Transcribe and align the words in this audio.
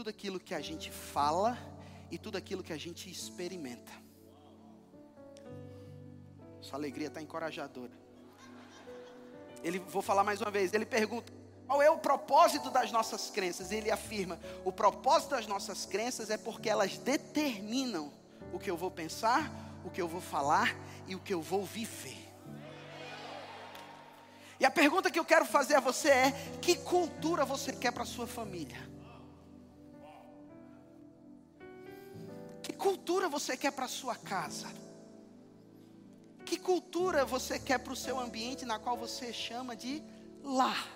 tudo 0.00 0.08
aquilo 0.08 0.40
que 0.40 0.54
a 0.54 0.62
gente 0.62 0.90
fala 0.90 1.58
e 2.10 2.16
tudo 2.16 2.38
aquilo 2.38 2.62
que 2.62 2.72
a 2.72 2.78
gente 2.78 3.10
experimenta. 3.10 3.92
Sua 6.58 6.78
alegria 6.78 7.08
está 7.08 7.20
encorajadora. 7.20 7.92
Ele, 9.62 9.78
vou 9.78 10.00
falar 10.00 10.24
mais 10.24 10.40
uma 10.40 10.50
vez. 10.50 10.72
Ele 10.72 10.86
pergunta: 10.86 11.30
qual 11.66 11.82
é 11.82 11.90
o 11.90 11.98
propósito 11.98 12.70
das 12.70 12.90
nossas 12.90 13.28
crenças? 13.28 13.72
Ele 13.72 13.90
afirma: 13.90 14.40
o 14.64 14.72
propósito 14.72 15.32
das 15.32 15.46
nossas 15.46 15.84
crenças 15.84 16.30
é 16.30 16.38
porque 16.38 16.70
elas 16.70 16.96
determinam 16.96 18.10
o 18.54 18.58
que 18.58 18.70
eu 18.70 18.78
vou 18.78 18.90
pensar, 18.90 19.52
o 19.84 19.90
que 19.90 20.00
eu 20.00 20.08
vou 20.08 20.22
falar 20.22 20.74
e 21.06 21.14
o 21.14 21.20
que 21.20 21.34
eu 21.34 21.42
vou 21.42 21.62
viver. 21.62 22.32
E 24.58 24.64
a 24.64 24.70
pergunta 24.70 25.10
que 25.10 25.18
eu 25.18 25.26
quero 25.26 25.44
fazer 25.44 25.74
a 25.74 25.80
você 25.80 26.08
é: 26.08 26.30
que 26.62 26.74
cultura 26.76 27.44
você 27.44 27.70
quer 27.70 27.92
para 27.92 28.06
sua 28.06 28.26
família? 28.26 28.88
Cultura 32.80 33.28
você 33.28 33.56
quer 33.56 33.72
para 33.72 33.86
sua 33.86 34.16
casa? 34.16 34.66
Que 36.46 36.58
cultura 36.58 37.24
você 37.24 37.58
quer 37.58 37.78
para 37.78 37.92
o 37.92 37.96
seu 37.96 38.18
ambiente 38.18 38.64
na 38.64 38.78
qual 38.78 38.96
você 38.96 39.32
chama 39.32 39.76
de 39.76 40.02
lar? 40.42 40.88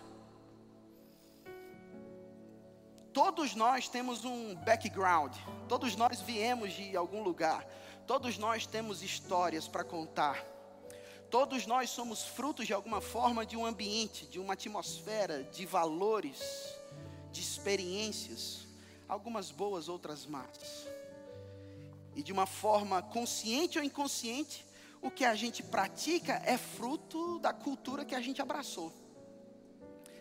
Todos 3.13 3.55
nós 3.55 3.87
temos 3.87 4.25
um 4.25 4.57
background, 4.57 5.33
todos 5.69 5.95
nós 5.95 6.21
viemos 6.21 6.73
de 6.73 6.97
algum 6.97 7.23
lugar, 7.23 7.65
todos 8.07 8.37
nós 8.39 8.67
temos 8.67 9.03
histórias 9.03 9.69
para 9.69 9.85
contar. 9.85 10.45
Todos 11.31 11.67
nós 11.67 11.91
somos 11.91 12.23
frutos 12.23 12.67
de 12.67 12.73
alguma 12.73 13.01
forma 13.01 13.45
de 13.45 13.57
um 13.57 13.67
ambiente, 13.67 14.27
de 14.27 14.39
uma 14.41 14.55
atmosfera, 14.55 15.43
de 15.45 15.67
valores, 15.67 16.41
de 17.31 17.41
experiências, 17.41 18.67
algumas 19.09 19.51
boas, 19.51 19.89
outras 19.89 20.27
más. 20.27 20.94
E 22.15 22.23
de 22.23 22.33
uma 22.33 22.47
forma 22.47 23.03
consciente 23.03 23.79
ou 23.79 23.85
inconsciente, 23.85 24.65
o 25.03 25.11
que 25.11 25.25
a 25.25 25.35
gente 25.35 25.63
pratica 25.63 26.41
é 26.47 26.57
fruto 26.57 27.39
da 27.39 27.53
cultura 27.53 28.05
que 28.05 28.15
a 28.15 28.21
gente 28.21 28.41
abraçou, 28.41 28.93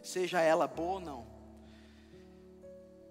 seja 0.01 0.41
ela 0.41 0.67
boa 0.67 0.93
ou 0.93 0.99
não. 0.99 1.33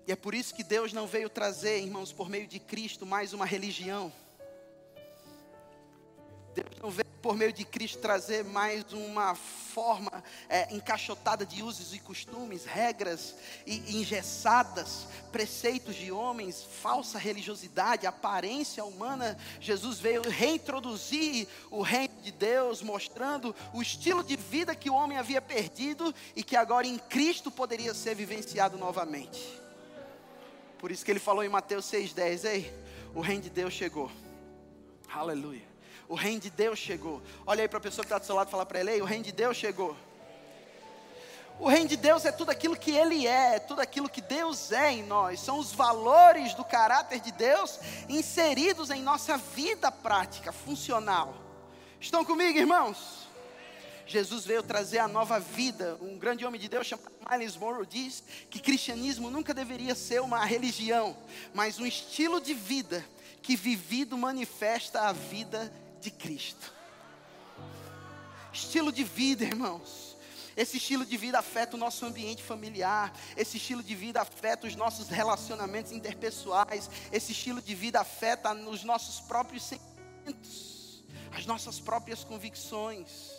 E 0.07 0.13
é 0.13 0.17
por 0.17 0.35
isso 0.35 0.55
que 0.55 0.65
Deus 0.65 0.93
não 0.93 1.07
veio 1.07 1.31
trazer, 1.31 1.81
irmãos, 1.81 2.13
por 2.13 2.29
meio 2.29 2.47
de 2.47 2.59
Cristo, 2.59 3.07
mais 3.07 3.33
uma 3.33 3.47
religião. 3.47 4.13
Deus 6.55 6.77
não 6.83 6.91
veio 6.91 7.02
por 7.23 7.37
meio 7.37 7.53
de 7.53 7.65
Cristo 7.65 7.99
trazer 8.01 8.45
mais 8.45 8.93
uma 8.93 9.37
forma 9.37 10.23
é, 10.49 10.75
encaixotada 10.75 11.47
de 11.47 11.63
usos 11.63 11.95
e 11.95 12.01
costumes, 12.01 12.65
regras 12.65 13.35
e 13.65 13.97
engessadas, 13.97 15.07
preceitos 15.31 15.95
de 15.95 16.11
homens, 16.11 16.67
falsa 16.83 17.19
religiosidade, 17.19 18.07
aparência 18.07 18.85
humana. 18.85 19.39
Jesus 19.61 20.01
veio 20.01 20.23
reintroduzir 20.29 21.47
o 21.71 21.81
reino 21.81 22.21
de 22.23 22.33
Deus, 22.33 22.83
mostrando 22.83 23.55
o 23.73 23.81
estilo 23.81 24.25
de 24.25 24.37
vida 24.37 24.75
que 24.75 24.91
o 24.91 24.95
homem 24.95 25.17
havia 25.17 25.41
perdido 25.41 26.13
e 26.35 26.43
que 26.43 26.57
agora 26.57 26.87
em 26.87 26.99
Cristo 26.99 27.51
poderia 27.51 27.95
ser 27.95 28.17
vivenciado 28.17 28.77
novamente. 28.77 29.63
Por 30.79 30.91
isso 30.91 31.05
que 31.05 31.13
ele 31.13 31.21
falou 31.21 31.45
em 31.45 31.49
Mateus 31.49 31.85
6,10: 31.87 32.45
Ei, 32.45 32.75
o 33.15 33.21
reino 33.21 33.43
de 33.43 33.51
Deus 33.51 33.73
chegou. 33.73 34.11
Aleluia. 35.09 35.72
O 36.13 36.15
reino 36.15 36.41
de 36.41 36.51
Deus 36.51 36.79
chegou. 36.79 37.23
Olha 37.47 37.63
aí 37.63 37.69
para 37.69 37.79
a 37.79 37.81
pessoa 37.81 38.05
que 38.05 38.09
está 38.09 38.19
do 38.19 38.27
seu 38.27 38.35
lado 38.35 38.49
e 38.49 38.51
fala 38.51 38.67
para 38.67 38.79
ele: 38.79 38.91
Ei, 38.91 39.01
o 39.01 39.05
reino 39.07 39.25
de 39.25 39.33
Deus 39.33 39.57
chegou. 39.57 39.97
O 41.59 41.67
reino 41.67 41.89
de 41.89 41.97
Deus 41.97 42.27
é 42.27 42.31
tudo 42.31 42.51
aquilo 42.51 42.77
que 42.77 42.91
Ele 42.91 43.27
é, 43.27 43.55
é 43.55 43.59
tudo 43.59 43.81
aquilo 43.81 44.11
que 44.11 44.21
Deus 44.21 44.73
é 44.73 44.93
em 44.93 45.03
nós, 45.03 45.41
são 45.41 45.59
os 45.59 45.73
valores 45.73 46.53
do 46.53 46.67
caráter 46.67 47.19
de 47.19 47.33
Deus 47.33 47.81
inseridos 48.11 48.91
em 48.91 49.01
nossa 49.01 49.39
vida 49.39 49.91
prática, 49.91 50.53
funcional. 50.53 51.35
Estão 51.99 52.27
comigo, 52.27 52.59
irmãos? 52.59 53.27
Jesus 54.07 54.45
veio 54.45 54.63
trazer 54.63 54.99
a 54.99 55.09
nova 55.09 55.41
vida. 55.41 55.97
Um 56.03 56.19
grande 56.19 56.45
homem 56.45 56.61
de 56.61 56.69
Deus 56.69 56.87
chamado 56.87 57.11
Miles 57.31 57.57
Monroe 57.57 57.87
diz 57.87 58.23
que 58.51 58.61
cristianismo 58.61 59.31
nunca 59.31 59.55
deveria 59.55 59.95
ser 59.95 60.21
uma 60.21 60.45
religião, 60.45 61.17
mas 61.55 61.81
um 61.81 61.87
estilo 61.87 62.39
de 62.39 62.53
vida 62.53 63.03
que 63.41 63.57
vivido 63.57 64.19
manifesta 64.19 65.09
a 65.09 65.13
vida 65.13 65.73
de 66.03 66.11
Cristo. 66.11 66.73
Estilo 68.53 68.93
de 68.93 69.05
vida, 69.05 69.45
irmãos. 69.45 70.13
Esse 70.55 70.77
estilo 70.77 71.07
de 71.07 71.17
vida 71.17 71.39
afeta 71.39 71.77
o 71.77 71.79
nosso 71.79 72.05
ambiente 72.05 72.43
familiar, 72.43 73.11
esse 73.39 73.57
estilo 73.57 73.83
de 73.83 73.95
vida 73.95 74.21
afeta 74.21 74.67
os 74.67 74.77
nossos 74.77 75.09
relacionamentos 75.09 75.93
interpessoais, 75.93 76.91
esse 77.11 77.33
estilo 77.33 77.63
de 77.63 77.75
vida 77.75 78.01
afeta 78.01 78.53
os 78.53 78.85
nossos 78.85 79.19
próprios 79.21 79.63
sentimentos, 79.63 81.03
as 81.35 81.47
nossas 81.47 81.81
próprias 81.81 82.23
convicções. 82.23 83.33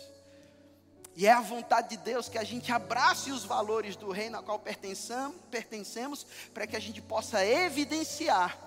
E 1.14 1.28
é 1.28 1.32
a 1.32 1.40
vontade 1.40 1.90
de 1.90 1.98
Deus 1.98 2.28
que 2.28 2.38
a 2.38 2.42
gente 2.42 2.72
abrace 2.72 3.30
os 3.30 3.44
valores 3.44 3.94
do 3.94 4.10
reino 4.10 4.38
ao 4.38 4.42
qual 4.42 4.58
pertencemos, 4.58 6.26
para 6.52 6.66
que 6.66 6.74
a 6.74 6.80
gente 6.80 7.00
possa 7.00 7.46
evidenciar 7.46 8.58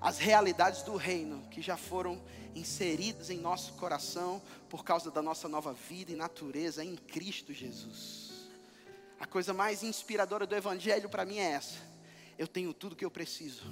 as 0.00 0.18
realidades 0.18 0.82
do 0.82 0.96
reino 0.96 1.46
que 1.48 1.62
já 1.62 1.76
foram 1.76 2.20
inseridas 2.54 3.30
em 3.30 3.38
nosso 3.38 3.72
coração 3.74 4.42
por 4.68 4.84
causa 4.84 5.10
da 5.10 5.22
nossa 5.22 5.48
nova 5.48 5.72
vida 5.72 6.12
e 6.12 6.16
natureza 6.16 6.84
em 6.84 6.96
Cristo 6.96 7.52
Jesus. 7.52 8.32
A 9.20 9.26
coisa 9.26 9.54
mais 9.54 9.82
inspiradora 9.82 10.46
do 10.46 10.54
Evangelho 10.54 11.08
para 11.08 11.24
mim 11.24 11.38
é 11.38 11.52
essa: 11.52 11.78
eu 12.38 12.48
tenho 12.48 12.74
tudo 12.74 12.96
que 12.96 13.04
eu 13.04 13.10
preciso. 13.10 13.62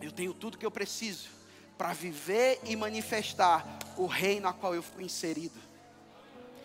Eu 0.00 0.10
tenho 0.10 0.34
tudo 0.34 0.58
que 0.58 0.66
eu 0.66 0.70
preciso 0.70 1.28
para 1.78 1.92
viver 1.92 2.60
e 2.64 2.74
manifestar 2.74 3.66
o 3.96 4.06
reino 4.06 4.48
a 4.48 4.52
qual 4.52 4.74
eu 4.74 4.82
fui 4.82 5.04
inserido. 5.04 5.58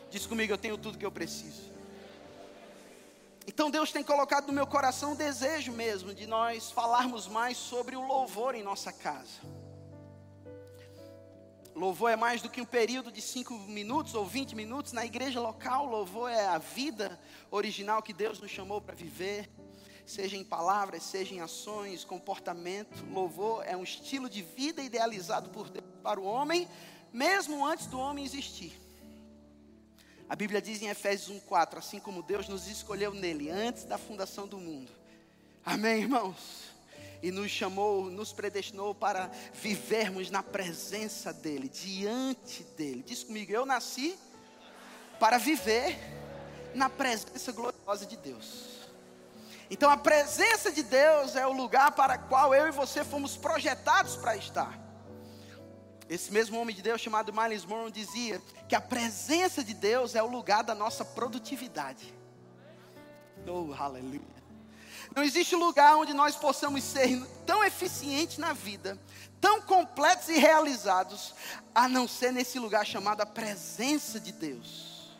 Diz 0.09 0.25
comigo, 0.25 0.53
eu 0.53 0.57
tenho 0.57 0.77
tudo 0.77 0.97
que 0.97 1.05
eu 1.05 1.11
preciso. 1.11 1.71
Então 3.45 3.71
Deus 3.71 3.91
tem 3.91 4.03
colocado 4.03 4.47
no 4.47 4.53
meu 4.53 4.67
coração 4.67 5.13
o 5.13 5.15
desejo 5.15 5.71
mesmo 5.71 6.13
de 6.13 6.27
nós 6.27 6.71
falarmos 6.71 7.27
mais 7.27 7.57
sobre 7.57 7.95
o 7.95 8.05
louvor 8.05 8.55
em 8.55 8.63
nossa 8.63 8.91
casa. 8.91 9.39
Louvor 11.77 12.09
é 12.09 12.15
mais 12.15 12.41
do 12.41 12.49
que 12.49 12.59
um 12.59 12.65
período 12.65 13.11
de 13.11 13.21
cinco 13.21 13.53
minutos 13.53 14.15
ou 14.15 14.25
vinte 14.25 14.55
minutos 14.55 14.93
na 14.93 15.05
igreja 15.05 15.39
local. 15.39 15.85
Louvor 15.85 16.27
é 16.27 16.47
a 16.47 16.57
vida 16.57 17.19
original 17.51 18.01
que 18.01 18.11
Deus 18.11 18.39
nos 18.39 18.49
chamou 18.49 18.81
para 18.81 18.95
viver, 18.95 19.47
seja 20.03 20.35
em 20.35 20.43
palavras, 20.43 21.03
seja 21.03 21.35
em 21.35 21.39
ações, 21.39 22.03
comportamento. 22.03 23.05
Louvor 23.11 23.63
é 23.63 23.77
um 23.77 23.83
estilo 23.83 24.27
de 24.27 24.41
vida 24.41 24.81
idealizado 24.81 25.51
por 25.51 25.69
Deus 25.69 25.85
para 26.01 26.19
o 26.19 26.23
homem, 26.23 26.67
mesmo 27.13 27.63
antes 27.63 27.85
do 27.85 27.99
homem 27.99 28.25
existir. 28.25 28.75
A 30.27 30.35
Bíblia 30.35 30.59
diz 30.59 30.81
em 30.81 30.87
Efésios 30.87 31.29
1:4, 31.29 31.77
assim 31.77 31.99
como 31.99 32.23
Deus 32.23 32.47
nos 32.47 32.67
escolheu 32.67 33.13
nele 33.13 33.51
antes 33.51 33.83
da 33.83 33.99
fundação 33.99 34.47
do 34.47 34.57
mundo. 34.57 34.91
Amém, 35.63 36.01
irmãos. 36.01 36.75
E 37.27 37.31
nos 37.31 37.51
chamou, 37.51 38.05
nos 38.05 38.31
predestinou 38.31 38.95
para 38.95 39.29
vivermos 39.53 40.31
na 40.31 40.41
presença 40.41 41.33
dele, 41.33 41.67
diante 41.67 42.63
dele. 42.77 43.03
Diz 43.05 43.21
comigo, 43.21 43.51
eu 43.51 43.65
nasci 43.65 44.17
para 45.19 45.37
viver 45.37 45.99
na 46.73 46.89
presença 46.89 47.51
gloriosa 47.51 48.05
de 48.05 48.15
Deus. 48.15 48.87
Então 49.69 49.89
a 49.91 49.97
presença 49.97 50.71
de 50.71 50.81
Deus 50.83 51.35
é 51.35 51.45
o 51.45 51.51
lugar 51.51 51.91
para 51.91 52.15
o 52.15 52.29
qual 52.29 52.55
eu 52.55 52.65
e 52.65 52.71
você 52.71 53.03
fomos 53.03 53.35
projetados 53.35 54.15
para 54.15 54.37
estar. 54.37 54.79
Esse 56.09 56.31
mesmo 56.31 56.57
homem 56.57 56.73
de 56.73 56.81
Deus 56.81 57.01
chamado 57.01 57.33
Miles 57.33 57.65
Monroe 57.65 57.91
dizia 57.91 58.41
que 58.69 58.75
a 58.75 58.79
presença 58.79 59.61
de 59.65 59.73
Deus 59.73 60.15
é 60.15 60.23
o 60.23 60.27
lugar 60.27 60.63
da 60.63 60.73
nossa 60.73 61.03
produtividade. 61.03 62.15
Oh, 63.45 63.73
aleluia. 63.77 64.46
Não 65.17 65.23
existe 65.23 65.55
lugar 65.55 65.95
onde 65.95 66.13
nós 66.13 66.35
possamos 66.35 66.83
ser 66.83 67.19
tão 67.43 67.63
eficientes 67.63 68.37
na 68.37 68.53
vida, 68.53 68.99
tão 69.41 69.59
completos 69.59 70.29
e 70.29 70.37
realizados, 70.37 71.33
a 71.73 71.89
não 71.89 72.07
ser 72.07 72.31
nesse 72.31 72.59
lugar 72.59 72.85
chamado 72.85 73.21
a 73.21 73.25
presença 73.25 74.19
de 74.19 74.31
Deus. 74.31 75.17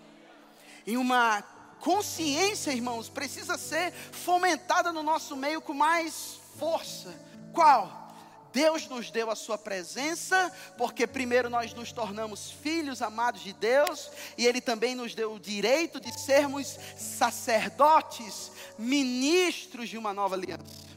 E 0.85 0.95
uma 0.97 1.41
consciência, 1.79 2.69
irmãos, 2.69 3.09
precisa 3.09 3.57
ser 3.57 3.91
fomentada 3.91 4.94
no 4.94 5.01
nosso 5.01 5.35
meio 5.35 5.61
com 5.61 5.73
mais 5.73 6.39
força. 6.59 7.11
Qual? 7.51 8.06
Deus 8.53 8.88
nos 8.88 9.11
deu 9.11 9.29
a 9.29 9.35
Sua 9.35 9.57
presença, 9.57 10.51
porque 10.77 11.05
primeiro 11.05 11.49
nós 11.49 11.73
nos 11.73 11.91
tornamos 11.91 12.51
filhos 12.51 13.01
amados 13.01 13.41
de 13.41 13.53
Deus, 13.53 14.09
e 14.38 14.45
Ele 14.45 14.61
também 14.61 14.95
nos 14.95 15.13
deu 15.13 15.33
o 15.33 15.39
direito 15.39 15.99
de 15.99 16.17
sermos 16.19 16.77
sacerdotes, 16.97 18.51
ministros 18.77 19.89
de 19.89 19.97
uma 19.97 20.13
nova 20.13 20.35
aliança. 20.35 20.88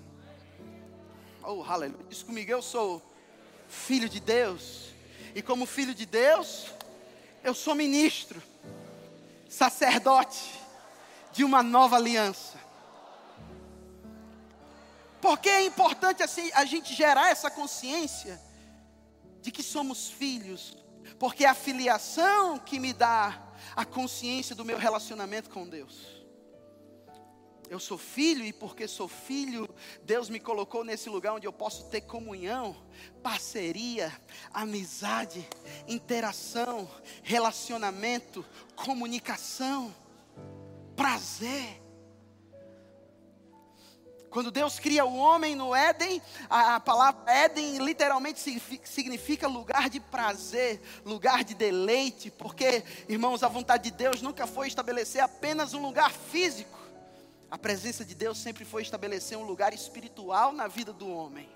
Oh, 1.43 1.64
aleluia. 1.64 2.05
Diz 2.08 2.23
comigo, 2.23 2.50
eu 2.50 2.62
sou 2.62 3.02
filho 3.69 4.08
de 4.08 4.20
Deus, 4.20 4.91
e 5.35 5.43
como 5.43 5.67
filho 5.67 5.94
de 5.94 6.06
Deus, 6.06 6.67
eu 7.43 7.55
sou 7.55 7.75
ministro, 7.75 8.43
sacerdote 9.49 10.61
de 11.32 11.44
uma 11.44 11.62
nova 11.62 11.97
aliança. 11.97 12.60
Por 15.20 15.38
que 15.38 15.49
é 15.49 15.64
importante 15.64 16.22
assim 16.22 16.50
a 16.55 16.64
gente 16.64 16.94
gerar 16.94 17.31
essa 17.31 17.50
consciência 17.50 18.40
de 19.40 19.50
que 19.50 19.62
somos 19.62 20.08
filhos? 20.08 20.76
Porque 21.19 21.44
é 21.44 21.49
a 21.49 21.55
filiação 21.55 22.58
que 22.58 22.78
me 22.78 22.93
dá 22.93 23.50
a 23.76 23.84
consciência 23.84 24.55
do 24.55 24.64
meu 24.64 24.78
relacionamento 24.78 25.50
com 25.50 25.69
Deus. 25.69 26.20
Eu 27.69 27.78
sou 27.78 27.96
filho 27.96 28.44
e 28.44 28.52
porque 28.52 28.88
sou 28.88 29.06
filho, 29.06 29.72
Deus 30.02 30.28
me 30.28 30.40
colocou 30.40 30.82
nesse 30.82 31.08
lugar 31.08 31.34
onde 31.34 31.46
eu 31.46 31.52
posso 31.52 31.84
ter 31.84 32.00
comunhão, 32.00 32.76
parceria, 33.23 34.12
amizade, 34.52 35.49
interação, 35.87 36.90
relacionamento, 37.23 38.44
comunicação, 38.75 39.94
prazer. 40.96 41.80
Quando 44.31 44.53
Deus 44.53 44.79
cria 44.79 45.05
o 45.05 45.17
homem 45.17 45.56
no 45.56 45.75
Éden, 45.75 46.23
a, 46.49 46.79
palavra 46.79 47.21
Éden 47.32 47.79
literalmente 47.79 48.41
significa 48.85 49.49
lugar 49.49 49.91
de 49.91 49.99
prazer, 49.99 50.81
lugar 51.05 51.43
de 51.43 51.53
deleite, 51.53 52.31
porque, 52.31 52.85
irmãos, 53.09 53.43
a 53.43 53.49
vontade 53.49 53.91
de 53.91 53.97
Deus 53.97 54.23
nunca 54.23 54.47
foi 54.47 54.69
estabelecer 54.69 55.21
apenas 55.21 55.75
um 55.75 55.82
lugar 55.82 56.12
físico. 56.12 56.79
A 57.50 57.59
presença 57.59 58.05
de 58.05 58.15
Deus 58.15 58.38
sempre 58.38 58.65
foi 58.65 58.82
estabelecer 58.82 59.37
um 59.37 59.43
lugar 59.43 59.75
espiritual 59.75 60.53
na 60.53 60.69
vida 60.69 60.93
do 60.93 61.09
homem. 61.11 61.50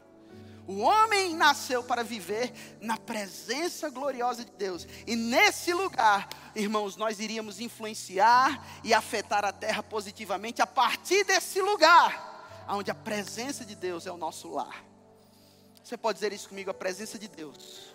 O 0.67 0.81
homem 0.81 1.35
nasceu 1.37 1.85
para 1.85 2.03
viver 2.03 2.53
na 2.81 2.97
presença 2.97 3.89
gloriosa 3.91 4.45
de 4.45 4.51
Deus. 4.51 4.89
E 5.07 5.15
nesse 5.15 5.73
lugar, 5.73 6.29
irmãos, 6.57 6.97
nós 6.97 7.21
iríamos 7.21 7.61
influenciar 7.61 8.67
e 8.83 8.93
afetar 8.93 9.45
a 9.45 9.53
terra 9.53 9.83
positivamente 9.83 10.63
a 10.63 10.67
partir 10.67 11.23
desse 11.23 11.61
lugar, 11.61 12.34
onde 12.69 12.91
a 12.91 12.95
presença 12.95 13.65
de 13.65 13.75
Deus 13.75 14.07
é 14.07 14.13
o 14.13 14.17
nosso 14.17 14.51
lar. 14.51 14.85
Você 15.83 15.97
pode 15.97 16.17
dizer 16.17 16.33
isso 16.33 16.49
comigo? 16.49 16.71
A 16.71 16.75
presença 16.75 17.19
de 17.19 17.29
Deus 17.29 17.95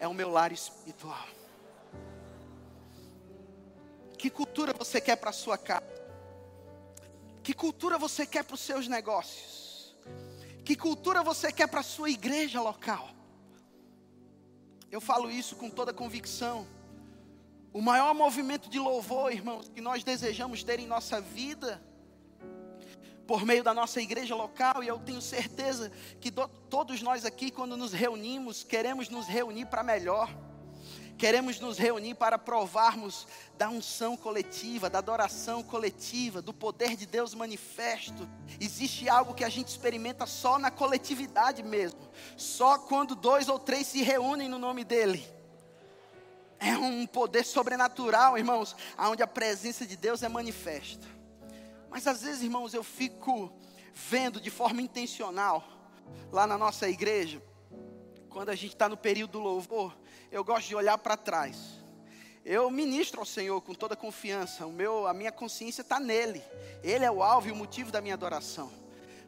é 0.00 0.08
o 0.08 0.14
meu 0.14 0.30
lar 0.30 0.52
espiritual. 0.52 1.26
Que 4.18 4.30
cultura 4.30 4.72
você 4.72 5.00
quer 5.00 5.16
para 5.16 5.30
a 5.30 5.32
sua 5.32 5.56
casa? 5.56 5.86
Que 7.42 7.54
cultura 7.54 7.96
você 7.96 8.26
quer 8.26 8.42
para 8.42 8.54
os 8.54 8.60
seus 8.60 8.88
negócios? 8.88 9.94
Que 10.64 10.74
cultura 10.74 11.22
você 11.22 11.52
quer 11.52 11.68
para 11.68 11.80
a 11.80 11.84
sua 11.84 12.10
igreja 12.10 12.60
local? 12.60 13.08
Eu 14.90 15.00
falo 15.00 15.30
isso 15.30 15.54
com 15.54 15.70
toda 15.70 15.92
convicção. 15.92 16.66
O 17.72 17.80
maior 17.80 18.14
movimento 18.14 18.68
de 18.68 18.78
louvor, 18.78 19.32
irmãos, 19.32 19.68
que 19.68 19.80
nós 19.80 20.02
desejamos 20.02 20.64
ter 20.64 20.80
em 20.80 20.86
nossa 20.86 21.20
vida, 21.20 21.80
por 23.26 23.44
meio 23.44 23.62
da 23.64 23.74
nossa 23.74 24.00
igreja 24.00 24.34
local, 24.34 24.82
e 24.82 24.88
eu 24.88 24.98
tenho 24.98 25.20
certeza 25.20 25.90
que 26.20 26.30
do, 26.30 26.46
todos 26.70 27.02
nós 27.02 27.24
aqui, 27.24 27.50
quando 27.50 27.76
nos 27.76 27.92
reunimos, 27.92 28.62
queremos 28.62 29.08
nos 29.08 29.26
reunir 29.26 29.66
para 29.66 29.82
melhor. 29.82 30.30
Queremos 31.18 31.58
nos 31.58 31.78
reunir 31.78 32.14
para 32.14 32.38
provarmos 32.38 33.26
da 33.56 33.70
unção 33.70 34.18
coletiva, 34.18 34.90
da 34.90 34.98
adoração 34.98 35.62
coletiva, 35.62 36.42
do 36.42 36.52
poder 36.52 36.94
de 36.94 37.06
Deus 37.06 37.34
manifesto. 37.34 38.28
Existe 38.60 39.08
algo 39.08 39.32
que 39.32 39.42
a 39.42 39.48
gente 39.48 39.68
experimenta 39.68 40.26
só 40.26 40.58
na 40.58 40.70
coletividade 40.70 41.62
mesmo, 41.62 42.00
só 42.36 42.78
quando 42.78 43.14
dois 43.14 43.48
ou 43.48 43.58
três 43.58 43.86
se 43.86 44.02
reúnem 44.02 44.46
no 44.46 44.58
nome 44.58 44.84
dEle. 44.84 45.26
É 46.58 46.76
um 46.76 47.06
poder 47.06 47.44
sobrenatural, 47.44 48.36
irmãos, 48.36 48.76
onde 48.98 49.22
a 49.22 49.26
presença 49.26 49.86
de 49.86 49.96
Deus 49.96 50.22
é 50.22 50.28
manifesta. 50.28 51.15
Mas 51.90 52.06
às 52.06 52.22
vezes, 52.22 52.42
irmãos, 52.42 52.74
eu 52.74 52.84
fico 52.84 53.52
vendo 53.94 54.40
de 54.40 54.50
forma 54.50 54.82
intencional, 54.82 55.64
lá 56.30 56.46
na 56.46 56.58
nossa 56.58 56.88
igreja, 56.88 57.42
quando 58.28 58.50
a 58.50 58.54
gente 58.54 58.74
está 58.74 58.88
no 58.88 58.96
período 58.96 59.32
do 59.32 59.40
louvor, 59.40 59.96
eu 60.30 60.44
gosto 60.44 60.68
de 60.68 60.76
olhar 60.76 60.98
para 60.98 61.16
trás. 61.16 61.84
Eu 62.44 62.70
ministro 62.70 63.20
ao 63.20 63.26
Senhor 63.26 63.60
com 63.60 63.74
toda 63.74 63.96
confiança. 63.96 64.66
O 64.66 64.72
meu, 64.72 65.06
a 65.06 65.14
minha 65.14 65.32
consciência 65.32 65.82
está 65.82 65.98
nele. 65.98 66.42
Ele 66.82 67.04
é 67.04 67.10
o 67.10 67.22
alvo 67.22 67.48
e 67.48 67.50
o 67.50 67.56
motivo 67.56 67.90
da 67.90 68.00
minha 68.00 68.14
adoração. 68.14 68.70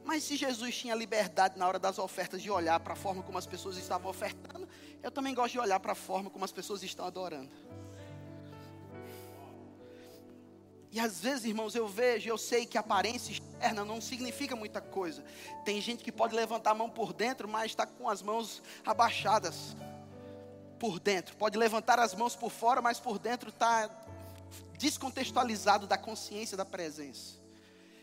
Mas 0.04 0.22
se 0.25 0.37
Jesus 0.37 0.76
tinha 0.76 0.94
liberdade 0.94 1.58
na 1.58 1.66
hora 1.66 1.78
das 1.78 1.99
ofertas 1.99 2.40
de 2.40 2.50
olhar 2.50 2.78
para 2.81 2.93
a 2.93 2.96
forma 2.96 3.22
como 3.22 3.37
as 3.37 3.46
pessoas 3.46 3.76
estavam 3.76 4.11
ofertando, 4.11 4.69
eu 5.02 5.11
também 5.11 5.34
gosto 5.34 5.52
de 5.52 5.58
olhar 5.58 5.81
para 5.81 5.93
a 5.93 5.94
forma 5.96 6.31
como 6.31 6.44
as 6.44 6.52
pessoas 6.52 6.82
estão 6.82 7.04
adorando. 7.06 7.50
E 10.90 10.99
às 10.99 11.20
vezes, 11.20 11.44
irmãos, 11.44 11.75
eu 11.75 11.87
vejo, 11.87 12.29
eu 12.29 12.38
sei 12.38 12.64
que 12.64 12.79
aparência 12.79 13.32
externa 13.32 13.85
não 13.85 14.00
significa 14.00 14.56
muita 14.56 14.81
coisa. 14.81 15.23
Tem 15.64 15.81
gente 15.81 16.02
que 16.02 16.11
pode 16.11 16.35
levantar 16.35 16.70
a 16.70 16.75
mão 16.75 16.88
por 16.88 17.12
dentro, 17.12 17.46
mas 17.46 17.73
está 17.73 17.87
com 17.87 18.08
as 18.08 18.23
mãos 18.23 18.62
abaixadas 18.87 19.76
por 20.79 20.99
dentro. 20.99 21.37
Pode 21.37 21.58
levantar 21.58 21.99
as 21.99 22.14
mãos 22.14 22.35
por 22.35 22.50
fora, 22.50 22.81
mas 22.81 22.99
por 22.99 23.19
dentro 23.19 23.50
está 23.50 23.90
descontextualizado 24.79 25.87
da 25.87 25.99
consciência 25.99 26.56
da 26.56 26.64
presença. 26.64 27.37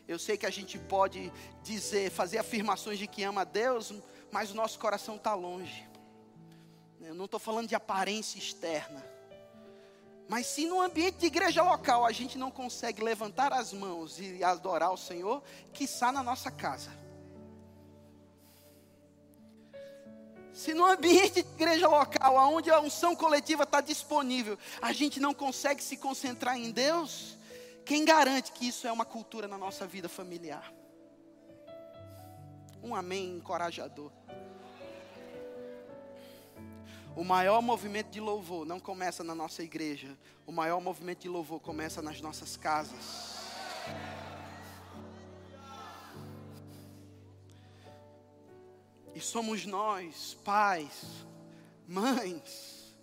Eu 0.08 0.20
sei 0.20 0.38
que 0.38 0.46
a 0.46 0.52
gente 0.52 0.78
pode 0.78 1.34
dizer, 1.64 2.12
fazer 2.12 2.38
afirmações 2.38 3.00
de 3.00 3.08
que 3.08 3.24
ama 3.24 3.42
a 3.42 3.46
Deus, 3.46 3.92
mas 4.32 4.52
o 4.52 4.56
nosso 4.56 4.78
coração 4.78 5.16
está 5.16 5.34
longe. 5.34 5.88
Eu 7.02 7.16
não 7.16 7.26
estou 7.26 7.40
falando 7.40 7.68
de 7.68 7.76
aparência 7.76 8.38
externa. 8.38 9.15
Mas 10.28 10.48
se 10.48 10.66
no 10.66 10.82
ambiente 10.82 11.18
de 11.18 11.28
igreja 11.28 11.62
local 11.62 12.06
a 12.06 12.12
gente 12.12 12.38
não 12.38 12.50
consegue 12.50 13.04
levantar 13.04 13.54
as 13.54 13.72
mãos 13.72 14.20
e 14.20 14.44
adorar 14.44 14.92
o 14.92 14.98
Senhor, 14.98 15.44
quiçá 15.72 16.12
na 16.12 16.24
nossa 16.24 16.50
casa. 16.50 16.92
Se 20.52 20.74
no 20.74 20.86
ambiente 20.86 21.44
de 21.44 21.50
igreja 21.50 21.88
local, 21.88 22.36
onde 22.54 22.72
a 22.72 22.80
unção 22.80 23.14
coletiva 23.14 23.64
está 23.64 23.82
disponível, 23.82 24.58
a 24.82 24.94
gente 24.94 25.20
não 25.20 25.34
consegue 25.34 25.84
se 25.84 25.98
concentrar 25.98 26.58
em 26.58 26.72
Deus, 26.72 27.38
quem 27.86 28.06
garante 28.06 28.52
que 28.54 28.68
isso 28.68 28.88
é 28.88 28.92
uma 28.92 29.06
cultura 29.06 29.48
na 29.48 29.58
nossa 29.58 29.86
vida 29.86 30.08
familiar? 30.10 30.74
Um 32.82 32.96
amém 32.96 33.36
encorajador. 33.36 34.12
O 37.16 37.24
maior 37.24 37.62
movimento 37.62 38.10
de 38.10 38.20
louvor 38.20 38.66
não 38.66 38.78
começa 38.78 39.24
na 39.24 39.34
nossa 39.34 39.64
igreja. 39.64 40.18
O 40.46 40.52
maior 40.52 40.82
movimento 40.82 41.22
de 41.22 41.30
louvor 41.30 41.62
começa 41.62 42.02
nas 42.02 42.20
nossas 42.20 42.58
casas. 42.58 43.36
E 49.14 49.22
somos 49.22 49.66
nós, 49.66 50.34
pais, 50.44 51.26
mães, 51.88 52.94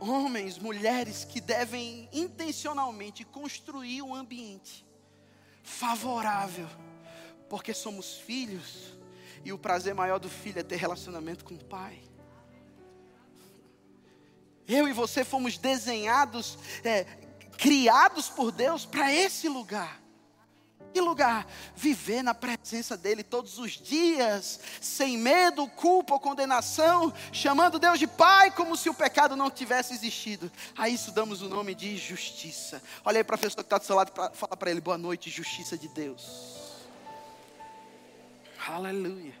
homens, 0.00 0.58
mulheres, 0.58 1.22
que 1.22 1.42
devem 1.42 2.08
intencionalmente 2.14 3.24
construir 3.24 4.00
um 4.00 4.14
ambiente 4.14 4.86
favorável, 5.62 6.68
porque 7.50 7.74
somos 7.74 8.16
filhos, 8.16 8.96
e 9.44 9.52
o 9.52 9.58
prazer 9.58 9.94
maior 9.94 10.18
do 10.18 10.30
filho 10.30 10.60
é 10.60 10.62
ter 10.62 10.76
relacionamento 10.76 11.44
com 11.44 11.54
o 11.54 11.64
pai. 11.64 12.13
Eu 14.66 14.88
e 14.88 14.92
você 14.92 15.24
fomos 15.24 15.58
desenhados, 15.58 16.58
é, 16.82 17.04
criados 17.58 18.28
por 18.28 18.50
Deus 18.50 18.86
para 18.86 19.12
esse 19.12 19.48
lugar. 19.48 20.04
Que 20.94 21.00
lugar? 21.00 21.44
Viver 21.74 22.22
na 22.22 22.32
presença 22.32 22.96
dEle 22.96 23.24
todos 23.24 23.58
os 23.58 23.72
dias, 23.72 24.60
sem 24.80 25.18
medo, 25.18 25.66
culpa 25.66 26.14
ou 26.14 26.20
condenação, 26.20 27.12
chamando 27.32 27.80
Deus 27.80 27.98
de 27.98 28.06
Pai 28.06 28.52
como 28.52 28.76
se 28.76 28.88
o 28.88 28.94
pecado 28.94 29.34
não 29.34 29.50
tivesse 29.50 29.92
existido. 29.92 30.50
A 30.78 30.88
isso 30.88 31.10
damos 31.10 31.42
o 31.42 31.48
nome 31.48 31.74
de 31.74 31.96
justiça. 31.96 32.80
Olha 33.04 33.18
aí 33.18 33.24
para 33.24 33.34
a 33.34 33.38
pessoa 33.38 33.64
que 33.64 33.66
está 33.66 33.78
do 33.78 33.84
seu 33.84 33.96
lado, 33.96 34.12
pra, 34.12 34.30
fala 34.30 34.56
para 34.56 34.70
ele: 34.70 34.80
boa 34.80 34.96
noite, 34.96 35.30
justiça 35.30 35.76
de 35.76 35.88
Deus. 35.88 36.84
Aleluia. 38.68 39.34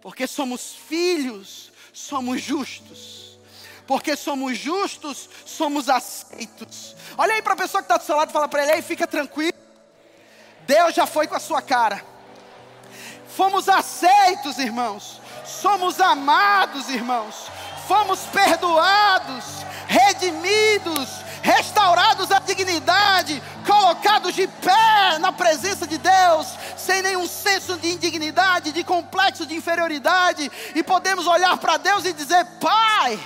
Porque 0.00 0.26
somos 0.28 0.72
filhos 0.72 1.72
somos 1.92 2.40
justos. 2.40 3.38
Porque 3.86 4.16
somos 4.16 4.58
justos, 4.58 5.30
somos 5.46 5.88
aceitos. 5.88 6.94
Olha 7.16 7.34
aí 7.34 7.42
para 7.42 7.54
a 7.54 7.56
pessoa 7.56 7.82
que 7.82 7.86
está 7.86 7.96
do 7.96 8.04
seu 8.04 8.16
lado 8.16 8.28
e 8.28 8.32
fala 8.32 8.46
para 8.46 8.62
ele: 8.62 8.72
aí, 8.72 8.82
fica 8.82 9.06
tranquilo. 9.06 9.56
Deus 10.66 10.94
já 10.94 11.06
foi 11.06 11.26
com 11.26 11.34
a 11.34 11.40
sua 11.40 11.62
cara. 11.62 12.04
Fomos 13.34 13.68
aceitos, 13.68 14.58
irmãos. 14.58 15.20
Somos 15.46 16.00
amados, 16.00 16.90
irmãos. 16.90 17.50
Fomos 17.88 18.20
perdoados, 18.26 19.64
redimidos, 19.86 21.08
restaurados 21.42 22.30
à 22.30 22.38
dignidade, 22.38 23.42
colocados 23.66 24.34
de 24.34 24.46
pé 24.46 25.18
na 25.18 25.32
presença 25.32 25.86
de 25.86 25.96
Deus, 25.96 26.46
sem 26.76 27.00
nenhum 27.00 27.26
senso 27.26 27.78
de 27.78 27.88
indignidade, 27.88 28.72
de 28.72 28.84
complexo 28.84 29.46
de 29.46 29.54
inferioridade, 29.54 30.52
e 30.74 30.82
podemos 30.82 31.26
olhar 31.26 31.56
para 31.56 31.78
Deus 31.78 32.04
e 32.04 32.12
dizer: 32.12 32.44
Pai, 32.60 33.18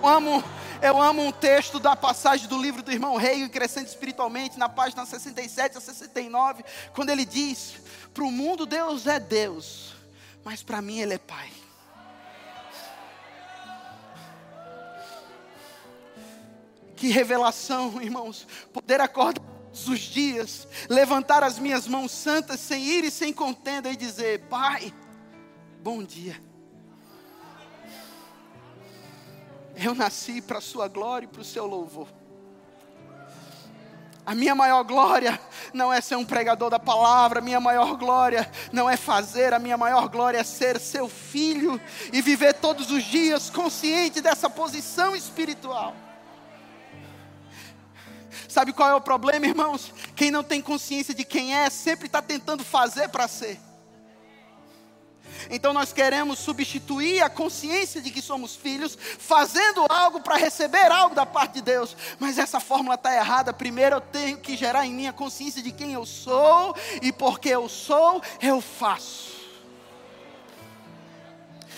eu 0.00 0.08
amo, 0.08 0.44
Eu 0.80 1.02
amo 1.02 1.26
um 1.26 1.32
texto 1.32 1.80
da 1.80 1.96
passagem 1.96 2.46
do 2.46 2.56
livro 2.56 2.84
do 2.84 2.92
irmão 2.92 3.16
Rei 3.16 3.48
Crescendo 3.48 3.88
Espiritualmente, 3.88 4.56
na 4.56 4.68
página 4.68 5.04
67 5.04 5.76
a 5.76 5.80
69, 5.80 6.64
quando 6.94 7.10
ele 7.10 7.24
diz: 7.24 7.74
Para 8.14 8.22
o 8.22 8.30
mundo 8.30 8.64
Deus 8.64 9.08
é 9.08 9.18
Deus, 9.18 9.92
mas 10.44 10.62
para 10.62 10.80
mim 10.80 11.00
Ele 11.00 11.14
é 11.14 11.18
Pai. 11.18 11.65
Que 16.96 17.08
revelação, 17.08 18.00
irmãos, 18.00 18.46
poder 18.72 19.00
acordar 19.00 19.42
todos 19.76 19.88
os 19.88 20.00
dias, 20.00 20.66
levantar 20.88 21.44
as 21.44 21.58
minhas 21.58 21.86
mãos 21.86 22.10
santas 22.10 22.58
sem 22.58 22.82
ir 22.82 23.04
e 23.04 23.10
sem 23.10 23.32
contenda 23.32 23.90
e 23.90 23.96
dizer: 23.96 24.40
Pai, 24.48 24.92
bom 25.82 26.02
dia. 26.02 26.40
Eu 29.76 29.94
nasci 29.94 30.40
para 30.40 30.56
a 30.56 30.62
sua 30.62 30.88
glória 30.88 31.26
e 31.26 31.28
para 31.28 31.42
o 31.42 31.44
seu 31.44 31.66
louvor. 31.66 32.08
A 34.24 34.34
minha 34.34 34.54
maior 34.54 34.82
glória 34.82 35.38
não 35.72 35.92
é 35.92 36.00
ser 36.00 36.16
um 36.16 36.24
pregador 36.24 36.70
da 36.70 36.80
palavra, 36.80 37.38
a 37.38 37.42
minha 37.42 37.60
maior 37.60 37.94
glória 37.96 38.50
não 38.72 38.88
é 38.88 38.96
fazer, 38.96 39.52
a 39.52 39.58
minha 39.58 39.76
maior 39.76 40.08
glória 40.08 40.38
é 40.38 40.42
ser 40.42 40.80
seu 40.80 41.08
filho 41.08 41.80
e 42.12 42.22
viver 42.22 42.54
todos 42.54 42.90
os 42.90 43.04
dias 43.04 43.50
consciente 43.50 44.22
dessa 44.22 44.48
posição 44.48 45.14
espiritual. 45.14 45.94
Sabe 48.56 48.72
qual 48.72 48.88
é 48.88 48.94
o 48.94 49.02
problema, 49.02 49.44
irmãos? 49.44 49.92
Quem 50.14 50.30
não 50.30 50.42
tem 50.42 50.62
consciência 50.62 51.12
de 51.12 51.26
quem 51.26 51.54
é, 51.54 51.68
sempre 51.68 52.06
está 52.06 52.22
tentando 52.22 52.64
fazer 52.64 53.06
para 53.10 53.28
ser. 53.28 53.60
Então 55.50 55.74
nós 55.74 55.92
queremos 55.92 56.38
substituir 56.38 57.20
a 57.20 57.28
consciência 57.28 58.00
de 58.00 58.10
que 58.10 58.22
somos 58.22 58.56
filhos, 58.56 58.96
fazendo 59.18 59.84
algo 59.90 60.22
para 60.22 60.38
receber 60.38 60.90
algo 60.90 61.14
da 61.14 61.26
parte 61.26 61.56
de 61.56 61.60
Deus. 61.60 61.94
Mas 62.18 62.38
essa 62.38 62.58
fórmula 62.58 62.94
está 62.94 63.14
errada. 63.14 63.52
Primeiro 63.52 63.96
eu 63.96 64.00
tenho 64.00 64.38
que 64.38 64.56
gerar 64.56 64.86
em 64.86 64.94
mim 64.94 65.06
a 65.06 65.12
consciência 65.12 65.62
de 65.62 65.70
quem 65.70 65.92
eu 65.92 66.06
sou, 66.06 66.74
e 67.02 67.12
porque 67.12 67.50
eu 67.50 67.68
sou, 67.68 68.22
eu 68.40 68.62
faço. 68.62 69.36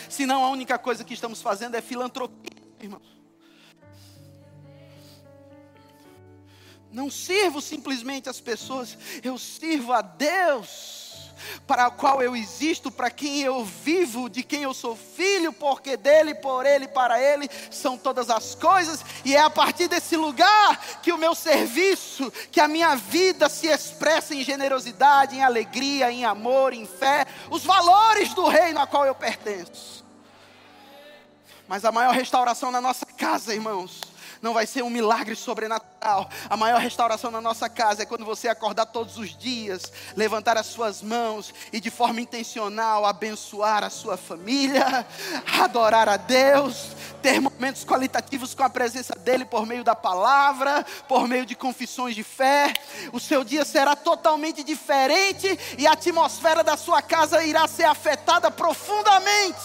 Senão 0.09 0.45
a 0.45 0.51
única 0.51 0.79
coisa 0.79 1.03
que 1.03 1.13
estamos 1.13 1.43
fazendo 1.43 1.75
é 1.75 1.83
filantropia, 1.83 2.53
irmãos. 2.81 3.18
Não 6.91 7.11
sirvo 7.11 7.61
simplesmente 7.61 8.29
as 8.29 8.41
pessoas, 8.41 8.97
eu 9.23 9.37
sirvo 9.37 9.93
a 9.93 10.01
Deus 10.01 11.09
para 11.67 11.89
o 11.89 11.93
qual 11.93 12.23
eu 12.23 12.35
existo, 12.35 12.91
para 12.91 13.11
quem 13.11 13.41
eu 13.41 13.65
vivo, 13.65 14.29
de 14.29 14.43
quem 14.43 14.63
eu 14.63 14.75
sou 14.75 14.97
filho, 14.97 15.53
porque 15.53 15.97
dele, 15.97 16.35
por 16.35 16.67
ele, 16.67 16.89
para 16.89 17.21
ele 17.21 17.49
são 17.71 17.97
todas 17.97 18.31
as 18.31 18.55
coisas, 18.55 19.05
e 19.25 19.35
é 19.35 19.41
a 19.41 19.51
partir 19.51 19.89
desse 19.89 20.17
lugar 20.17 21.01
que 21.03 21.13
o 21.13 21.19
meu 21.19 21.35
serviço, 21.35 22.31
que 22.51 22.61
a 22.61 22.69
minha 22.69 22.97
vida 22.97 23.49
se 23.49 23.67
expressa 23.67 24.35
em 24.35 24.43
generosidade, 24.43 25.37
em 25.37 25.45
alegria, 25.45 26.11
em 26.11 26.25
amor, 26.25 26.73
em 26.73 26.87
fé, 26.87 27.27
os 27.51 27.65
valores 27.65 28.35
do 28.35 28.47
reino 28.49 28.81
a 28.81 28.87
qual 28.87 29.07
eu 29.07 29.15
pertenço. 29.15 30.05
Mas 31.67 31.85
a 31.85 31.93
maior 31.93 32.15
restauração 32.15 32.71
na 32.71 32.81
nossa 32.81 33.05
casa, 33.05 33.55
irmãos, 33.55 34.01
não 34.43 34.55
vai 34.55 34.67
ser 34.67 34.83
um 34.83 34.91
milagre 34.91 35.35
sobrenatural. 35.35 36.29
A 36.49 36.57
maior 36.57 36.81
restauração 36.81 37.31
na 37.31 37.41
nossa 37.41 37.69
casa 37.69 38.03
é 38.03 38.07
quando 38.07 38.25
você 38.25 38.49
acordar 38.49 38.87
todos 38.87 39.19
os 39.19 39.37
dias, 39.37 39.93
levantar 40.17 40.57
as 40.57 40.67
suas 40.67 41.03
mãos 41.03 41.53
e 41.73 41.81
de 41.81 41.91
forma 41.91 42.21
intencional 42.21 43.05
abençoar 43.05 43.85
a 43.85 43.91
sua 43.91 44.17
família, 44.17 45.07
adorar 45.61 46.09
a 46.09 46.17
Deus, 46.17 46.89
ter 47.23 47.41
momentos 47.41 47.85
qualitativos 47.85 48.55
com 48.55 48.63
a 48.63 48.71
presença 48.71 49.15
dEle 49.19 49.45
por 49.45 49.67
meio 49.67 49.83
da 49.83 49.95
palavra, 49.95 50.85
por 51.07 51.27
meio 51.27 51.45
de 51.45 51.55
confissões 51.55 52.15
de 52.15 52.23
fé. 52.23 52.73
O 53.13 53.21
seu 53.21 53.45
dia 53.45 53.65
será 53.65 53.97
totalmente 53.97 54.63
diferente 54.63 55.59
e 55.77 55.87
a 55.87 55.93
atmosfera 55.93 56.63
da 56.63 56.77
sua 56.77 57.03
casa 57.03 57.43
irá 57.43 57.67
ser 57.67 57.85
afetada 57.85 58.51
profundamente, 58.51 59.59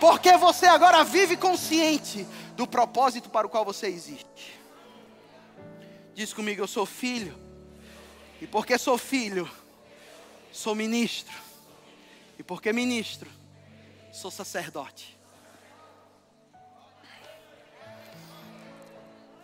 porque 0.00 0.36
você 0.36 0.66
agora 0.66 1.04
vive 1.04 1.36
consciente 1.36 2.26
do 2.56 2.66
propósito 2.66 3.28
para 3.28 3.46
o 3.46 3.50
qual 3.50 3.64
você 3.64 3.86
existe. 3.86 4.58
Diz 6.14 6.32
comigo, 6.32 6.62
eu 6.62 6.66
sou 6.66 6.86
filho. 6.86 7.38
E 8.40 8.46
porque 8.46 8.78
sou 8.78 8.96
filho, 8.96 9.48
sou 10.50 10.74
ministro. 10.74 11.34
E 12.38 12.42
porque 12.42 12.72
ministro, 12.72 13.30
sou 14.12 14.30
sacerdote. 14.30 15.16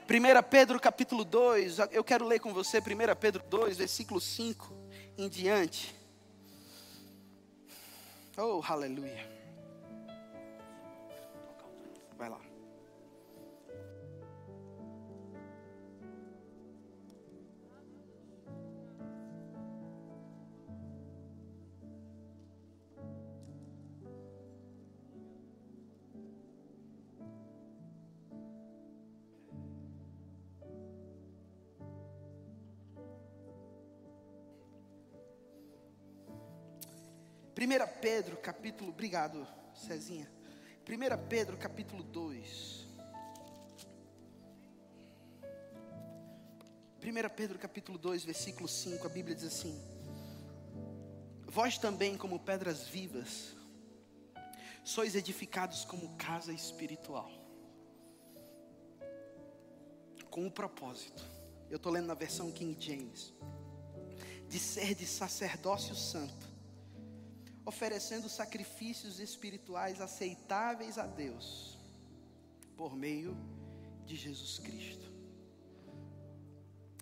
1 0.08 0.42
Pedro 0.50 0.80
capítulo 0.80 1.24
2, 1.24 1.78
eu 1.90 2.04
quero 2.04 2.26
ler 2.26 2.38
com 2.38 2.52
você 2.52 2.78
1 2.78 2.82
Pedro 3.18 3.42
2, 3.48 3.78
versículo 3.78 4.20
5 4.20 4.74
em 5.16 5.28
diante. 5.28 5.94
Oh, 8.36 8.62
aleluia. 8.66 9.30
Vai 12.18 12.28
lá. 12.28 12.51
1 37.62 38.00
Pedro, 38.00 38.36
capítulo, 38.38 38.90
obrigado, 38.90 39.46
Cezinha. 39.72 40.28
1 40.80 41.28
Pedro, 41.28 41.56
capítulo 41.56 42.02
2. 42.02 42.88
1 47.00 47.36
Pedro, 47.36 47.60
capítulo 47.60 47.98
2, 47.98 48.24
versículo 48.24 48.66
5, 48.66 49.06
a 49.06 49.08
Bíblia 49.08 49.36
diz 49.36 49.44
assim: 49.44 49.80
Vós 51.46 51.78
também, 51.78 52.16
como 52.16 52.40
pedras 52.40 52.88
vivas, 52.88 53.54
sois 54.82 55.14
edificados 55.14 55.84
como 55.84 56.16
casa 56.16 56.52
espiritual, 56.52 57.30
com 60.28 60.48
o 60.48 60.50
propósito, 60.50 61.24
eu 61.70 61.76
estou 61.76 61.92
lendo 61.92 62.06
na 62.06 62.14
versão 62.14 62.50
King 62.50 62.76
James, 62.76 63.32
de 64.48 64.58
ser 64.58 64.96
de 64.96 65.06
sacerdócio 65.06 65.94
santo 65.94 66.51
oferecendo 67.64 68.28
sacrifícios 68.28 69.20
espirituais 69.20 70.00
aceitáveis 70.00 70.98
a 70.98 71.06
Deus, 71.06 71.78
por 72.76 72.96
meio 72.96 73.36
de 74.04 74.16
Jesus 74.16 74.58
Cristo. 74.58 75.12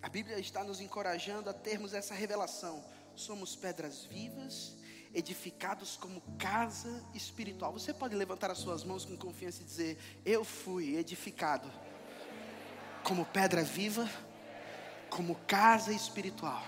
A 0.01 0.09
Bíblia 0.09 0.39
está 0.39 0.63
nos 0.63 0.79
encorajando 0.79 1.49
a 1.49 1.53
termos 1.53 1.93
essa 1.93 2.13
revelação. 2.13 2.83
Somos 3.15 3.55
pedras 3.55 4.03
vivas, 4.05 4.75
edificados 5.13 5.95
como 5.95 6.21
casa 6.37 7.03
espiritual. 7.13 7.73
Você 7.73 7.93
pode 7.93 8.15
levantar 8.15 8.49
as 8.49 8.57
suas 8.57 8.83
mãos 8.83 9.05
com 9.05 9.15
confiança 9.15 9.61
e 9.61 9.65
dizer: 9.65 9.97
Eu 10.25 10.43
fui 10.43 10.95
edificado 10.95 11.71
como 13.03 13.25
pedra 13.25 13.63
viva, 13.63 14.09
como 15.09 15.35
casa 15.47 15.91
espiritual. 15.91 16.63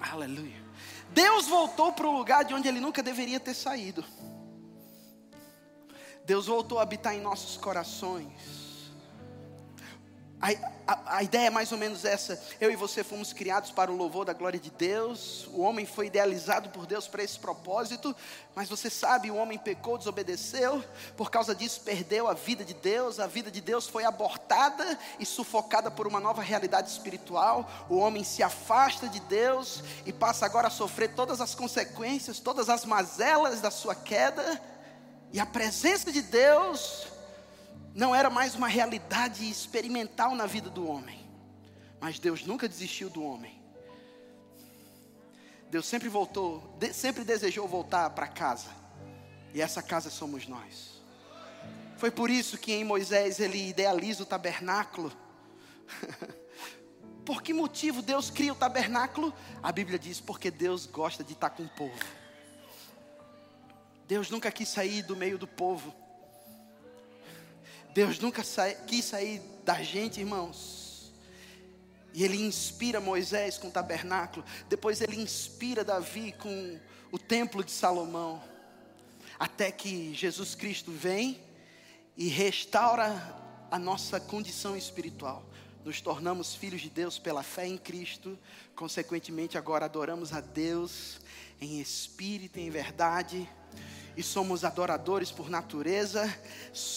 Aleluia. 0.00 0.67
Deus 1.10 1.46
voltou 1.46 1.92
para 1.92 2.06
o 2.06 2.16
lugar 2.16 2.44
de 2.44 2.54
onde 2.54 2.68
ele 2.68 2.80
nunca 2.80 3.02
deveria 3.02 3.40
ter 3.40 3.54
saído. 3.54 4.04
Deus 6.24 6.46
voltou 6.46 6.78
a 6.78 6.82
habitar 6.82 7.14
em 7.14 7.20
nossos 7.20 7.56
corações. 7.56 8.67
A, 10.40 10.50
a, 10.86 11.16
a, 11.16 11.22
ideia 11.24 11.48
é 11.48 11.50
mais 11.50 11.72
ou 11.72 11.78
menos 11.78 12.04
essa. 12.04 12.40
Eu 12.60 12.70
e 12.70 12.76
você 12.76 13.02
fomos 13.02 13.32
criados 13.32 13.72
para 13.72 13.90
o 13.90 13.96
louvor 13.96 14.24
da 14.24 14.32
glória 14.32 14.58
de 14.58 14.70
Deus. 14.70 15.48
O 15.52 15.62
homem 15.62 15.84
foi 15.84 16.06
idealizado 16.06 16.68
por 16.68 16.86
Deus 16.86 17.08
para 17.08 17.24
esse 17.24 17.36
propósito. 17.36 18.14
Mas 18.54 18.68
você 18.68 18.88
sabe, 18.88 19.32
o 19.32 19.36
homem 19.36 19.58
pecou, 19.58 19.98
desobedeceu. 19.98 20.82
Por 21.16 21.28
causa 21.28 21.56
disso, 21.56 21.80
perdeu 21.80 22.28
a 22.28 22.34
vida 22.34 22.64
de 22.64 22.72
Deus. 22.72 23.18
A 23.18 23.26
vida 23.26 23.50
de 23.50 23.60
Deus 23.60 23.88
foi 23.88 24.04
abortada 24.04 24.96
e 25.18 25.26
sufocada 25.26 25.90
por 25.90 26.06
uma 26.06 26.20
nova 26.20 26.40
realidade 26.40 26.88
espiritual. 26.88 27.68
O 27.88 27.96
homem 27.96 28.22
se 28.22 28.40
afasta 28.40 29.08
de 29.08 29.18
Deus 29.20 29.82
e 30.06 30.12
passa 30.12 30.46
agora 30.46 30.68
a 30.68 30.70
sofrer 30.70 31.14
todas 31.16 31.40
as 31.40 31.52
consequências, 31.52 32.38
todas 32.38 32.68
as 32.68 32.84
mazelas 32.84 33.60
da 33.60 33.72
sua 33.72 33.94
queda. 33.94 34.62
E 35.32 35.40
a 35.40 35.46
presença 35.46 36.12
de 36.12 36.22
Deus 36.22 37.17
não 37.98 38.14
era 38.14 38.30
mais 38.30 38.54
uma 38.54 38.68
realidade 38.68 39.50
experimental 39.50 40.32
na 40.36 40.46
vida 40.46 40.70
do 40.70 40.88
homem. 40.88 41.28
Mas 42.00 42.20
Deus 42.20 42.46
nunca 42.46 42.68
desistiu 42.68 43.10
do 43.10 43.24
homem. 43.24 43.60
Deus 45.68 45.84
sempre 45.84 46.08
voltou, 46.08 46.78
sempre 46.94 47.24
desejou 47.24 47.66
voltar 47.66 48.08
para 48.10 48.28
casa. 48.28 48.68
E 49.52 49.60
essa 49.60 49.82
casa 49.82 50.10
somos 50.10 50.46
nós. 50.46 51.02
Foi 51.96 52.08
por 52.08 52.30
isso 52.30 52.56
que 52.56 52.72
em 52.72 52.84
Moisés 52.84 53.40
ele 53.40 53.70
idealiza 53.70 54.22
o 54.22 54.26
tabernáculo. 54.26 55.12
Por 57.26 57.42
que 57.42 57.52
motivo 57.52 58.00
Deus 58.00 58.30
cria 58.30 58.52
o 58.52 58.56
tabernáculo? 58.56 59.34
A 59.60 59.72
Bíblia 59.72 59.98
diz: 59.98 60.20
porque 60.20 60.52
Deus 60.52 60.86
gosta 60.86 61.24
de 61.24 61.32
estar 61.32 61.50
com 61.50 61.64
o 61.64 61.68
povo. 61.68 61.98
Deus 64.06 64.30
nunca 64.30 64.52
quis 64.52 64.68
sair 64.68 65.02
do 65.02 65.16
meio 65.16 65.36
do 65.36 65.48
povo. 65.48 65.92
Deus 67.98 68.20
nunca 68.20 68.44
quis 68.86 69.06
sair 69.06 69.42
da 69.64 69.82
gente, 69.82 70.20
irmãos. 70.20 71.12
E 72.14 72.22
ele 72.22 72.36
inspira 72.36 73.00
Moisés 73.00 73.58
com 73.58 73.66
o 73.66 73.70
tabernáculo. 73.72 74.46
Depois 74.68 75.00
ele 75.00 75.20
inspira 75.20 75.82
Davi 75.82 76.30
com 76.30 76.78
o 77.10 77.18
templo 77.18 77.64
de 77.64 77.72
Salomão. 77.72 78.40
Até 79.36 79.72
que 79.72 80.14
Jesus 80.14 80.54
Cristo 80.54 80.92
vem 80.92 81.40
e 82.16 82.28
restaura 82.28 83.66
a 83.68 83.80
nossa 83.80 84.20
condição 84.20 84.76
espiritual. 84.76 85.44
Nos 85.84 86.00
tornamos 86.00 86.54
filhos 86.54 86.80
de 86.80 86.90
Deus 86.90 87.18
pela 87.18 87.42
fé 87.42 87.66
em 87.66 87.78
Cristo. 87.78 88.38
Consequentemente, 88.74 89.56
agora 89.56 89.84
adoramos 89.84 90.32
a 90.32 90.40
Deus 90.40 91.20
em 91.60 91.80
espírito 91.80 92.58
e 92.58 92.62
em 92.62 92.70
verdade 92.70 93.48
e 94.18 94.22
somos 94.24 94.64
adoradores 94.64 95.30
por 95.30 95.48
natureza, 95.48 96.28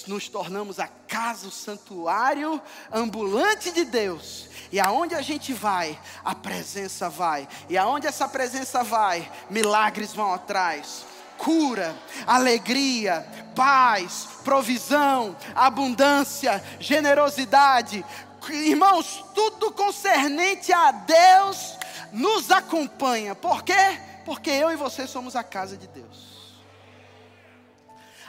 nos 0.07 0.27
tornamos 0.27 0.79
a 0.79 0.87
casa, 0.87 1.47
o 1.47 1.51
santuário 1.51 2.59
ambulante 2.91 3.69
de 3.69 3.85
Deus. 3.85 4.49
E 4.71 4.79
aonde 4.79 5.13
a 5.13 5.21
gente 5.21 5.53
vai, 5.53 5.99
a 6.25 6.33
presença 6.33 7.11
vai. 7.11 7.47
E 7.69 7.77
aonde 7.77 8.07
essa 8.07 8.27
presença 8.27 8.83
vai, 8.83 9.31
milagres 9.51 10.13
vão 10.13 10.33
atrás. 10.33 11.05
Cura, 11.37 11.95
alegria, 12.25 13.23
paz, 13.55 14.27
provisão, 14.43 15.37
abundância, 15.53 16.63
generosidade. 16.79 18.03
Irmãos, 18.49 19.23
tudo 19.33 19.71
concernente 19.71 20.73
a 20.73 20.91
Deus 20.91 21.77
nos 22.11 22.49
acompanha. 22.51 23.35
Por 23.35 23.63
quê? 23.63 23.99
Porque 24.25 24.49
eu 24.49 24.71
e 24.71 24.75
você 24.75 25.07
somos 25.07 25.35
a 25.35 25.43
casa 25.43 25.77
de 25.77 25.87
Deus. 25.87 26.61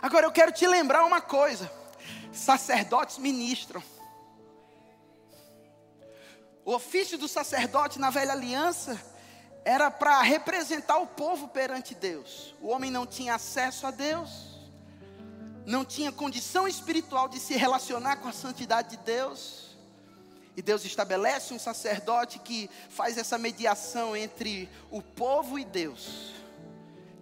Agora 0.01 0.27
eu 0.27 0.33
quero 0.33 0.53
te 0.53 0.67
lembrar 0.67 1.05
uma 1.05 1.21
coisa: 1.21 1.71
sacerdotes 2.33 3.19
ministram. 3.19 3.83
O 6.65 6.75
ofício 6.75 7.19
do 7.19 7.27
sacerdote 7.27 7.99
na 7.99 8.11
velha 8.11 8.33
aliança 8.33 9.01
era 9.65 9.91
para 9.91 10.21
representar 10.23 10.99
o 10.99 11.07
povo 11.07 11.49
perante 11.49 11.95
Deus. 11.95 12.55
O 12.61 12.69
homem 12.69 12.91
não 12.91 13.07
tinha 13.07 13.35
acesso 13.35 13.87
a 13.87 13.91
Deus, 13.91 14.31
não 15.67 15.85
tinha 15.85 16.13
condição 16.13 16.67
espiritual 16.69 17.29
de 17.29 17.41
se 17.41 17.57
relacionar 17.57 18.17
com 18.17 18.29
a 18.29 18.33
santidade 18.33 18.97
de 18.97 18.97
Deus. 18.99 19.72
E 20.57 20.63
Deus 20.63 20.85
estabelece 20.85 21.55
um 21.55 21.59
sacerdote 21.59 22.39
que 22.39 22.69
faz 22.91 23.17
essa 23.17 23.39
mediação 23.39 24.17
entre 24.17 24.69
o 24.91 25.01
povo 25.01 25.59
e 25.59 25.65
Deus 25.65 26.43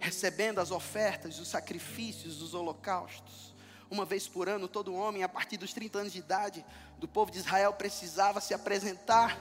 recebendo 0.01 0.59
as 0.59 0.71
ofertas, 0.71 1.39
os 1.39 1.47
sacrifícios, 1.47 2.41
os 2.41 2.55
holocaustos. 2.55 3.53
Uma 3.89 4.03
vez 4.03 4.27
por 4.27 4.49
ano, 4.49 4.67
todo 4.67 4.95
homem, 4.95 5.21
a 5.23 5.29
partir 5.29 5.57
dos 5.57 5.73
30 5.73 5.99
anos 5.99 6.13
de 6.13 6.19
idade, 6.19 6.65
do 6.97 7.07
povo 7.07 7.29
de 7.31 7.37
Israel, 7.37 7.71
precisava 7.73 8.41
se 8.41 8.51
apresentar 8.51 9.37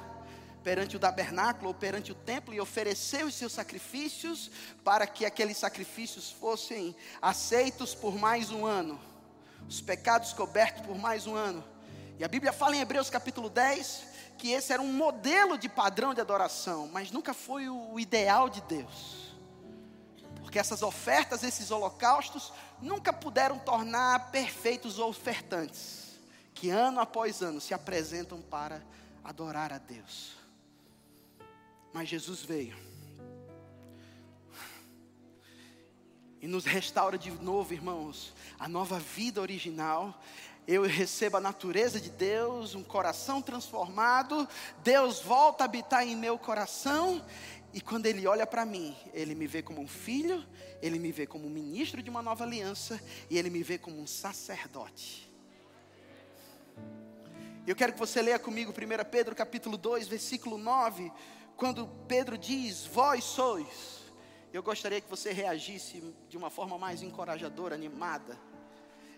perante 0.63 0.95
o 0.97 1.01
tabernáculo 1.01 1.69
ou 1.69 1.75
perante 1.75 2.13
o 2.13 2.15
templo 2.15 2.53
e 2.53 2.61
oferecer 2.61 3.25
os 3.25 3.35
seus 3.35 3.53
sacrifícios 3.53 4.51
para 4.85 5.07
que 5.07 5.25
aqueles 5.25 5.57
sacrifícios 5.57 6.31
fossem 6.31 6.95
aceitos 7.23 7.95
por 7.95 8.15
mais 8.15 8.51
um 8.51 8.67
ano, 8.67 9.01
os 9.67 9.81
pecados 9.81 10.35
cobertos 10.35 10.85
por 10.85 10.99
mais 10.99 11.27
um 11.27 11.35
ano. 11.35 11.65
E 12.21 12.25
a 12.25 12.29
Bíblia 12.29 12.53
fala 12.53 12.77
em 12.77 12.81
Hebreus 12.81 13.09
capítulo 13.09 13.49
10 13.49 14.05
que 14.37 14.51
esse 14.51 14.75
era 14.75 14.83
um 14.83 14.93
modelo 14.93 15.57
de 15.57 15.71
padrão 15.71 16.13
de 16.13 16.21
adoração, 16.21 16.87
mas 16.93 17.11
nunca 17.11 17.33
foi 17.33 17.67
o 17.71 17.99
ideal 17.99 18.51
de 18.51 18.61
Deus. 18.61 19.35
Porque 20.43 20.59
essas 20.59 20.83
ofertas, 20.83 21.43
esses 21.43 21.71
holocaustos, 21.71 22.53
nunca 22.79 23.11
puderam 23.11 23.59
tornar 23.59 24.31
perfeitos 24.31 24.99
ofertantes, 24.99 26.21
que 26.53 26.69
ano 26.69 27.01
após 27.01 27.41
ano 27.41 27.59
se 27.59 27.73
apresentam 27.73 28.43
para 28.43 28.83
adorar 29.25 29.73
a 29.73 29.79
Deus. 29.79 30.37
Mas 31.91 32.07
Jesus 32.07 32.43
veio 32.43 32.77
e 36.41 36.47
nos 36.47 36.65
restaura 36.65 37.19
de 37.19 37.31
novo, 37.31 37.75
irmãos, 37.75 38.33
a 38.59 38.67
nova 38.69 38.99
vida 38.99 39.41
original. 39.41 40.19
Eu 40.73 40.85
recebo 40.85 41.37
a 41.37 41.41
natureza 41.41 42.01
de 42.01 42.11
Deus, 42.11 42.77
um 42.77 42.85
coração 42.85 43.43
transformado. 43.43 44.49
Deus 44.85 45.21
volta 45.21 45.65
a 45.65 45.67
habitar 45.67 46.07
em 46.07 46.15
meu 46.15 46.39
coração 46.39 47.27
e 47.73 47.81
quando 47.81 48.07
ele 48.07 48.25
olha 48.25 48.47
para 48.47 48.65
mim, 48.65 48.97
ele 49.13 49.35
me 49.35 49.49
vê 49.49 49.63
como 49.63 49.81
um 49.81 49.89
filho, 49.89 50.47
ele 50.81 51.01
me 51.01 51.11
vê 51.11 51.27
como 51.27 51.49
um 51.49 51.51
ministro 51.51 52.01
de 52.01 52.09
uma 52.09 52.23
nova 52.23 52.45
aliança 52.45 53.03
e 53.29 53.37
ele 53.37 53.51
me 53.51 53.65
vê 53.65 53.79
como 53.79 54.01
um 54.01 54.07
sacerdote. 54.07 55.29
Eu 57.67 57.75
quero 57.75 57.93
que 57.93 57.99
você 57.99 58.23
leia 58.23 58.39
comigo 58.39 58.71
1 58.71 59.11
Pedro 59.11 59.35
capítulo 59.35 59.77
2, 59.77 60.07
versículo 60.07 60.57
9, 60.57 61.11
quando 61.57 61.89
Pedro 62.07 62.39
diz: 62.39 62.87
Vós 62.87 63.25
sois. 63.25 64.05
Eu 64.53 64.63
gostaria 64.63 65.01
que 65.01 65.11
você 65.11 65.33
reagisse 65.33 66.15
de 66.29 66.37
uma 66.37 66.49
forma 66.49 66.79
mais 66.79 67.03
encorajadora, 67.03 67.75
animada. 67.75 68.39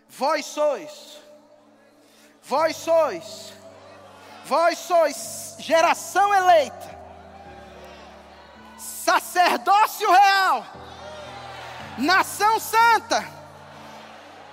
Vós 0.08 0.46
sois. 0.46 1.20
Vós 2.42 2.76
sois. 2.76 3.52
Vós 4.44 4.78
sois 4.78 5.56
geração 5.58 6.34
eleita 6.34 7.02
sacerdócio 9.04 10.10
real, 10.10 10.64
nação 11.98 12.58
santa, 12.60 13.24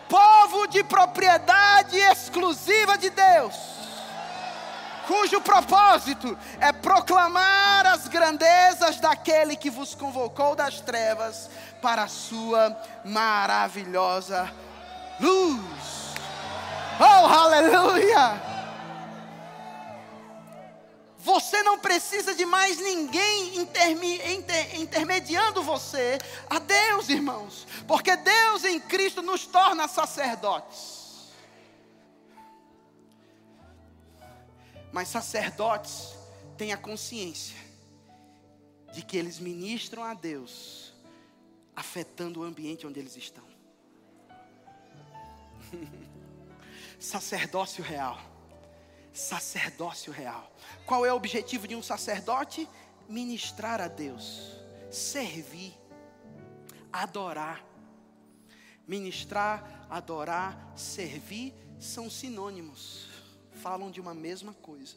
povo 0.08 0.67
de 0.67 0.84
propriedade 0.84 1.97
exclusiva 1.97 2.97
de 2.97 3.10
Deus, 3.12 3.56
cujo 5.08 5.39
propósito 5.41 6.38
é 6.60 6.71
proclamar 6.71 7.86
as 7.86 8.08
grandezas 8.08 8.99
daquele 8.99 9.56
que 9.56 9.69
vos 9.69 9.93
convocou 9.93 10.56
das 10.56 10.82
trevas 10.82 11.49
para 11.82 12.04
a 12.04 12.08
sua 12.08 12.75
maravilhosa 13.06 14.52
luz. 15.19 15.98
Oh, 16.99 17.03
aleluia! 17.03 18.49
Você 21.17 21.63
não 21.63 21.79
precisa 21.79 22.35
de 22.35 22.45
mais 22.45 22.77
ninguém 22.77 23.59
inter, 23.59 24.79
intermediando 24.79 25.63
você 25.63 26.17
a 26.49 26.59
Deus, 26.59 27.07
irmãos, 27.07 27.65
porque 27.88 28.15
Deus 28.17 28.65
em 28.65 28.79
Cristo 28.79 29.21
nos 29.21 29.45
torna 29.45 29.88
sacerdotes. 29.88 31.29
Mas 34.91 35.07
sacerdotes 35.07 36.15
têm 36.57 36.73
a 36.73 36.77
consciência 36.77 37.57
de 38.91 39.03
que 39.03 39.15
eles 39.15 39.39
ministram 39.39 40.03
a 40.03 40.13
Deus, 40.13 40.93
afetando 41.75 42.41
o 42.41 42.43
ambiente 42.43 42.88
onde 42.88 42.99
eles 42.99 43.15
estão. 43.15 43.47
Sacerdócio 46.99 47.83
real 47.83 48.29
sacerdócio 49.13 50.12
real. 50.12 50.51
Qual 50.85 51.05
é 51.05 51.12
o 51.12 51.15
objetivo 51.15 51.67
de 51.67 51.75
um 51.75 51.83
sacerdote? 51.83 52.67
Ministrar 53.07 53.81
a 53.81 53.88
Deus, 53.88 54.55
servir, 54.89 55.73
adorar. 56.91 57.65
Ministrar, 58.88 59.85
adorar, 59.89 60.73
servir 60.75 61.53
são 61.79 62.09
sinônimos, 62.09 63.07
falam 63.53 63.91
de 63.91 64.01
uma 64.01 64.15
mesma 64.15 64.53
coisa. 64.53 64.95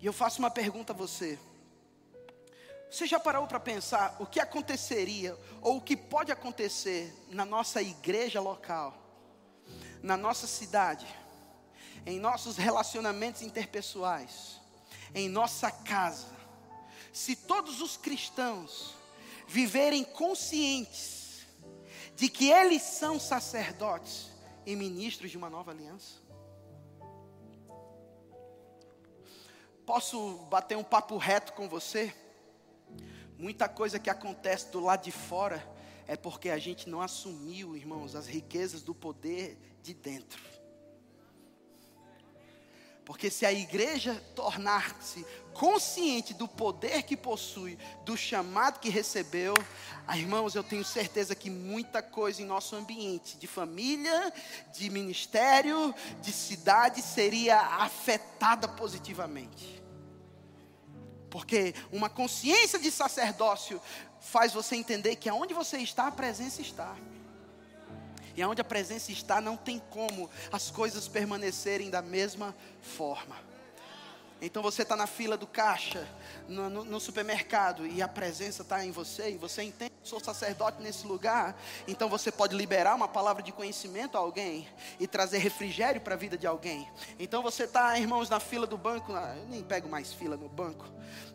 E 0.00 0.06
eu 0.06 0.12
faço 0.12 0.38
uma 0.38 0.50
pergunta 0.50 0.92
a 0.92 0.96
você. 0.96 1.38
Você 2.90 3.06
já 3.06 3.18
parou 3.18 3.46
para 3.46 3.60
pensar 3.60 4.16
o 4.20 4.26
que 4.26 4.40
aconteceria 4.40 5.36
ou 5.60 5.78
o 5.78 5.80
que 5.80 5.96
pode 5.96 6.30
acontecer 6.30 7.12
na 7.28 7.44
nossa 7.44 7.82
igreja 7.82 8.40
local, 8.40 9.03
na 10.04 10.16
nossa 10.16 10.46
cidade? 10.46 11.06
em 12.06 12.18
nossos 12.18 12.56
relacionamentos 12.56 13.42
interpessoais, 13.42 14.60
em 15.14 15.28
nossa 15.28 15.70
casa, 15.70 16.28
se 17.12 17.34
todos 17.34 17.80
os 17.80 17.96
cristãos 17.96 18.94
viverem 19.46 20.04
conscientes 20.04 21.46
de 22.16 22.28
que 22.28 22.50
eles 22.50 22.82
são 22.82 23.18
sacerdotes 23.18 24.30
e 24.66 24.76
ministros 24.76 25.30
de 25.30 25.36
uma 25.36 25.48
nova 25.48 25.70
aliança? 25.70 26.22
Posso 29.86 30.38
bater 30.50 30.76
um 30.76 30.84
papo 30.84 31.16
reto 31.16 31.52
com 31.52 31.68
você? 31.68 32.14
Muita 33.38 33.68
coisa 33.68 33.98
que 33.98 34.08
acontece 34.08 34.70
do 34.70 34.80
lado 34.80 35.04
de 35.04 35.12
fora 35.12 35.66
é 36.06 36.16
porque 36.16 36.50
a 36.50 36.58
gente 36.58 36.88
não 36.88 37.00
assumiu, 37.00 37.76
irmãos, 37.76 38.14
as 38.14 38.26
riquezas 38.26 38.82
do 38.82 38.94
poder 38.94 39.58
de 39.84 39.92
dentro. 39.92 40.42
Porque 43.04 43.30
se 43.30 43.44
a 43.44 43.52
igreja 43.52 44.14
tornar-se 44.34 45.26
consciente 45.52 46.32
do 46.32 46.48
poder 46.48 47.02
que 47.02 47.14
possui, 47.14 47.78
do 48.02 48.16
chamado 48.16 48.80
que 48.80 48.88
recebeu, 48.88 49.54
ah, 50.06 50.16
irmãos, 50.16 50.54
eu 50.54 50.64
tenho 50.64 50.82
certeza 50.82 51.34
que 51.34 51.50
muita 51.50 52.02
coisa 52.02 52.40
em 52.40 52.46
nosso 52.46 52.74
ambiente, 52.74 53.36
de 53.36 53.46
família, 53.46 54.32
de 54.72 54.88
ministério, 54.88 55.94
de 56.22 56.32
cidade, 56.32 57.02
seria 57.02 57.60
afetada 57.60 58.66
positivamente. 58.66 59.82
Porque 61.28 61.74
uma 61.92 62.08
consciência 62.08 62.78
de 62.78 62.90
sacerdócio 62.90 63.78
faz 64.18 64.54
você 64.54 64.76
entender 64.76 65.16
que 65.16 65.28
aonde 65.28 65.52
você 65.52 65.76
está, 65.76 66.06
a 66.06 66.12
presença 66.12 66.62
está. 66.62 66.96
E 68.36 68.42
aonde 68.42 68.60
a 68.60 68.64
presença 68.64 69.12
está, 69.12 69.40
não 69.40 69.56
tem 69.56 69.78
como 69.90 70.28
as 70.52 70.70
coisas 70.70 71.08
permanecerem 71.08 71.90
da 71.90 72.02
mesma 72.02 72.54
forma. 72.82 73.36
Então 74.44 74.62
você 74.62 74.82
está 74.82 74.94
na 74.94 75.06
fila 75.06 75.38
do 75.38 75.46
caixa, 75.46 76.06
no, 76.46 76.68
no, 76.68 76.84
no 76.84 77.00
supermercado, 77.00 77.86
e 77.86 78.02
a 78.02 78.08
presença 78.08 78.60
está 78.60 78.84
em 78.84 78.90
você, 78.90 79.30
e 79.30 79.36
você 79.38 79.62
entende 79.62 79.92
que 80.02 80.06
sou 80.06 80.20
sacerdote 80.20 80.82
nesse 80.82 81.06
lugar, 81.06 81.56
então 81.88 82.10
você 82.10 82.30
pode 82.30 82.54
liberar 82.54 82.94
uma 82.94 83.08
palavra 83.08 83.42
de 83.42 83.52
conhecimento 83.52 84.18
a 84.18 84.20
alguém 84.20 84.68
e 85.00 85.06
trazer 85.06 85.38
refrigério 85.38 85.98
para 85.98 86.14
a 86.14 86.18
vida 86.18 86.36
de 86.36 86.46
alguém. 86.46 86.86
Então 87.18 87.42
você 87.42 87.64
está, 87.64 87.98
irmãos, 87.98 88.28
na 88.28 88.38
fila 88.38 88.66
do 88.66 88.76
banco, 88.76 89.12
eu 89.12 89.46
nem 89.48 89.62
pego 89.62 89.88
mais 89.88 90.12
fila 90.12 90.36
no 90.36 90.48
banco, 90.48 90.84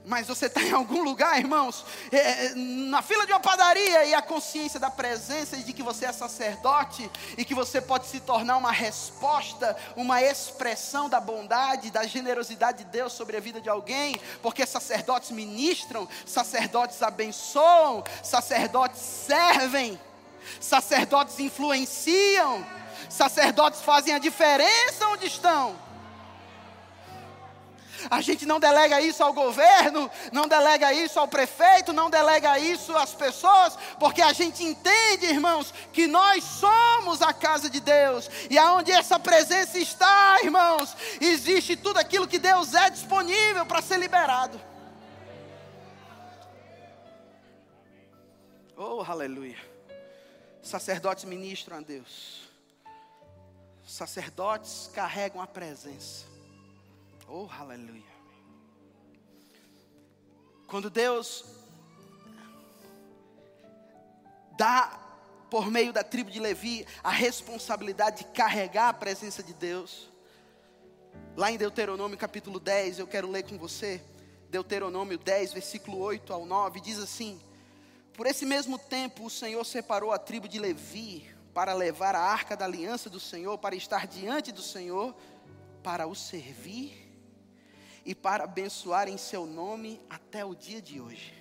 mas 0.05 0.27
você 0.27 0.45
está 0.45 0.62
em 0.62 0.71
algum 0.71 1.03
lugar, 1.03 1.38
irmãos, 1.38 1.85
é, 2.12 2.17
é, 2.17 2.55
na 2.55 3.01
fila 3.01 3.25
de 3.25 3.31
uma 3.31 3.39
padaria 3.39 4.05
e 4.05 4.13
a 4.13 4.21
consciência 4.21 4.79
da 4.79 4.89
presença 4.89 5.57
de 5.57 5.73
que 5.73 5.83
você 5.83 6.05
é 6.05 6.12
sacerdote 6.12 7.09
e 7.38 7.43
que 7.43 7.53
você 7.53 7.81
pode 7.81 8.07
se 8.07 8.19
tornar 8.19 8.57
uma 8.57 8.71
resposta, 8.71 9.75
uma 9.95 10.21
expressão 10.21 11.09
da 11.09 11.19
bondade, 11.19 11.91
da 11.91 12.07
generosidade 12.07 12.79
de 12.79 12.85
Deus 12.85 13.13
sobre 13.13 13.38
a 13.38 13.39
vida 13.39 13.59
de 13.59 13.69
alguém, 13.69 14.19
porque 14.41 14.65
sacerdotes 14.65 15.31
ministram, 15.31 16.07
sacerdotes 16.25 17.03
abençoam, 17.03 18.03
sacerdotes 18.23 19.01
servem, 19.01 19.99
sacerdotes 20.59 21.39
influenciam, 21.39 22.65
sacerdotes 23.09 23.81
fazem 23.81 24.15
a 24.15 24.19
diferença 24.19 25.07
onde 25.09 25.27
estão. 25.27 25.88
A 28.09 28.21
gente 28.21 28.45
não 28.45 28.59
delega 28.59 29.01
isso 29.01 29.23
ao 29.23 29.33
governo, 29.33 30.09
não 30.31 30.47
delega 30.47 30.93
isso 30.93 31.19
ao 31.19 31.27
prefeito, 31.27 31.91
não 31.91 32.09
delega 32.09 32.59
isso 32.59 32.95
às 32.95 33.13
pessoas, 33.13 33.77
porque 33.99 34.21
a 34.21 34.31
gente 34.33 34.63
entende, 34.63 35.25
irmãos, 35.25 35.73
que 35.91 36.05
nós 36.05 36.43
somos 36.43 37.21
a 37.21 37.33
casa 37.33 37.69
de 37.69 37.79
Deus, 37.79 38.29
e 38.49 38.57
aonde 38.57 38.91
essa 38.91 39.19
presença 39.19 39.79
está, 39.79 40.38
irmãos, 40.43 40.95
existe 41.19 41.75
tudo 41.75 41.97
aquilo 41.97 42.27
que 42.27 42.38
Deus 42.38 42.73
é 42.73 42.89
disponível 42.89 43.65
para 43.65 43.81
ser 43.81 43.97
liberado. 43.97 44.59
Oh, 48.77 49.03
aleluia. 49.05 49.57
Sacerdotes 50.62 51.25
ministram 51.25 51.77
a 51.77 51.81
Deus. 51.81 52.47
Sacerdotes 53.85 54.89
carregam 54.93 55.41
a 55.41 55.47
presença. 55.47 56.28
Oh, 57.31 57.47
aleluia. 57.59 58.01
Quando 60.65 60.89
Deus 60.89 61.45
dá 64.57 64.99
por 65.47 65.69
meio 65.69 65.93
da 65.93 66.03
tribo 66.03 66.31
de 66.31 66.39
Levi 66.39 66.87
a 67.03 67.11
responsabilidade 67.11 68.23
de 68.23 68.31
carregar 68.31 68.89
a 68.89 68.93
presença 68.93 69.43
de 69.43 69.53
Deus. 69.53 70.09
Lá 71.37 71.51
em 71.51 71.57
Deuteronômio 71.57 72.17
capítulo 72.17 72.59
10, 72.59 72.97
eu 72.97 73.05
quero 73.05 73.29
ler 73.29 73.43
com 73.43 73.59
você. 73.59 74.01
Deuteronômio 74.49 75.19
10, 75.19 75.53
versículo 75.53 75.99
8 75.99 76.33
ao 76.33 76.47
9, 76.47 76.81
diz 76.81 76.97
assim: 76.97 77.39
Por 78.13 78.25
esse 78.25 78.43
mesmo 78.43 78.79
tempo 78.79 79.27
o 79.27 79.29
Senhor 79.29 79.63
separou 79.65 80.11
a 80.11 80.17
tribo 80.17 80.47
de 80.47 80.57
Levi 80.57 81.29
para 81.53 81.75
levar 81.75 82.15
a 82.15 82.21
arca 82.21 82.57
da 82.57 82.65
aliança 82.65 83.07
do 83.07 83.19
Senhor, 83.19 83.55
para 83.59 83.75
estar 83.75 84.07
diante 84.07 84.51
do 84.51 84.63
Senhor, 84.63 85.15
para 85.83 86.07
o 86.07 86.15
servir 86.15 87.09
e 88.05 88.15
para 88.15 88.43
abençoar 88.43 89.07
em 89.07 89.17
seu 89.17 89.45
nome 89.45 90.01
até 90.09 90.43
o 90.43 90.55
dia 90.55 90.81
de 90.81 90.99
hoje. 90.99 91.33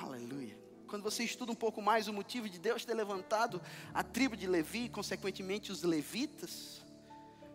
Aleluia. 0.00 0.58
Quando 0.86 1.02
você 1.02 1.24
estuda 1.24 1.50
um 1.50 1.56
pouco 1.56 1.82
mais 1.82 2.08
o 2.08 2.12
motivo 2.12 2.48
de 2.48 2.58
Deus 2.58 2.84
ter 2.84 2.94
levantado 2.94 3.60
a 3.92 4.02
tribo 4.02 4.36
de 4.36 4.46
Levi, 4.46 4.84
e 4.84 4.88
consequentemente 4.88 5.72
os 5.72 5.82
levitas, 5.82 6.84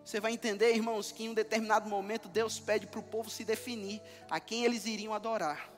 você 0.03 0.19
vai 0.19 0.33
entender, 0.33 0.73
irmãos, 0.73 1.11
que 1.11 1.23
em 1.23 1.29
um 1.29 1.33
determinado 1.33 1.89
momento 1.89 2.27
Deus 2.27 2.59
pede 2.59 2.87
para 2.87 2.99
o 2.99 3.03
povo 3.03 3.29
se 3.29 3.43
definir 3.43 4.01
a 4.29 4.39
quem 4.39 4.65
eles 4.65 4.85
iriam 4.85 5.13
adorar. 5.13 5.71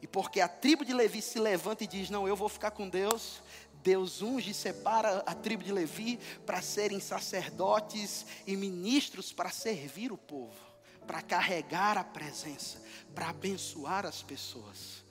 E 0.00 0.06
porque 0.06 0.40
a 0.40 0.48
tribo 0.48 0.84
de 0.84 0.92
Levi 0.92 1.22
se 1.22 1.38
levanta 1.38 1.84
e 1.84 1.86
diz: 1.86 2.10
Não, 2.10 2.26
eu 2.26 2.34
vou 2.34 2.48
ficar 2.48 2.72
com 2.72 2.88
Deus, 2.88 3.40
Deus 3.82 4.20
unge 4.20 4.50
e 4.50 4.54
separa 4.54 5.22
a 5.24 5.34
tribo 5.34 5.62
de 5.62 5.72
Levi 5.72 6.18
para 6.44 6.60
serem 6.60 6.98
sacerdotes 6.98 8.26
e 8.46 8.56
ministros 8.56 9.32
para 9.32 9.50
servir 9.50 10.10
o 10.10 10.18
povo 10.18 10.71
para 11.06 11.22
carregar 11.22 11.98
a 11.98 12.04
presença, 12.04 12.78
para 13.14 13.28
abençoar 13.28 14.06
as 14.06 14.22
pessoas. 14.22 15.02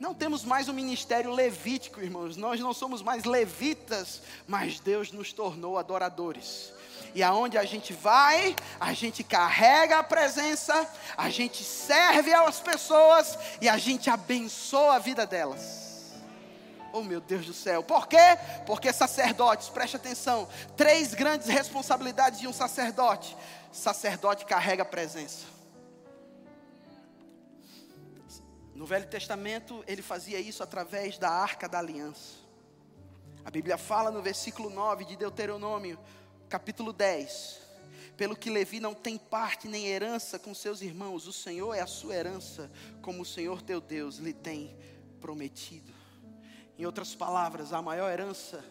Não 0.00 0.14
temos 0.14 0.44
mais 0.44 0.66
um 0.66 0.72
ministério 0.72 1.30
levítico, 1.30 2.00
irmãos. 2.00 2.34
Nós 2.34 2.58
não 2.58 2.72
somos 2.72 3.02
mais 3.02 3.24
levitas, 3.24 4.22
mas 4.48 4.80
Deus 4.80 5.12
nos 5.12 5.30
tornou 5.30 5.76
adoradores. 5.76 6.72
E 7.14 7.22
aonde 7.22 7.58
a 7.58 7.64
gente 7.64 7.92
vai, 7.92 8.56
a 8.80 8.94
gente 8.94 9.22
carrega 9.22 9.98
a 9.98 10.02
presença, 10.02 10.88
a 11.18 11.28
gente 11.28 11.62
serve 11.62 12.32
às 12.32 12.60
pessoas 12.60 13.38
e 13.60 13.68
a 13.68 13.76
gente 13.76 14.08
abençoa 14.08 14.94
a 14.94 14.98
vida 14.98 15.26
delas. 15.26 15.90
Oh 16.92 17.02
meu 17.02 17.20
Deus 17.20 17.44
do 17.44 17.52
céu. 17.52 17.82
Por 17.82 18.08
quê? 18.08 18.38
Porque 18.66 18.92
sacerdotes, 18.92 19.68
preste 19.68 19.96
atenção, 19.96 20.48
três 20.76 21.14
grandes 21.14 21.46
responsabilidades 21.48 22.40
de 22.40 22.48
um 22.48 22.52
sacerdote 22.52 23.36
sacerdote 23.72 24.44
carrega 24.44 24.82
a 24.82 24.86
presença. 24.86 25.46
No 28.74 28.86
Velho 28.86 29.06
Testamento, 29.06 29.84
ele 29.86 30.02
fazia 30.02 30.40
isso 30.40 30.62
através 30.62 31.18
da 31.18 31.30
arca 31.30 31.68
da 31.68 31.78
aliança. 31.78 32.40
A 33.44 33.50
Bíblia 33.50 33.76
fala 33.76 34.10
no 34.10 34.22
versículo 34.22 34.70
9 34.70 35.04
de 35.04 35.16
Deuteronômio, 35.16 35.98
capítulo 36.48 36.92
10: 36.92 37.60
Pelo 38.16 38.36
que 38.36 38.50
Levi 38.50 38.80
não 38.80 38.94
tem 38.94 39.18
parte 39.18 39.68
nem 39.68 39.86
herança 39.86 40.38
com 40.38 40.54
seus 40.54 40.80
irmãos, 40.80 41.26
o 41.26 41.32
Senhor 41.32 41.74
é 41.74 41.80
a 41.80 41.86
sua 41.86 42.14
herança, 42.14 42.70
como 43.02 43.22
o 43.22 43.26
Senhor 43.26 43.60
teu 43.62 43.80
Deus 43.80 44.16
lhe 44.16 44.32
tem 44.32 44.76
prometido. 45.20 45.92
Em 46.78 46.86
outras 46.86 47.14
palavras, 47.14 47.74
a 47.74 47.82
maior 47.82 48.10
herança 48.10 48.64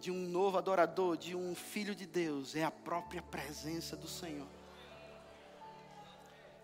de 0.00 0.10
um 0.10 0.26
novo 0.28 0.56
adorador, 0.56 1.16
de 1.16 1.36
um 1.36 1.54
filho 1.54 1.94
de 1.94 2.06
Deus, 2.06 2.56
é 2.56 2.64
a 2.64 2.70
própria 2.70 3.20
presença 3.20 3.96
do 3.96 4.08
Senhor. 4.08 4.48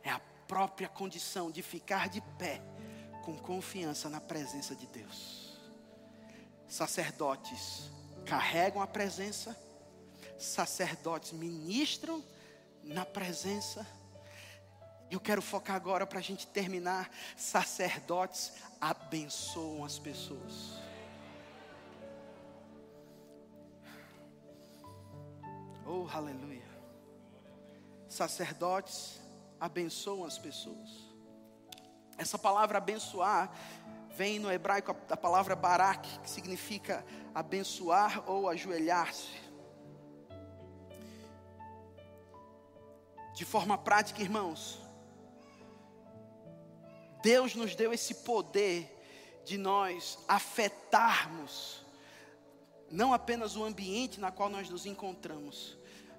É 0.02 0.10
a 0.10 0.20
própria 0.48 0.88
condição 0.88 1.50
de 1.50 1.62
ficar 1.62 2.08
de 2.08 2.20
pé 2.38 2.62
com 3.24 3.36
confiança 3.36 4.08
na 4.08 4.20
presença 4.20 4.74
de 4.74 4.86
Deus. 4.86 5.60
Sacerdotes 6.66 7.90
carregam 8.24 8.80
a 8.80 8.86
presença, 8.86 9.56
sacerdotes 10.38 11.32
ministram 11.32 12.24
na 12.82 13.04
presença. 13.04 13.86
Eu 15.10 15.20
quero 15.20 15.42
focar 15.42 15.76
agora 15.76 16.06
para 16.06 16.18
a 16.18 16.22
gente 16.22 16.46
terminar. 16.46 17.10
Sacerdotes 17.36 18.52
abençoam 18.80 19.84
as 19.84 19.98
pessoas. 19.98 20.86
Oh, 25.88 26.08
aleluia. 26.12 26.66
Sacerdotes 28.08 29.20
abençoam 29.60 30.24
as 30.24 30.36
pessoas. 30.36 30.90
Essa 32.18 32.36
palavra 32.36 32.78
abençoar 32.78 33.52
vem 34.16 34.40
no 34.40 34.50
hebraico 34.50 34.92
da 35.06 35.16
palavra 35.16 35.54
barak, 35.54 36.08
que 36.20 36.28
significa 36.28 37.06
abençoar 37.32 38.28
ou 38.28 38.48
ajoelhar-se. 38.48 39.46
De 43.34 43.44
forma 43.44 43.78
prática, 43.78 44.20
irmãos, 44.20 44.80
Deus 47.22 47.54
nos 47.54 47.76
deu 47.76 47.92
esse 47.92 48.14
poder 48.14 48.92
de 49.44 49.56
nós 49.56 50.18
afetarmos 50.26 51.85
não 52.90 53.12
apenas 53.12 53.56
o 53.56 53.64
ambiente 53.64 54.20
na 54.20 54.30
qual 54.30 54.48
nós 54.48 54.68
nos 54.68 54.86
encontramos, 54.86 55.76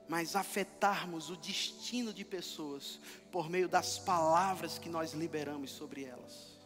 mas 0.08 0.36
afetarmos 0.36 1.30
o 1.30 1.38
destino 1.38 2.14
de 2.14 2.24
pessoas 2.24 3.00
por 3.32 3.50
meio 3.50 3.68
das 3.68 4.00
palavras 4.00 4.78
que 4.78 4.90
nós 4.90 5.14
liberamos 5.14 5.72
sobre 5.72 6.06
elas. 6.06 6.58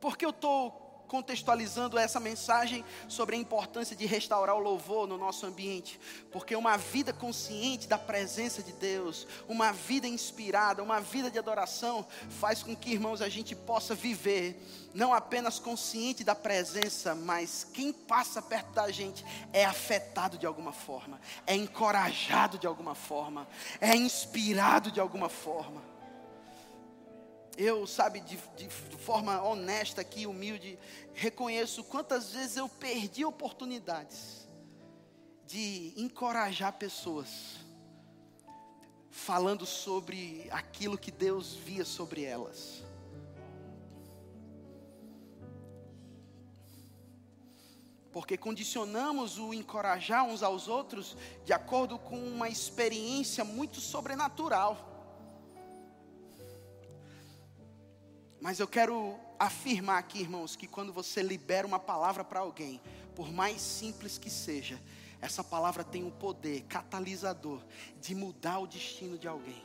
Por 0.00 0.16
que 0.16 0.24
eu 0.24 0.30
estou 0.30 0.85
contextualizando 1.06 1.98
essa 1.98 2.20
mensagem 2.20 2.84
sobre 3.08 3.36
a 3.36 3.38
importância 3.38 3.96
de 3.96 4.06
restaurar 4.06 4.56
o 4.56 4.60
louvor 4.60 5.06
no 5.06 5.16
nosso 5.16 5.46
ambiente, 5.46 5.98
porque 6.30 6.54
uma 6.56 6.76
vida 6.76 7.12
consciente 7.12 7.86
da 7.86 7.98
presença 7.98 8.62
de 8.62 8.72
Deus, 8.72 9.26
uma 9.48 9.72
vida 9.72 10.06
inspirada, 10.06 10.82
uma 10.82 11.00
vida 11.00 11.30
de 11.30 11.38
adoração, 11.38 12.06
faz 12.28 12.62
com 12.62 12.74
que, 12.74 12.92
irmãos, 12.92 13.22
a 13.22 13.28
gente 13.28 13.54
possa 13.54 13.94
viver 13.94 14.60
não 14.94 15.12
apenas 15.12 15.58
consciente 15.58 16.24
da 16.24 16.34
presença, 16.34 17.14
mas 17.14 17.66
quem 17.72 17.92
passa 17.92 18.40
perto 18.40 18.72
da 18.72 18.90
gente 18.90 19.24
é 19.52 19.64
afetado 19.64 20.38
de 20.38 20.46
alguma 20.46 20.72
forma, 20.72 21.20
é 21.46 21.54
encorajado 21.54 22.58
de 22.58 22.66
alguma 22.66 22.94
forma, 22.94 23.46
é 23.80 23.94
inspirado 23.94 24.90
de 24.90 25.00
alguma 25.00 25.28
forma. 25.28 25.95
Eu, 27.56 27.86
sabe, 27.86 28.20
de, 28.20 28.36
de, 28.56 28.66
de 28.66 28.96
forma 28.98 29.42
honesta 29.42 30.02
aqui, 30.02 30.26
humilde, 30.26 30.78
reconheço 31.14 31.82
quantas 31.84 32.32
vezes 32.32 32.58
eu 32.58 32.68
perdi 32.68 33.24
oportunidades 33.24 34.46
de 35.46 35.94
encorajar 35.96 36.74
pessoas, 36.74 37.56
falando 39.10 39.64
sobre 39.64 40.48
aquilo 40.50 40.98
que 40.98 41.10
Deus 41.10 41.54
via 41.54 41.84
sobre 41.84 42.24
elas. 42.24 42.84
Porque 48.12 48.36
condicionamos 48.36 49.38
o 49.38 49.54
encorajar 49.54 50.24
uns 50.24 50.42
aos 50.42 50.68
outros 50.68 51.16
de 51.44 51.52
acordo 51.52 51.98
com 51.98 52.18
uma 52.18 52.48
experiência 52.48 53.44
muito 53.44 53.80
sobrenatural. 53.80 54.85
Mas 58.40 58.60
eu 58.60 58.68
quero 58.68 59.18
afirmar 59.38 59.98
aqui, 59.98 60.20
irmãos, 60.20 60.56
que 60.56 60.66
quando 60.66 60.92
você 60.92 61.22
libera 61.22 61.66
uma 61.66 61.78
palavra 61.78 62.24
para 62.24 62.40
alguém, 62.40 62.80
por 63.14 63.32
mais 63.32 63.60
simples 63.60 64.18
que 64.18 64.30
seja, 64.30 64.80
essa 65.20 65.42
palavra 65.42 65.82
tem 65.82 66.02
o 66.04 66.08
um 66.08 66.10
poder 66.10 66.62
catalisador 66.62 67.62
de 68.00 68.14
mudar 68.14 68.58
o 68.58 68.66
destino 68.66 69.18
de 69.18 69.26
alguém, 69.26 69.62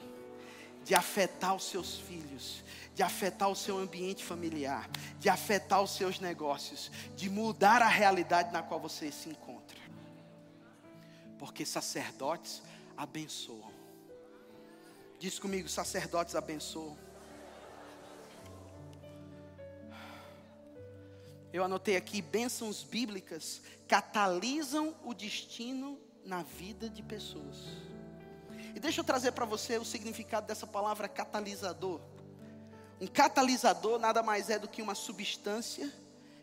de 0.84 0.96
afetar 0.96 1.56
os 1.56 1.66
seus 1.66 2.00
filhos, 2.00 2.64
de 2.96 3.04
afetar 3.04 3.50
o 3.50 3.56
seu 3.56 3.78
ambiente 3.78 4.24
familiar, 4.24 4.90
de 5.20 5.30
afetar 5.30 5.82
os 5.82 5.92
seus 5.92 6.20
negócios, 6.20 6.90
de 7.16 7.30
mudar 7.30 7.82
a 7.82 7.88
realidade 7.88 8.52
na 8.52 8.64
qual 8.64 8.80
você 8.80 9.12
se 9.12 9.30
encontra. 9.30 9.80
Porque 11.38 11.66
sacerdotes 11.66 12.62
abençoam. 12.96 13.72
Diz 15.20 15.38
comigo, 15.38 15.68
sacerdotes 15.68 16.36
abençoam. 16.36 16.98
Eu 21.54 21.64
anotei 21.64 21.98
aqui, 21.98 22.22
bênçãos 22.22 22.84
bíblicas 22.84 23.62
catalisam 23.88 24.96
o 25.04 25.14
destino 25.14 26.00
na 26.24 26.44
vida 26.44 26.90
de 26.90 27.04
pessoas. 27.04 27.58
E 28.74 28.80
deixa 28.80 29.02
eu 29.02 29.04
trazer 29.04 29.34
para 29.34 29.44
você 29.44 29.78
o 29.78 29.84
significado 29.84 30.48
dessa 30.48 30.66
palavra 30.66 31.10
catalisador. 31.10 32.00
Um 33.02 33.08
catalisador 33.08 34.00
nada 34.00 34.24
mais 34.24 34.50
é 34.50 34.58
do 34.58 34.68
que 34.68 34.82
uma 34.82 34.96
substância 34.96 35.92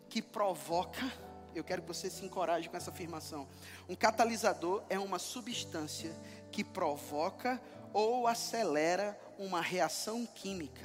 que 0.09 0.21
provoca. 0.21 1.11
Eu 1.55 1.65
quero 1.65 1.83
que 1.83 1.89
você 1.89 2.11
se 2.11 2.25
encoraje 2.25 2.69
com 2.69 2.77
essa 2.77 2.91
afirmação. 2.91 3.49
Um 3.89 3.95
catalisador 3.95 4.83
é 4.91 4.99
uma 4.99 5.19
substância 5.19 6.15
que 6.53 6.63
provoca 6.63 7.61
ou 7.95 8.27
acelera 8.27 9.19
uma 9.39 9.63
reação 9.63 10.27
química. 10.27 10.85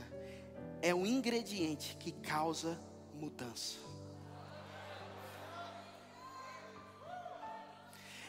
É 0.81 0.95
um 0.95 1.05
ingrediente 1.05 1.97
que 1.99 2.11
causa 2.11 2.79
mudança. 3.13 3.77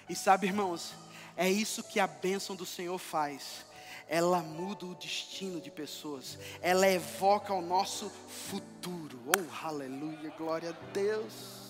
E 0.09 0.14
sabe, 0.14 0.47
irmãos, 0.47 0.93
é 1.37 1.49
isso 1.49 1.83
que 1.83 1.99
a 1.99 2.07
bênção 2.07 2.55
do 2.55 2.67
Senhor 2.67 2.99
faz. 2.99 3.64
Ela 4.09 4.40
muda 4.40 4.85
o 4.87 4.95
destino 4.95 5.61
de 5.61 5.71
pessoas. 5.71 6.38
Ela 6.61 6.87
evoca 6.88 7.55
o 7.55 7.62
nosso 7.62 8.11
futuro. 8.29 9.19
Oh, 9.27 9.67
aleluia, 9.67 10.31
glória 10.37 10.71
a 10.71 10.93
Deus. 10.93 11.63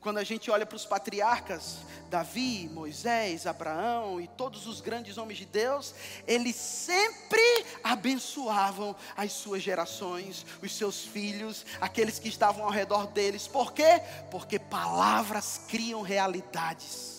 Quando 0.00 0.18
a 0.18 0.24
gente 0.24 0.50
olha 0.50 0.64
para 0.64 0.76
os 0.76 0.86
patriarcas, 0.86 1.78
Davi, 2.08 2.68
Moisés, 2.72 3.46
Abraão 3.46 4.20
e 4.20 4.28
todos 4.28 4.66
os 4.66 4.80
grandes 4.80 5.18
homens 5.18 5.38
de 5.38 5.46
Deus, 5.46 5.94
eles 6.26 6.54
sempre 6.54 7.40
abençoavam 7.82 8.94
as 9.16 9.32
suas 9.32 9.62
gerações, 9.62 10.46
os 10.62 10.74
seus 10.74 11.04
filhos, 11.04 11.66
aqueles 11.80 12.18
que 12.18 12.28
estavam 12.28 12.64
ao 12.64 12.70
redor 12.70 13.08
deles. 13.08 13.48
Por 13.48 13.72
quê? 13.72 14.00
Porque 14.30 14.58
palavras 14.58 15.60
criam 15.68 16.02
realidades. 16.02 17.16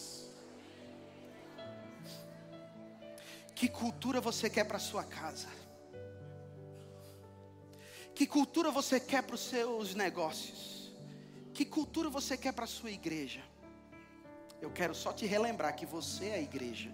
Que 3.53 3.67
cultura 3.67 4.21
você 4.21 4.49
quer 4.49 4.65
para 4.65 4.77
sua 4.77 5.03
casa? 5.03 5.47
Que 8.13 8.25
cultura 8.25 8.71
você 8.71 8.99
quer 8.99 9.23
para 9.23 9.35
os 9.35 9.41
seus 9.41 9.93
negócios? 9.93 10.76
Que 11.57 11.65
cultura 11.65 12.07
você 12.07 12.37
quer 12.37 12.53
para 12.53 12.65
a 12.65 12.67
sua 12.67 12.91
igreja? 12.91 13.43
Eu 14.61 14.69
quero 14.69 14.93
só 14.93 15.11
te 15.11 15.25
relembrar 15.25 15.75
que 15.75 15.87
você 15.87 16.25
é 16.27 16.35
a 16.35 16.39
igreja. 16.39 16.91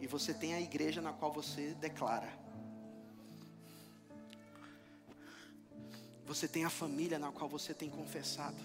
E 0.00 0.08
você 0.08 0.34
tem 0.34 0.54
a 0.54 0.60
igreja 0.60 1.00
na 1.00 1.12
qual 1.12 1.32
você 1.32 1.72
declara. 1.74 2.28
Você 6.26 6.48
tem 6.48 6.64
a 6.64 6.68
família 6.68 7.16
na 7.16 7.30
qual 7.30 7.48
você 7.48 7.72
tem 7.72 7.88
confessado. 7.88 8.60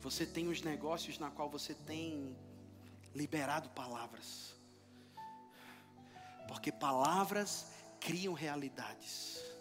Você 0.00 0.24
tem 0.24 0.46
os 0.46 0.62
negócios 0.62 1.18
na 1.18 1.28
qual 1.28 1.50
você 1.50 1.74
tem 1.74 2.36
liberado 3.12 3.68
palavras. 3.70 4.54
Porque 6.46 6.70
palavras 6.70 7.66
criam 7.98 8.32
realidades. 8.32 9.55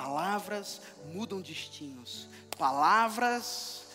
Palavras 0.00 0.80
mudam 1.12 1.42
destinos. 1.42 2.26
Palavras 2.56 3.86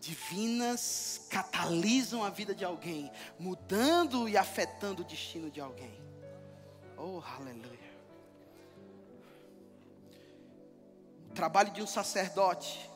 divinas 0.00 1.26
catalisam 1.28 2.24
a 2.24 2.30
vida 2.30 2.54
de 2.54 2.64
alguém, 2.64 3.12
mudando 3.38 4.26
e 4.30 4.38
afetando 4.38 5.02
o 5.02 5.04
destino 5.04 5.50
de 5.50 5.60
alguém. 5.60 5.94
Oh, 6.96 7.20
aleluia. 7.36 7.92
O 11.28 11.34
trabalho 11.34 11.70
de 11.70 11.82
um 11.82 11.86
sacerdote 11.86 12.90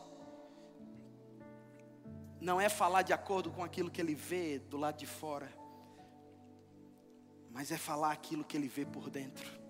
não 2.41 2.59
é 2.59 2.71
falar 2.71 3.03
de 3.03 3.13
acordo 3.13 3.51
com 3.51 3.63
aquilo 3.63 3.91
que 3.91 4.01
ele 4.01 4.15
vê 4.15 4.59
do 4.59 4.79
lado 4.79 4.97
de 4.97 5.07
fora, 5.07 5.53
mas 7.51 7.71
é 7.71 7.77
falar 7.77 8.13
aquilo 8.13 8.45
que 8.45 8.57
ele 8.57 8.67
vê 8.67 8.87
por 8.87 9.11
dentro. 9.11 9.66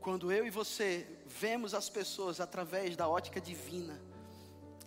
Quando 0.00 0.32
eu 0.32 0.46
e 0.46 0.50
você 0.50 1.06
vemos 1.26 1.74
as 1.74 1.90
pessoas 1.90 2.40
através 2.40 2.96
da 2.96 3.06
ótica 3.06 3.38
divina, 3.38 4.00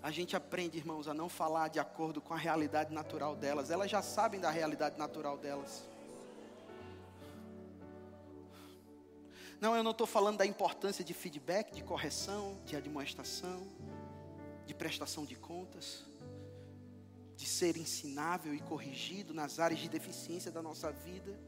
a 0.02 0.10
gente 0.10 0.36
aprende, 0.36 0.78
irmãos, 0.78 1.08
a 1.08 1.14
não 1.14 1.30
falar 1.30 1.68
de 1.68 1.80
acordo 1.80 2.20
com 2.20 2.34
a 2.34 2.38
realidade 2.38 2.92
natural 2.92 3.36
delas. 3.36 3.70
Elas 3.70 3.90
já 3.90 4.02
sabem 4.02 4.40
da 4.40 4.50
realidade 4.50 4.98
natural 4.98 5.38
delas. 5.38 5.84
Não, 9.62 9.76
eu 9.78 9.84
não 9.84 9.92
estou 9.92 10.08
falando 10.08 10.38
da 10.38 10.46
importância 10.46 11.06
de 11.06 11.14
feedback, 11.14 11.72
de 11.72 11.84
correção, 11.84 12.58
de 12.66 12.76
admoestação, 12.76 13.66
de 14.66 14.74
prestação 14.74 15.24
de 15.24 15.36
contas, 15.36 16.04
de 17.38 17.46
ser 17.46 17.78
ensinável 17.78 18.54
e 18.54 18.60
corrigido 18.60 19.34
nas 19.34 19.60
áreas 19.60 19.80
de 19.80 19.88
deficiência 19.88 20.52
da 20.52 20.62
nossa 20.62 20.92
vida. 20.92 21.40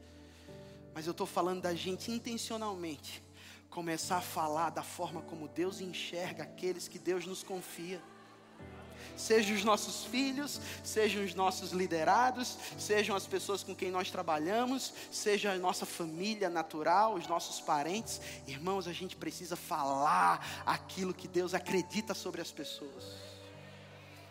Mas 0.94 1.04
eu 1.04 1.10
estou 1.10 1.26
falando 1.26 1.60
da 1.60 1.74
gente 1.74 2.10
intencionalmente 2.10 3.25
começar 3.76 4.16
a 4.16 4.22
falar 4.22 4.70
da 4.70 4.82
forma 4.82 5.20
como 5.20 5.48
Deus 5.48 5.82
enxerga 5.82 6.44
aqueles 6.44 6.88
que 6.88 6.98
Deus 6.98 7.26
nos 7.26 7.42
confia. 7.42 8.02
Sejam 9.14 9.54
os 9.54 9.64
nossos 9.64 10.06
filhos, 10.06 10.58
sejam 10.82 11.22
os 11.22 11.34
nossos 11.34 11.72
liderados, 11.72 12.56
sejam 12.78 13.14
as 13.14 13.26
pessoas 13.26 13.62
com 13.62 13.76
quem 13.76 13.90
nós 13.90 14.10
trabalhamos, 14.10 14.94
seja 15.12 15.52
a 15.52 15.58
nossa 15.58 15.84
família 15.84 16.48
natural, 16.48 17.16
os 17.16 17.26
nossos 17.26 17.60
parentes. 17.60 18.18
Irmãos, 18.46 18.88
a 18.88 18.94
gente 18.94 19.14
precisa 19.14 19.56
falar 19.56 20.64
aquilo 20.64 21.12
que 21.12 21.28
Deus 21.28 21.52
acredita 21.52 22.14
sobre 22.14 22.40
as 22.40 22.50
pessoas. 22.50 23.04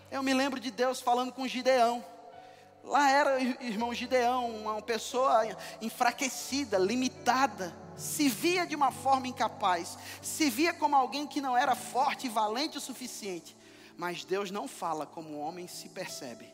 Eu 0.10 0.24
me 0.24 0.34
lembro 0.34 0.60
de 0.60 0.72
Deus 0.72 1.00
falando 1.00 1.32
com 1.32 1.48
Gideão. 1.48 2.04
Lá 2.84 3.12
era 3.12 3.40
irmão 3.40 3.94
Gideão, 3.94 4.50
uma 4.56 4.82
pessoa 4.82 5.56
enfraquecida, 5.80 6.80
limitada 6.80 7.85
se 7.96 8.28
via 8.28 8.66
de 8.66 8.76
uma 8.76 8.92
forma 8.92 9.28
incapaz, 9.28 9.98
se 10.22 10.50
via 10.50 10.74
como 10.74 10.96
alguém 10.96 11.26
que 11.26 11.42
não 11.42 11.56
era 11.56 11.76
forte 11.76 12.28
e 12.28 12.30
valente 12.30 12.78
o 12.78 12.82
suficiente. 12.82 13.56
Mas 13.98 14.26
Deus 14.26 14.52
não 14.52 14.68
fala 14.68 15.06
como 15.06 15.30
o 15.30 15.40
homem 15.40 15.68
se 15.68 15.90
percebe. 15.90 16.54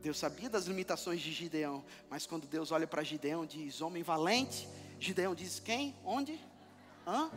Deus 0.00 0.18
sabia 0.18 0.50
das 0.50 0.64
limitações 0.64 1.20
de 1.20 1.32
Gideão, 1.32 1.82
mas 2.10 2.26
quando 2.26 2.46
Deus 2.46 2.70
olha 2.70 2.86
para 2.86 3.02
Gideão, 3.02 3.46
diz: 3.46 3.80
Homem 3.80 4.02
valente. 4.02 4.68
Gideão 4.98 5.34
diz: 5.34 5.58
Quem? 5.60 5.96
Onde? 6.04 6.38
Hã? 7.06 7.30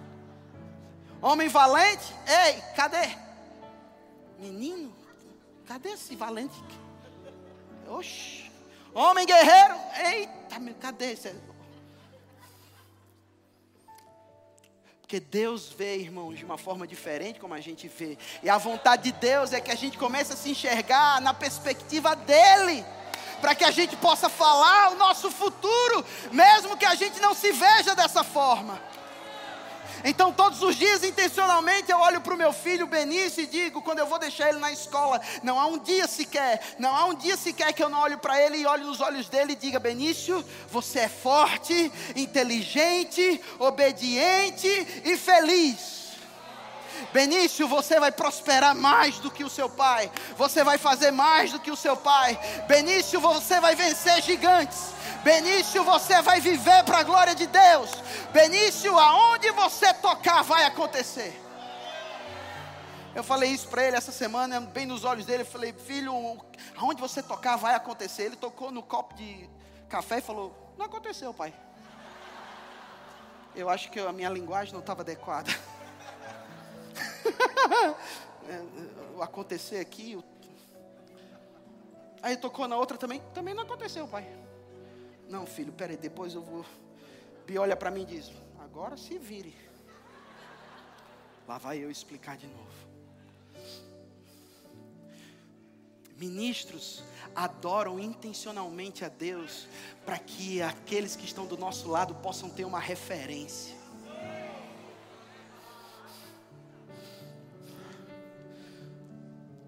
Homem 1.22 1.48
valente? 1.48 2.14
Ei, 2.28 2.62
cadê? 2.76 3.18
Menino, 4.38 4.94
cadê 5.66 5.90
esse 5.90 6.16
valente? 6.16 6.56
Oxi. 7.88 8.52
Homem 8.94 9.26
guerreiro? 9.26 9.76
Eita, 10.06 10.74
cadê 10.80 11.12
esse? 11.14 11.36
Porque 15.08 15.22
Deus 15.22 15.70
vê, 15.70 15.96
irmãos, 15.96 16.38
de 16.38 16.44
uma 16.44 16.58
forma 16.58 16.86
diferente 16.86 17.40
como 17.40 17.54
a 17.54 17.62
gente 17.62 17.88
vê. 17.88 18.18
E 18.44 18.50
a 18.50 18.58
vontade 18.58 19.04
de 19.04 19.14
Deus 19.14 19.54
é 19.54 19.62
que 19.62 19.72
a 19.72 19.76
gente 19.76 19.98
comece 19.98 20.34
a 20.34 20.36
se 20.36 20.50
enxergar 20.50 21.22
na 21.22 21.34
perspectiva 21.34 22.14
dEle. 22.14 22.84
Para 23.40 23.56
que 23.56 23.64
a 23.64 23.72
gente 23.72 23.96
possa 23.96 24.28
falar 24.28 24.92
o 24.92 24.96
nosso 24.96 25.32
futuro, 25.32 26.04
mesmo 26.30 26.76
que 26.76 26.84
a 26.84 26.94
gente 26.94 27.22
não 27.22 27.34
se 27.34 27.54
veja 27.54 27.96
dessa 27.96 28.22
forma. 28.22 28.82
Então, 30.04 30.32
todos 30.32 30.62
os 30.62 30.76
dias, 30.76 31.04
intencionalmente, 31.04 31.92
eu 31.92 32.00
olho 32.00 32.22
para 32.22 32.34
o 32.34 32.38
meu 32.38 32.54
filho 32.54 32.88
Benício 32.88 33.44
e 33.44 33.48
digo, 33.48 33.82
quando 33.82 34.00
eu 34.00 34.08
vou 34.08 34.20
deixar 34.20 34.50
ele 34.50 34.60
na 34.60 34.72
escola, 34.72 35.22
não 35.44 35.60
há 35.60 35.66
um 35.66 35.78
dia 35.78 36.08
sequer, 36.08 36.62
não 36.78 36.96
há 36.96 37.06
um 37.06 37.16
dia 37.16 37.36
sequer 37.36 37.74
que 37.74 37.84
eu 37.84 37.90
não 37.90 38.00
olho 38.00 38.18
para 38.18 38.42
ele 38.42 38.58
e 38.58 38.66
olho 38.66 38.86
nos 38.86 39.02
olhos 39.02 39.30
dele 39.30 39.54
e 39.54 39.56
diga: 39.56 39.80
Benício, 39.80 40.44
você 40.70 41.00
é 41.00 41.10
forte, 41.10 41.92
inteligente, 42.16 43.42
obediente 43.60 44.68
e 45.04 45.18
feliz. 45.18 45.98
Benício, 47.14 47.68
você 47.68 48.00
vai 48.00 48.12
prosperar 48.12 48.76
mais 48.76 49.20
do 49.20 49.32
que 49.32 49.44
o 49.44 49.50
seu 49.50 49.70
pai. 49.70 50.12
Você 50.36 50.64
vai 50.64 50.78
fazer 50.78 51.12
mais 51.12 51.52
do 51.52 51.60
que 51.60 51.72
o 51.72 51.76
seu 51.76 51.96
pai. 51.96 52.38
Benício, 52.68 53.20
você 53.20 53.60
vai 53.60 53.76
vencer 53.76 54.22
gigantes. 54.22 54.98
Benício, 55.24 55.84
você 55.84 56.22
vai 56.22 56.40
viver 56.40 56.84
para 56.84 57.00
a 57.00 57.04
glória 57.04 57.36
de 57.36 57.48
Deus. 57.48 57.92
Benício, 58.32 58.98
aonde 58.98 59.50
você 59.52 59.94
tocar 59.96 60.44
vai 60.44 60.66
acontecer. 60.66 61.44
Eu 63.16 63.24
falei 63.24 63.50
isso 63.50 63.68
para 63.68 63.84
ele 63.84 63.98
essa 63.98 64.12
semana, 64.12 64.62
bem 64.62 64.86
nos 64.86 65.04
olhos 65.04 65.26
dele. 65.26 65.42
Eu 65.42 65.48
falei, 65.48 65.74
filho, 65.74 66.14
aonde 66.78 67.02
você 67.02 67.24
tocar 67.24 67.56
vai 67.56 67.74
acontecer. 67.74 68.24
Ele 68.24 68.36
tocou 68.36 68.72
no 68.72 68.84
copo 68.84 69.16
de 69.16 69.50
café 69.90 70.20
e 70.20 70.22
falou: 70.22 70.74
Não 70.78 70.86
aconteceu, 70.86 71.34
pai. 71.34 71.54
Eu 73.56 73.70
acho 73.70 73.90
que 73.90 74.00
a 74.00 74.12
minha 74.12 74.30
linguagem 74.30 74.74
não 74.74 74.82
estava 74.82 75.02
adequada. 75.02 75.52
É, 78.50 78.62
o 79.14 79.22
acontecer 79.22 79.78
aqui. 79.78 80.18
Aí 82.22 82.38
tocou 82.38 82.66
na 82.66 82.78
outra 82.78 82.98
também. 82.98 83.22
Também 83.34 83.54
não 83.54 83.64
aconteceu, 83.64 84.08
pai. 84.08 84.26
Não, 85.30 85.46
filho, 85.46 85.74
peraí, 85.74 85.98
depois 85.98 86.34
eu 86.34 86.42
vou. 86.42 86.66
Bia 87.46 87.62
olha 87.62 87.76
para 87.76 87.92
mim 87.92 88.04
e 88.04 88.06
diz: 88.06 88.32
Agora 88.60 88.98
se 88.98 89.18
vire. 89.18 89.56
Lá 91.48 91.58
vai 91.58 91.84
eu 91.84 91.90
explicar 91.90 92.38
de 92.38 92.48
novo. 92.48 92.78
Ministros 96.18 97.04
adoram 97.36 98.00
intencionalmente 98.00 99.06
a 99.06 99.08
Deus 99.08 99.68
para 100.04 100.18
que 100.18 100.62
aqueles 100.62 101.16
que 101.16 101.26
estão 101.26 101.46
do 101.46 101.56
nosso 101.56 101.88
lado 101.88 102.16
possam 102.16 102.50
ter 102.50 102.66
uma 102.66 102.80
referência. 102.80 103.77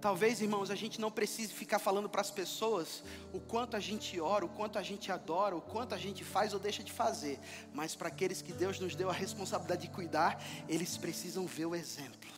Talvez, 0.02 0.42
irmãos, 0.42 0.72
a 0.72 0.76
gente 0.76 1.02
não 1.02 1.12
precise 1.12 1.54
ficar 1.54 1.78
falando 1.78 2.08
para 2.08 2.22
as 2.22 2.32
pessoas 2.32 3.04
o 3.34 3.40
quanto 3.40 3.76
a 3.76 3.82
gente 3.82 4.18
ora, 4.20 4.46
o 4.46 4.50
quanto 4.50 4.80
a 4.80 4.82
gente 4.82 5.12
adora, 5.12 5.58
o 5.58 5.62
quanto 5.62 5.94
a 5.94 5.98
gente 5.98 6.24
faz 6.24 6.54
ou 6.54 6.60
deixa 6.60 6.82
de 6.82 6.92
fazer. 6.92 7.38
Mas 7.74 7.96
para 7.96 8.08
aqueles 8.08 8.42
que 8.42 8.54
Deus 8.54 8.80
nos 8.80 8.96
deu 8.96 9.10
a 9.10 9.14
responsabilidade 9.14 9.82
de 9.82 9.94
cuidar, 9.94 10.42
eles 10.70 10.96
precisam 10.96 11.46
ver 11.46 11.66
o 11.66 11.76
exemplo. 11.76 12.30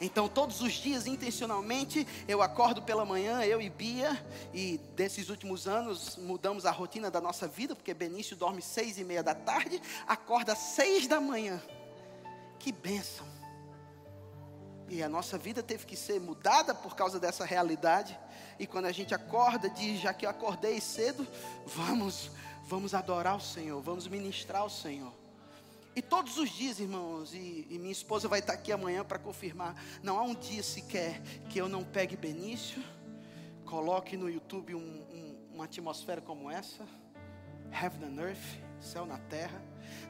Então, 0.00 0.28
todos 0.28 0.60
os 0.60 0.74
dias, 0.74 1.06
intencionalmente, 1.06 2.06
eu 2.28 2.40
acordo 2.40 2.82
pela 2.82 3.04
manhã, 3.04 3.42
eu 3.42 3.60
e 3.60 3.68
Bia, 3.68 4.24
e 4.52 4.78
desses 4.94 5.30
últimos 5.30 5.66
anos 5.66 6.16
mudamos 6.16 6.66
a 6.66 6.70
rotina 6.70 7.10
da 7.10 7.20
nossa 7.20 7.48
vida, 7.48 7.74
porque 7.74 7.94
Benício 7.94 8.36
dorme 8.36 8.62
seis 8.62 8.98
e 8.98 9.04
meia 9.04 9.22
da 9.22 9.34
tarde, 9.34 9.80
acorda 10.06 10.54
seis 10.54 11.08
da 11.08 11.20
manhã. 11.20 11.60
Que 12.60 12.70
bênção! 12.70 13.33
E 14.88 15.02
a 15.02 15.08
nossa 15.08 15.38
vida 15.38 15.62
teve 15.62 15.86
que 15.86 15.96
ser 15.96 16.20
mudada 16.20 16.74
por 16.74 16.94
causa 16.94 17.18
dessa 17.18 17.44
realidade. 17.44 18.18
E 18.58 18.66
quando 18.66 18.86
a 18.86 18.92
gente 18.92 19.14
acorda, 19.14 19.68
diz: 19.68 20.00
já 20.00 20.12
que 20.12 20.26
eu 20.26 20.30
acordei 20.30 20.80
cedo, 20.80 21.26
vamos, 21.66 22.30
vamos 22.64 22.94
adorar 22.94 23.36
o 23.36 23.40
Senhor, 23.40 23.80
vamos 23.80 24.06
ministrar 24.06 24.64
o 24.64 24.70
Senhor. 24.70 25.12
E 25.96 26.02
todos 26.02 26.38
os 26.38 26.50
dias, 26.50 26.80
irmãos, 26.80 27.32
e, 27.32 27.66
e 27.70 27.78
minha 27.78 27.92
esposa 27.92 28.26
vai 28.26 28.40
estar 28.40 28.54
aqui 28.54 28.72
amanhã 28.72 29.04
para 29.04 29.18
confirmar. 29.18 29.80
Não 30.02 30.18
há 30.18 30.22
um 30.22 30.34
dia 30.34 30.62
sequer 30.62 31.20
que 31.48 31.58
eu 31.58 31.68
não 31.68 31.84
pegue 31.84 32.16
Benício, 32.16 32.82
coloque 33.64 34.16
no 34.16 34.28
YouTube 34.28 34.74
um, 34.74 34.80
um, 34.80 35.48
uma 35.54 35.64
atmosfera 35.66 36.20
como 36.20 36.50
essa, 36.50 36.84
Heaven 37.70 38.08
and 38.08 38.20
Earth, 38.20 38.60
céu 38.80 39.06
na 39.06 39.18
terra. 39.18 39.62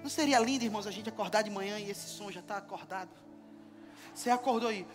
Não 0.02 0.08
seria 0.08 0.38
lindo, 0.38 0.64
irmãos, 0.64 0.86
a 0.86 0.90
gente 0.90 1.08
acordar 1.08 1.42
de 1.42 1.50
manhã 1.50 1.78
e 1.78 1.90
esse 1.90 2.08
som 2.08 2.30
já 2.30 2.40
está 2.40 2.56
acordado? 2.56 3.23
Você 4.14 4.30
acordou 4.30 4.68
aí. 4.68 4.86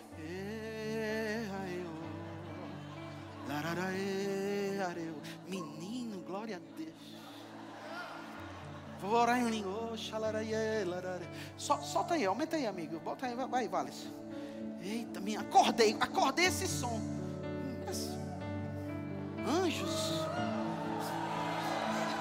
Menino, 5.46 6.20
glória 6.22 6.56
a 6.56 6.76
Deus. 6.76 7.20
Vou 9.00 9.12
orar 9.12 9.38
em 9.38 9.50
língua. 9.50 9.70
Sol, 11.56 11.82
solta 11.82 12.14
aí, 12.14 12.24
aumenta 12.24 12.56
aí, 12.56 12.66
amigo. 12.66 12.98
Bota 13.00 13.26
aí, 13.26 13.34
vai, 13.34 13.68
vai, 13.68 13.90
Eita, 14.82 15.20
minha, 15.20 15.40
acordei, 15.40 15.96
acordei 16.00 16.46
esse 16.46 16.66
som. 16.66 17.00
Anjos. 19.46 20.20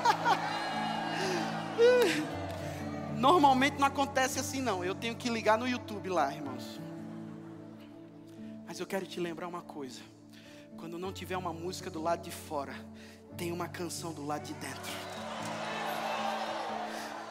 Normalmente 3.16 3.78
não 3.78 3.88
acontece 3.88 4.40
assim, 4.40 4.62
não. 4.62 4.84
Eu 4.84 4.96
tenho 4.96 5.16
que 5.16 5.30
ligar 5.30 5.58
no 5.58 5.68
YouTube 5.68 6.10
lá, 6.10 6.34
irmãos. 6.34 6.89
Eu 8.80 8.88
quero 8.88 9.06
te 9.06 9.20
lembrar 9.20 9.48
uma 9.48 9.62
coisa: 9.62 10.00
quando 10.78 10.98
não 10.98 11.12
tiver 11.12 11.38
uma 11.38 11.52
música 11.52 11.90
do 11.90 12.02
lado 12.02 12.22
de 12.22 12.32
fora, 12.32 12.74
tem 13.36 13.52
uma 13.52 13.68
canção 13.68 14.14
do 14.14 14.26
lado 14.26 14.46
de 14.46 14.54
dentro. 14.54 14.92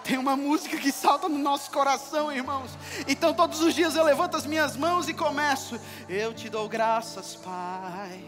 Tem 0.04 0.16
uma 0.16 0.36
música 0.36 0.78
que 0.78 0.90
salta 0.90 1.28
no 1.28 1.38
nosso 1.38 1.70
coração, 1.70 2.32
irmãos. 2.32 2.70
Então 3.06 3.34
todos 3.34 3.60
os 3.60 3.74
dias 3.74 3.94
eu 3.94 4.04
levanto 4.04 4.36
as 4.36 4.46
minhas 4.46 4.74
mãos 4.76 5.08
e 5.08 5.14
começo. 5.14 5.78
Eu 6.08 6.32
te 6.32 6.48
dou 6.48 6.68
graças, 6.68 7.36
Pai. 7.36 8.24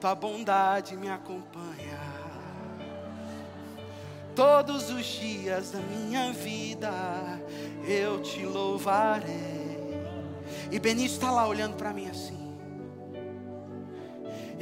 Tua 0.00 0.16
bondade 0.16 0.96
me 0.96 1.08
acompanha. 1.08 2.00
Todos 4.34 4.90
os 4.90 5.04
dias 5.04 5.70
da 5.70 5.78
minha 5.78 6.32
vida 6.32 6.90
eu 7.86 8.20
te 8.20 8.44
louvarei. 8.44 9.62
E 10.72 10.78
Benício 10.80 11.16
está 11.16 11.30
lá 11.30 11.46
olhando 11.46 11.76
para 11.76 11.92
mim 11.92 12.08
assim. 12.08 12.41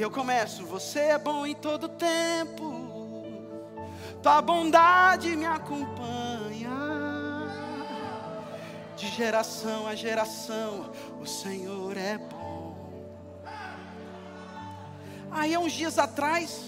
E 0.00 0.02
eu 0.02 0.10
começo, 0.10 0.64
você 0.64 0.98
é 0.98 1.18
bom 1.18 1.44
em 1.44 1.54
todo 1.54 1.86
tempo, 1.86 2.72
tua 4.22 4.40
bondade 4.40 5.36
me 5.36 5.44
acompanha. 5.44 6.70
De 8.96 9.08
geração 9.08 9.86
a 9.86 9.94
geração, 9.94 10.90
o 11.20 11.26
Senhor 11.26 11.98
é 11.98 12.16
bom. 12.16 12.78
Aí, 15.30 15.54
uns 15.58 15.72
dias 15.72 15.98
atrás, 15.98 16.64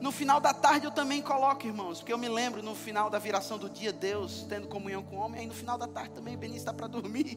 no 0.00 0.12
final 0.12 0.38
da 0.38 0.54
tarde 0.54 0.86
eu 0.86 0.92
também 0.92 1.20
coloco, 1.20 1.66
irmãos, 1.66 1.98
porque 1.98 2.12
eu 2.12 2.18
me 2.18 2.28
lembro 2.28 2.62
no 2.62 2.76
final 2.76 3.10
da 3.10 3.18
viração 3.18 3.58
do 3.58 3.68
dia, 3.68 3.92
Deus 3.92 4.46
tendo 4.48 4.68
comunhão 4.68 5.02
com 5.02 5.16
o 5.16 5.18
homem, 5.18 5.40
aí 5.40 5.46
no 5.48 5.54
final 5.54 5.76
da 5.76 5.88
tarde 5.88 6.10
também 6.10 6.36
Benício 6.36 6.60
está 6.60 6.72
para 6.72 6.86
dormir. 6.86 7.36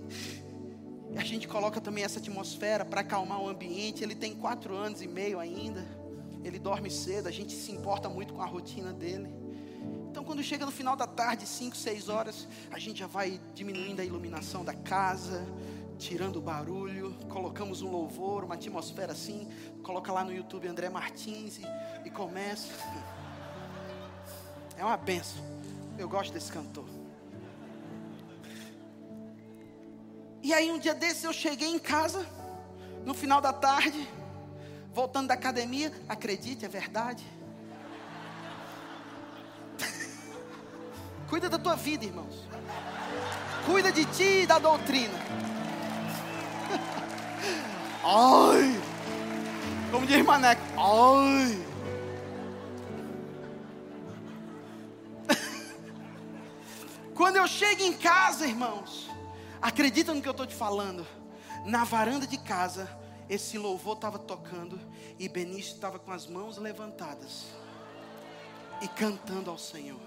A 1.16 1.24
gente 1.24 1.48
coloca 1.48 1.82
também 1.82 2.04
essa 2.04 2.20
atmosfera 2.20 2.86
para 2.86 3.02
acalmar 3.02 3.42
o 3.42 3.50
ambiente. 3.50 4.04
Ele 4.04 4.16
tem 4.16 4.34
quatro 4.36 4.76
anos 4.76 5.02
e 5.02 5.08
meio 5.08 5.40
ainda. 5.40 5.86
Ele 6.44 6.58
dorme 6.58 6.90
cedo, 6.90 7.28
a 7.28 7.32
gente 7.32 7.54
se 7.54 7.72
importa 7.72 8.08
muito 8.08 8.34
com 8.34 8.42
a 8.42 8.46
rotina 8.46 8.94
dele. 8.94 9.30
Então, 10.10 10.24
quando 10.24 10.42
chega 10.42 10.66
no 10.66 10.72
final 10.72 10.96
da 10.96 11.06
tarde, 11.06 11.46
5, 11.46 11.76
6 11.76 12.10
horas, 12.10 12.48
a 12.72 12.80
gente 12.80 13.00
já 13.00 13.08
vai 13.08 13.40
diminuindo 13.54 14.02
a 14.02 14.06
iluminação 14.06 14.64
da 14.64 14.74
casa, 14.74 15.46
tirando 15.98 16.38
o 16.38 16.42
barulho, 16.42 17.14
colocamos 17.30 17.82
um 17.82 17.92
louvor, 17.92 18.44
uma 18.44 18.56
atmosfera 18.56 19.12
assim. 19.12 19.48
Coloca 19.84 20.12
lá 20.12 20.24
no 20.24 20.34
YouTube 20.34 20.68
André 20.68 20.90
Martins 20.90 21.58
e, 21.58 21.64
e 22.06 22.10
começa. 22.10 22.68
É 24.78 24.86
uma 24.86 24.96
benção. 24.96 25.44
Eu 25.98 26.08
gosto 26.08 26.32
desse 26.32 26.50
cantor. 26.50 26.99
E 30.42 30.54
aí 30.54 30.72
um 30.72 30.80
dia 30.80 30.94
desse 30.94 31.26
eu 31.26 31.34
cheguei 31.34 31.68
em 31.68 31.80
casa, 31.80 32.26
no 33.06 33.14
final 33.14 33.42
da 33.42 33.52
tarde, 33.52 34.08
voltando 34.94 35.28
da 35.28 35.34
academia, 35.34 35.92
acredite, 36.08 36.66
é 36.66 36.68
verdade. 36.68 37.26
Cuida 41.30 41.50
da 41.50 41.60
tua 41.60 41.76
vida, 41.76 42.06
irmãos. 42.06 42.48
Cuida 43.66 43.92
de 43.92 44.06
ti 44.06 44.42
e 44.44 44.48
da 44.48 44.58
doutrina. 44.58 45.20
Ai! 48.04 48.82
Como 49.92 50.08
diz 50.08 50.26
Maneco, 50.26 50.62
ai! 50.78 51.70
Quando 57.14 57.36
eu 57.36 57.48
chego 57.48 57.84
em 57.84 57.94
casa, 57.94 58.48
irmãos, 58.48 59.09
acredita 59.62 60.14
no 60.14 60.22
que 60.22 60.28
eu 60.28 60.32
estou 60.32 60.46
te 60.48 60.56
falando. 60.56 61.06
Na 61.66 61.84
varanda 61.84 62.26
de 62.26 62.38
casa, 62.38 62.90
esse 63.30 63.58
louvor 63.58 63.96
estava 63.96 64.18
tocando 64.18 64.80
e 65.18 65.28
Benício 65.30 65.76
estava 65.76 66.00
com 66.00 66.12
as 66.12 66.26
mãos 66.26 66.58
levantadas 66.58 67.48
e 68.82 68.88
cantando 68.88 69.50
ao 69.52 69.58
Senhor. 69.58 70.00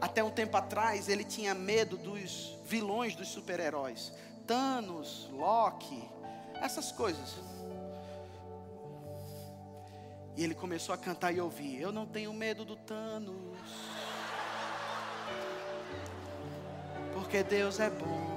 Até 0.00 0.22
um 0.22 0.30
tempo 0.30 0.56
atrás, 0.56 1.08
ele 1.08 1.24
tinha 1.24 1.54
medo 1.54 1.96
dos 1.96 2.56
vilões 2.64 3.14
dos 3.14 3.28
super-heróis. 3.28 4.12
Thanos, 4.46 5.28
Loki, 5.32 6.08
essas 6.60 6.92
coisas. 6.92 7.36
E 10.36 10.44
ele 10.44 10.54
começou 10.54 10.94
a 10.94 10.98
cantar 10.98 11.32
e 11.32 11.40
ouvir: 11.40 11.80
Eu 11.80 11.90
não 11.90 12.06
tenho 12.06 12.32
medo 12.32 12.64
do 12.64 12.76
Thanos. 12.76 13.56
Porque 17.16 17.42
Deus 17.42 17.80
é 17.80 17.88
bom. 17.88 18.36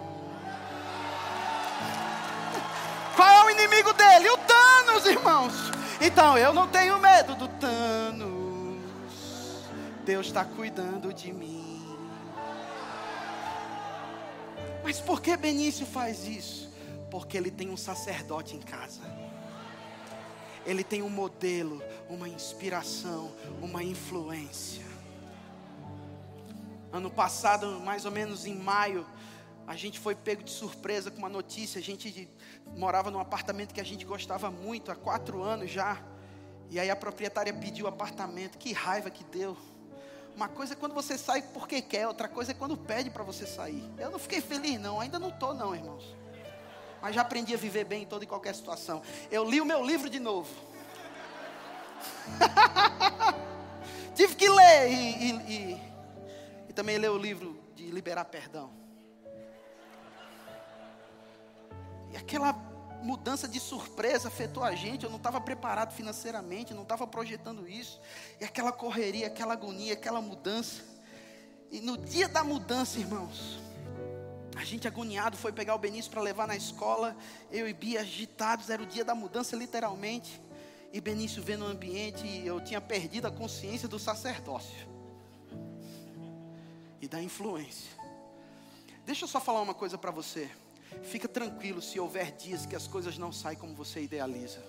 Qual 3.14 3.30
é 3.30 3.46
o 3.46 3.50
inimigo 3.50 3.92
dele? 3.92 4.30
O 4.30 4.38
Thanos, 4.38 5.06
irmãos. 5.06 5.54
Então 6.00 6.38
eu 6.38 6.54
não 6.54 6.66
tenho 6.66 6.98
medo 6.98 7.36
do 7.36 7.50
Thanos. 7.50 8.80
Deus 10.06 10.28
está 10.28 10.46
cuidando 10.46 11.14
de 11.14 11.34
mim. 11.34 11.98
Mas 14.82 15.02
por 15.02 15.22
que 15.22 15.36
Benício 15.36 15.86
faz 15.86 16.26
isso? 16.26 16.72
Porque 17.12 17.38
ele 17.38 17.52
tem 17.52 17.70
um 17.70 17.78
sacerdote 17.78 18.56
em 18.56 18.62
casa. 18.62 19.02
Ele 20.66 20.86
tem 20.86 21.04
um 21.04 21.10
modelo, 21.10 21.84
uma 22.10 22.30
inspiração, 22.30 23.30
uma 23.62 23.84
influência. 23.84 24.89
Ano 26.92 27.12
passado, 27.12 27.80
mais 27.82 28.06
ou 28.06 28.12
menos 28.12 28.46
em 28.46 28.56
maio, 28.56 29.06
a 29.68 29.76
gente 29.76 30.00
foi 30.00 30.16
pego 30.16 30.42
de 30.42 30.50
surpresa 30.50 31.12
com 31.12 31.20
uma 31.20 31.30
notícia. 31.30 31.80
A 31.80 31.84
gente 31.84 32.28
morava 32.76 33.12
num 33.12 33.20
apartamento 33.20 33.74
que 33.74 33.80
a 33.80 33.86
gente 33.86 34.04
gostava 34.04 34.50
muito 34.50 34.92
há 34.92 34.96
quatro 34.96 35.44
anos 35.44 35.70
já. 35.70 36.02
E 36.72 36.80
aí 36.80 36.90
a 36.90 36.96
proprietária 36.96 37.54
pediu 37.54 37.86
o 37.86 37.88
apartamento. 37.88 38.58
Que 38.58 38.74
raiva 38.74 39.12
que 39.12 39.24
deu. 39.24 39.56
Uma 40.36 40.48
coisa 40.48 40.74
é 40.74 40.76
quando 40.76 40.94
você 40.94 41.18
sai 41.18 41.44
porque 41.44 41.82
quer, 41.82 42.08
outra 42.08 42.28
coisa 42.28 42.52
é 42.52 42.54
quando 42.56 42.76
pede 42.76 43.12
para 43.12 43.24
você 43.24 43.46
sair. 43.46 43.84
Eu 44.00 44.10
não 44.10 44.18
fiquei 44.18 44.42
feliz, 44.42 44.80
não, 44.80 45.00
ainda 45.00 45.20
não 45.20 45.30
estou, 45.30 45.54
não, 45.54 45.76
irmãos. 45.76 46.16
Mas 47.02 47.14
já 47.14 47.22
aprendi 47.22 47.54
a 47.54 47.58
viver 47.58 47.84
bem 47.84 48.04
em 48.04 48.06
toda 48.06 48.24
e 48.24 48.28
qualquer 48.28 48.56
situação. 48.56 49.04
Eu 49.30 49.48
li 49.48 49.62
o 49.62 49.66
meu 49.66 49.86
livro 49.86 50.10
de 50.10 50.20
novo. 50.20 50.50
Tive 54.16 54.36
que 54.36 54.50
ler 54.50 54.92
e, 54.92 54.96
e, 54.96 55.54
e 55.54 55.89
e 56.70 56.74
também 56.74 57.00
ler 57.00 57.10
o 57.10 57.18
livro 57.18 57.60
de 57.76 57.88
liberar 57.88 58.26
perdão. 58.26 58.70
E 62.12 62.16
aquela 62.16 62.54
mudança 63.02 63.48
de 63.48 63.60
surpresa 63.60 64.28
afetou 64.28 64.64
a 64.64 64.76
gente. 64.76 65.04
Eu 65.04 65.10
não 65.10 65.18
estava 65.18 65.42
preparado 65.42 65.94
financeiramente, 65.94 66.74
não 66.74 66.84
estava 66.84 67.08
projetando 67.08 67.68
isso. 67.68 68.00
E 68.40 68.46
aquela 68.46 68.72
correria, 68.72 69.28
aquela 69.28 69.54
agonia, 69.54 69.94
aquela 69.94 70.22
mudança. 70.22 70.84
E 71.72 71.80
no 71.80 71.98
dia 71.98 72.28
da 72.28 72.44
mudança, 72.44 73.00
irmãos, 73.00 73.60
a 74.56 74.64
gente 74.64 74.88
agoniado 74.88 75.38
foi 75.38 75.52
pegar 75.52 75.74
o 75.74 75.80
Benício 75.80 76.12
para 76.12 76.22
levar 76.22 76.48
na 76.48 76.56
escola. 76.56 77.18
Eu 77.52 77.68
e 77.68 77.74
Bia 77.74 78.02
agitados, 78.02 78.70
era 78.70 78.82
o 78.82 78.86
dia 78.86 79.04
da 79.04 79.16
mudança, 79.16 79.56
literalmente. 79.56 80.40
E 80.94 81.02
Benício 81.02 81.42
vendo 81.42 81.66
o 81.66 81.68
ambiente, 81.68 82.44
eu 82.46 82.62
tinha 82.62 82.82
perdido 82.82 83.28
a 83.28 83.32
consciência 83.32 83.88
do 83.88 83.98
sacerdócio 83.98 84.99
da 87.10 87.22
influência. 87.22 87.92
Deixa 89.06 89.24
eu 89.24 89.28
só 89.28 89.40
falar 89.40 89.62
uma 89.62 89.74
coisa 89.74 89.98
para 89.98 90.12
você. 90.12 90.50
Fica 91.04 91.28
tranquilo 91.28 91.82
se 91.82 92.00
houver 92.00 92.32
dias 92.34 92.66
que 92.66 92.76
as 92.76 92.88
coisas 92.88 93.18
não 93.18 93.32
saem 93.32 93.58
como 93.58 93.74
você 93.74 94.02
idealiza. 94.02 94.64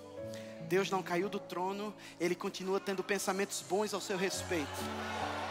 Deus 0.67 0.89
não 0.89 1.03
caiu 1.03 1.27
do 1.27 1.39
trono, 1.39 1.93
Ele 2.19 2.33
continua 2.33 2.79
tendo 2.79 3.03
pensamentos 3.03 3.61
bons 3.67 3.93
ao 3.93 3.99
seu 4.01 4.17
respeito. 4.17 4.69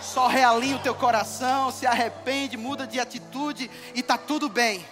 Só 0.01 0.27
realinha 0.29 0.77
o 0.77 0.83
teu 0.83 0.95
coração, 0.95 1.71
se 1.71 1.87
arrepende, 1.87 2.57
muda 2.57 2.87
de 2.87 2.99
atitude 2.99 3.71
e 3.95 4.01
está 4.01 4.17
tudo 4.17 4.49
bem. 4.49 4.85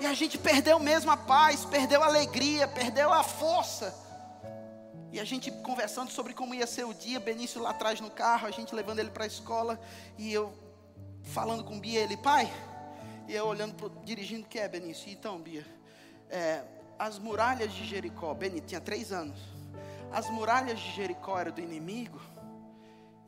E 0.00 0.06
a 0.06 0.14
gente 0.14 0.38
perdeu 0.38 0.78
mesmo 0.78 1.10
a 1.10 1.16
paz, 1.16 1.64
perdeu 1.64 2.02
a 2.02 2.06
alegria, 2.06 2.66
perdeu 2.68 3.12
a 3.12 3.22
força. 3.22 3.94
E 5.12 5.18
a 5.18 5.24
gente 5.24 5.50
conversando 5.50 6.10
sobre 6.10 6.32
como 6.32 6.54
ia 6.54 6.66
ser 6.66 6.84
o 6.84 6.94
dia, 6.94 7.18
Benício 7.18 7.60
lá 7.60 7.70
atrás 7.70 8.00
no 8.00 8.10
carro, 8.10 8.46
a 8.46 8.50
gente 8.50 8.74
levando 8.74 9.00
ele 9.00 9.10
para 9.10 9.24
a 9.24 9.26
escola, 9.26 9.80
e 10.16 10.32
eu 10.32 10.52
falando 11.24 11.64
com 11.64 11.80
Bia, 11.80 12.00
ele, 12.00 12.16
pai, 12.16 12.50
e 13.26 13.34
eu 13.34 13.46
olhando, 13.46 13.74
pro, 13.74 13.90
dirigindo, 14.04 14.46
que 14.46 14.58
é 14.58 14.68
Benício? 14.68 15.10
Então, 15.10 15.40
Bia, 15.40 15.66
é, 16.28 16.62
as 16.98 17.18
muralhas 17.18 17.72
de 17.72 17.84
Jericó, 17.84 18.32
Benício 18.34 18.68
tinha 18.68 18.80
três 18.80 19.12
anos, 19.12 19.38
as 20.12 20.30
muralhas 20.30 20.78
de 20.78 20.92
Jericó 20.92 21.38
eram 21.40 21.52
do 21.52 21.60
inimigo, 21.60 22.20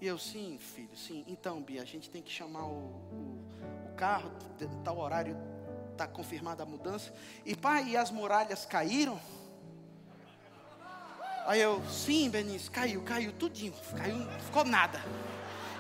e 0.01 0.07
eu, 0.07 0.19
sim, 0.19 0.59
filho, 0.59 0.97
sim, 0.97 1.25
então, 1.27 1.61
Bia, 1.61 1.83
a 1.83 1.85
gente 1.85 2.09
tem 2.09 2.23
que 2.23 2.31
chamar 2.31 2.65
o, 2.65 2.77
o, 2.77 3.91
o 3.91 3.95
carro, 3.97 4.31
tal 4.85 4.99
horário, 4.99 5.37
está 5.91 6.07
confirmada 6.07 6.63
a 6.63 6.67
mudança, 6.67 7.13
e 7.45 7.57
pai, 7.57 7.89
e 7.89 7.97
as 7.97 8.11
muralhas 8.13 8.65
caíram? 8.65 9.21
Aí 11.47 11.61
eu, 11.61 11.83
sim, 11.91 12.31
Benício, 12.31 12.71
caiu, 12.71 13.03
caiu 13.03 13.33
tudinho, 13.33 13.75
caiu, 13.97 14.17
não 14.17 14.41
ficou 14.41 14.65
nada. 14.65 15.01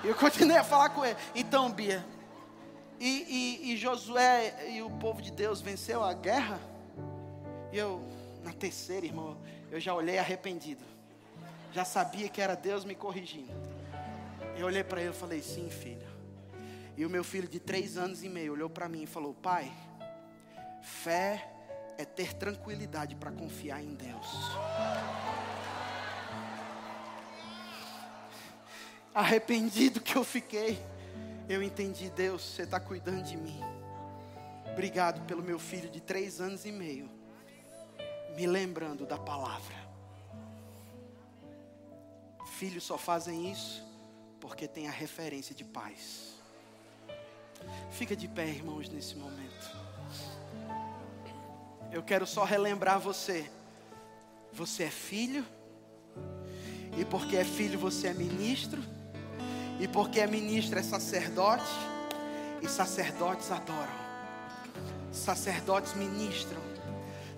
Eu 0.02 0.14
continuei 0.14 0.56
a 0.56 0.64
falar 0.64 0.90
com 0.90 1.04
ele. 1.04 1.16
Então, 1.34 1.70
Bia, 1.70 2.04
e, 2.98 3.60
e, 3.62 3.72
e, 3.72 3.76
Josué 3.76 4.70
e 4.70 4.82
o 4.82 4.90
povo 4.90 5.22
de 5.22 5.30
Deus 5.30 5.60
venceu 5.60 6.02
a 6.02 6.12
guerra? 6.12 6.60
E 7.72 7.78
eu, 7.78 8.00
na 8.42 8.52
terceira, 8.52 9.06
irmão, 9.06 9.38
eu 9.70 9.80
já 9.80 9.94
olhei 9.94 10.18
arrependido. 10.18 10.84
Já 11.72 11.84
sabia 11.84 12.28
que 12.28 12.40
era 12.40 12.54
Deus 12.54 12.84
me 12.84 12.94
corrigindo. 12.94 13.52
Eu 14.56 14.66
olhei 14.66 14.84
para 14.84 15.00
ele 15.00 15.10
e 15.10 15.14
falei, 15.14 15.42
sim, 15.42 15.70
filho. 15.70 16.06
E 16.96 17.06
o 17.06 17.10
meu 17.10 17.24
filho 17.24 17.48
de 17.48 17.58
três 17.58 17.96
anos 17.96 18.22
e 18.22 18.28
meio 18.28 18.52
olhou 18.52 18.68
para 18.68 18.88
mim 18.88 19.02
e 19.02 19.06
falou, 19.06 19.32
pai, 19.32 19.72
fé 20.82 21.48
é 21.96 22.04
ter 22.04 22.34
tranquilidade 22.34 23.16
para 23.16 23.30
confiar 23.30 23.82
em 23.82 23.94
Deus. 23.94 24.26
Arrependido 29.14 30.00
que 30.00 30.16
eu 30.16 30.24
fiquei, 30.24 30.78
eu 31.48 31.62
entendi, 31.62 32.08
Deus, 32.10 32.42
você 32.42 32.62
está 32.62 32.80
cuidando 32.80 33.22
de 33.22 33.36
mim. 33.36 33.60
Obrigado 34.70 35.24
pelo 35.26 35.42
meu 35.42 35.58
filho 35.58 35.90
de 35.90 36.00
três 36.00 36.40
anos 36.40 36.64
e 36.64 36.72
meio, 36.72 37.10
me 38.34 38.46
lembrando 38.46 39.06
da 39.06 39.18
palavra. 39.18 39.74
Filhos 42.58 42.84
só 42.84 42.96
fazem 42.96 43.50
isso 43.50 43.84
porque 44.40 44.66
tem 44.66 44.88
a 44.88 44.90
referência 44.90 45.54
de 45.54 45.64
paz. 45.64 46.32
Fica 47.90 48.16
de 48.16 48.26
pé, 48.26 48.48
irmãos, 48.48 48.88
nesse 48.88 49.14
momento. 49.16 49.70
Eu 51.92 52.02
quero 52.02 52.26
só 52.26 52.44
relembrar 52.44 52.98
você. 52.98 53.50
Você 54.52 54.84
é 54.84 54.90
filho, 54.90 55.46
e 56.96 57.04
porque 57.04 57.36
é 57.36 57.44
filho, 57.44 57.78
você 57.78 58.08
é 58.08 58.14
ministro. 58.14 58.82
E 59.82 59.88
porque 59.88 60.20
é 60.20 60.28
ministro, 60.28 60.78
é 60.78 60.82
sacerdote. 60.82 61.68
E 62.62 62.68
sacerdotes 62.68 63.50
adoram. 63.50 64.02
Sacerdotes 65.10 65.94
ministram. 65.94 66.60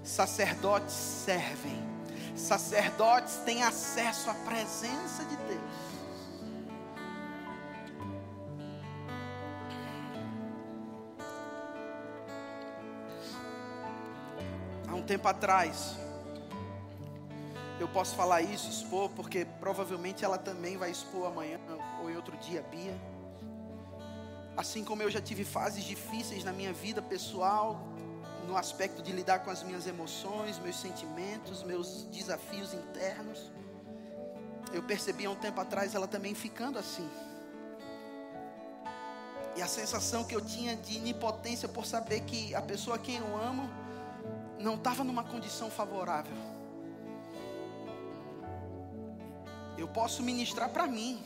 Sacerdotes 0.05 0.93
servem. 0.93 1.83
Sacerdotes 2.37 3.37
têm 3.47 3.63
acesso 3.63 4.29
à 4.29 4.35
presença 4.35 5.25
de 5.25 5.37
Deus. 5.37 5.61
Há 14.87 14.95
um 14.95 15.03
tempo 15.03 15.27
atrás, 15.27 15.97
eu 17.85 17.89
posso 17.89 18.17
falar 18.17 18.41
isso, 18.41 18.71
expor, 18.71 19.11
porque 19.11 19.45
provavelmente 19.61 20.25
ela 20.25 20.39
também 20.39 20.79
vai 20.79 20.91
expor 20.91 21.27
amanhã 21.27 21.61
ou 22.01 22.11
em 22.11 22.17
outro 22.17 22.35
dia, 22.39 22.63
Bia. 22.63 22.99
Assim 24.57 24.83
como 24.83 25.03
eu 25.03 25.11
já 25.11 25.21
tive 25.21 25.45
fases 25.45 25.85
difíceis 25.85 26.43
na 26.45 26.53
minha 26.53 26.73
vida 26.73 27.03
pessoal, 27.03 27.87
no 28.49 28.57
aspecto 28.57 29.03
de 29.03 29.13
lidar 29.13 29.41
com 29.41 29.51
as 29.51 29.63
minhas 29.63 29.87
emoções, 29.87 30.59
meus 30.59 30.81
sentimentos, 30.81 31.63
meus 31.63 32.05
desafios 32.05 32.73
internos. 32.73 33.53
Eu 34.73 34.83
percebi 34.83 35.27
há 35.27 35.31
um 35.31 35.37
tempo 35.37 35.61
atrás 35.61 35.95
ela 35.95 36.09
também 36.09 36.35
ficando 36.35 36.79
assim. 36.79 37.09
E 39.57 39.61
a 39.61 39.69
sensação 39.69 40.25
que 40.25 40.35
eu 40.35 40.41
tinha 40.41 40.75
de 40.75 40.97
inipotência 40.97 41.69
por 41.69 41.85
saber 41.85 42.21
que 42.21 42.55
a 42.55 42.63
pessoa 42.63 42.97
a 42.97 42.99
quem 42.99 43.17
eu 43.17 43.37
amo 43.37 43.69
não 44.59 44.75
estava 44.75 45.05
numa 45.05 45.23
condição 45.23 45.71
favorável. 45.71 46.55
Eu 49.77 49.89
posso 49.89 50.23
ministrar 50.23 50.71
para 50.71 50.87
mim, 50.87 51.23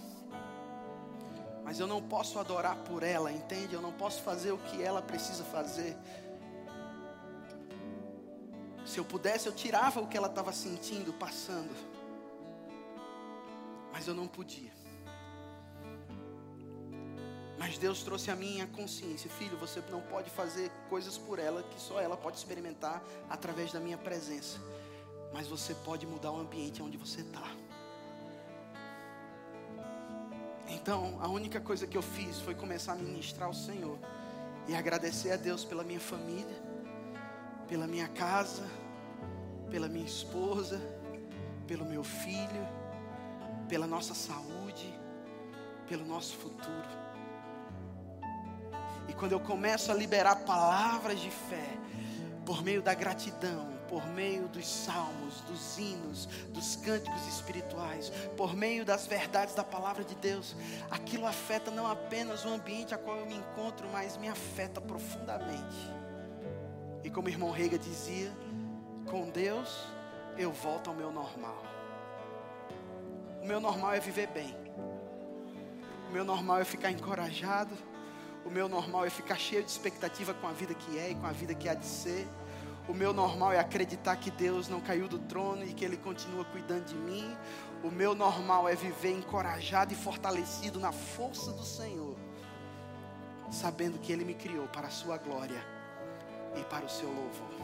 mas 1.64 1.78
eu 1.78 1.86
não 1.86 2.02
posso 2.02 2.38
adorar 2.38 2.76
por 2.76 3.02
ela, 3.02 3.30
entende? 3.30 3.74
Eu 3.74 3.82
não 3.82 3.92
posso 3.92 4.22
fazer 4.22 4.52
o 4.52 4.58
que 4.58 4.82
ela 4.82 5.02
precisa 5.02 5.44
fazer. 5.44 5.96
Se 8.86 8.98
eu 8.98 9.04
pudesse, 9.04 9.46
eu 9.46 9.54
tirava 9.54 10.00
o 10.00 10.06
que 10.06 10.16
ela 10.16 10.28
estava 10.28 10.50
sentindo, 10.50 11.12
passando, 11.12 11.74
mas 13.92 14.08
eu 14.08 14.14
não 14.14 14.26
podia. 14.26 14.72
Mas 17.58 17.76
Deus 17.76 18.02
trouxe 18.02 18.30
a 18.30 18.36
minha 18.36 18.66
consciência, 18.68 19.28
filho, 19.28 19.58
você 19.58 19.82
não 19.90 20.00
pode 20.00 20.30
fazer 20.30 20.70
coisas 20.88 21.18
por 21.18 21.38
ela 21.38 21.62
que 21.64 21.78
só 21.78 22.00
ela 22.00 22.16
pode 22.16 22.38
experimentar 22.38 23.02
através 23.28 23.72
da 23.72 23.80
minha 23.80 23.98
presença. 23.98 24.58
Mas 25.34 25.46
você 25.46 25.74
pode 25.74 26.06
mudar 26.06 26.30
o 26.30 26.40
ambiente 26.40 26.80
onde 26.80 26.96
você 26.96 27.20
está. 27.20 27.67
Então, 30.88 31.18
a 31.20 31.28
única 31.28 31.60
coisa 31.60 31.86
que 31.86 31.98
eu 31.98 32.00
fiz 32.00 32.40
foi 32.40 32.54
começar 32.54 32.92
a 32.92 32.96
ministrar 32.96 33.46
ao 33.46 33.52
Senhor 33.52 33.98
e 34.66 34.74
agradecer 34.74 35.30
a 35.30 35.36
Deus 35.36 35.62
pela 35.62 35.84
minha 35.84 36.00
família, 36.00 36.56
pela 37.68 37.86
minha 37.86 38.08
casa, 38.08 38.66
pela 39.70 39.86
minha 39.86 40.06
esposa, 40.06 40.80
pelo 41.66 41.84
meu 41.84 42.02
filho, 42.02 42.66
pela 43.68 43.86
nossa 43.86 44.14
saúde, 44.14 44.98
pelo 45.86 46.06
nosso 46.06 46.34
futuro. 46.38 46.88
E 49.06 49.12
quando 49.12 49.32
eu 49.32 49.40
começo 49.40 49.92
a 49.92 49.94
liberar 49.94 50.36
palavras 50.36 51.20
de 51.20 51.30
fé, 51.30 51.68
por 52.46 52.62
meio 52.62 52.80
da 52.80 52.94
gratidão, 52.94 53.77
por 53.88 54.06
meio 54.06 54.48
dos 54.48 54.66
salmos, 54.66 55.40
dos 55.42 55.78
hinos, 55.78 56.26
dos 56.50 56.76
cânticos 56.76 57.26
espirituais, 57.26 58.10
por 58.36 58.54
meio 58.54 58.84
das 58.84 59.06
verdades 59.06 59.54
da 59.54 59.64
palavra 59.64 60.04
de 60.04 60.14
Deus, 60.16 60.54
aquilo 60.90 61.26
afeta 61.26 61.70
não 61.70 61.86
apenas 61.86 62.44
o 62.44 62.48
ambiente 62.48 62.94
a 62.94 62.98
qual 62.98 63.16
eu 63.18 63.26
me 63.26 63.34
encontro, 63.34 63.88
mas 63.92 64.16
me 64.16 64.28
afeta 64.28 64.80
profundamente. 64.80 65.76
E 67.02 67.10
como 67.10 67.28
o 67.28 67.30
irmão 67.30 67.50
Rega 67.50 67.78
dizia, 67.78 68.30
com 69.06 69.30
Deus 69.30 69.86
eu 70.36 70.52
volto 70.52 70.90
ao 70.90 70.96
meu 70.96 71.10
normal. 71.10 71.62
O 73.42 73.46
meu 73.46 73.60
normal 73.60 73.94
é 73.94 74.00
viver 74.00 74.28
bem. 74.28 74.54
O 76.08 76.12
meu 76.12 76.24
normal 76.24 76.60
é 76.60 76.64
ficar 76.64 76.90
encorajado 76.90 77.76
o 78.48 78.50
meu 78.50 78.66
normal 78.66 79.04
é 79.04 79.10
ficar 79.10 79.36
cheio 79.36 79.62
de 79.62 79.70
expectativa 79.70 80.32
com 80.32 80.46
a 80.46 80.52
vida 80.52 80.72
que 80.72 80.98
é 80.98 81.10
e 81.10 81.14
com 81.14 81.26
a 81.26 81.32
vida 81.32 81.54
que 81.54 81.68
há 81.68 81.74
de 81.74 81.84
ser. 81.84 82.26
O 82.88 82.94
meu 82.94 83.12
normal 83.12 83.52
é 83.52 83.58
acreditar 83.58 84.16
que 84.16 84.30
Deus 84.30 84.66
não 84.66 84.80
caiu 84.80 85.06
do 85.06 85.18
trono 85.18 85.62
e 85.62 85.74
que 85.74 85.84
Ele 85.84 85.98
continua 85.98 86.44
cuidando 86.46 86.86
de 86.86 86.94
mim. 86.94 87.36
O 87.84 87.90
meu 87.90 88.14
normal 88.14 88.66
é 88.66 88.74
viver 88.74 89.12
encorajado 89.12 89.92
e 89.92 89.96
fortalecido 89.96 90.80
na 90.80 90.90
força 90.90 91.52
do 91.52 91.64
Senhor, 91.64 92.16
sabendo 93.50 93.98
que 93.98 94.10
Ele 94.10 94.24
me 94.24 94.34
criou 94.34 94.66
para 94.68 94.86
a 94.86 94.90
Sua 94.90 95.18
glória 95.18 95.62
e 96.56 96.64
para 96.64 96.86
o 96.86 96.88
seu 96.88 97.08
louvor. 97.08 97.54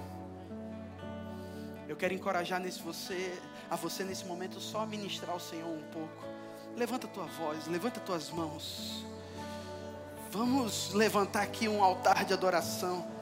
Eu 1.89 1.97
quero 1.97 2.13
encorajar 2.13 2.61
nesse 2.61 2.81
você, 2.81 3.33
a 3.71 3.77
você 3.77 4.05
nesse 4.05 4.27
momento 4.27 4.61
só 4.61 4.85
ministrar 4.85 5.33
ao 5.33 5.41
Senhor 5.41 5.69
um 5.69 5.83
pouco. 5.85 6.25
Levanta 6.77 7.07
a 7.07 7.11
tua 7.11 7.27
voz, 7.27 7.67
levanta 7.67 7.99
as 7.99 8.07
tuas 8.07 8.31
mãos. 8.31 9.07
Vamos 10.31 10.93
levantar 10.93 11.43
aqui 11.43 11.69
um 11.69 11.83
altar 11.83 12.25
de 12.25 12.33
adoração. 12.33 13.14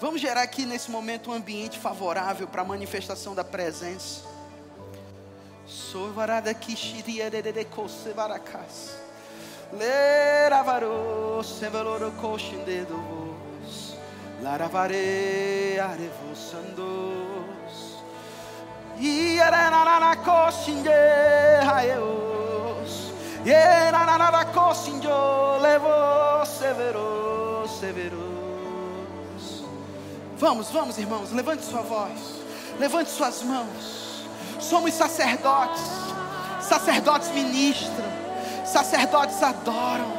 Vamos 0.00 0.20
gerar 0.20 0.42
aqui 0.42 0.64
nesse 0.64 0.92
momento 0.92 1.30
um 1.30 1.34
ambiente 1.34 1.76
favorável 1.76 2.46
para 2.46 2.62
a 2.62 2.64
manifestação 2.64 3.34
da 3.34 3.42
presença. 3.42 4.22
Sovarada 5.66 6.54
kishiria 6.54 7.28
de 7.28 7.64
kosevaracas. 7.64 8.96
Leravaro 9.72 11.42
sevaloro 11.42 12.12
koshindedos. 12.12 13.96
Laravare 14.40 15.80
arevosandos. 15.80 16.78
Iaranana 19.00 20.16
koshinde 20.16 20.90
haeos. 21.66 23.12
Vamos, 30.38 30.70
vamos, 30.70 30.96
irmãos, 30.98 31.32
levante 31.32 31.64
sua 31.64 31.82
voz, 31.82 32.12
levante 32.78 33.10
suas 33.10 33.42
mãos. 33.42 34.24
Somos 34.60 34.94
sacerdotes, 34.94 35.82
sacerdotes 36.60 37.28
ministram, 37.32 38.06
sacerdotes 38.64 39.42
adoram. 39.42 40.16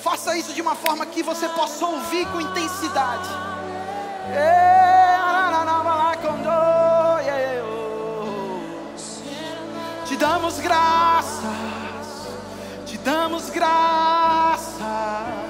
Faça 0.00 0.36
isso 0.36 0.52
de 0.52 0.62
uma 0.62 0.76
forma 0.76 1.04
que 1.06 1.24
você 1.24 1.48
possa 1.48 1.84
ouvir 1.86 2.24
com 2.30 2.40
intensidade. 2.40 3.28
Te 10.06 10.16
damos 10.16 10.60
graças, 10.60 11.42
te 12.86 12.96
damos 12.98 13.50
graças. 13.50 15.41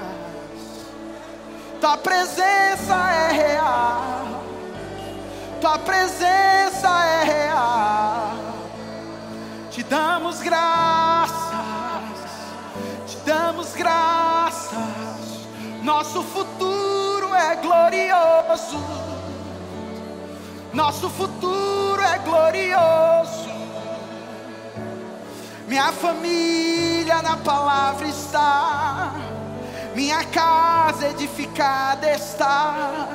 Tua 1.83 1.97
presença 1.97 2.95
é 3.11 3.31
real, 3.33 4.41
tua 5.59 5.77
presença 5.79 6.87
é 6.87 7.23
real. 7.25 8.37
Te 9.69 9.83
damos 9.83 10.41
graças, 10.41 11.33
te 13.05 13.17
damos 13.25 13.73
graças. 13.73 14.77
Nosso 15.83 16.23
futuro 16.23 17.35
é 17.35 17.57
glorioso. 17.57 18.77
Nosso 20.71 21.09
futuro 21.09 22.01
é 22.01 22.17
glorioso. 22.19 23.51
Minha 25.67 25.91
família 25.91 27.21
na 27.21 27.35
palavra 27.35 28.07
está, 28.07 29.11
minha 29.95 30.23
casa 30.25 31.09
edificada 31.09 32.11
está, 32.11 33.07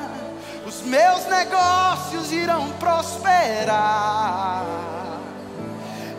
os 0.65 0.81
meus 0.81 1.25
negócios 1.25 2.31
irão 2.31 2.69
prosperar, 2.79 4.65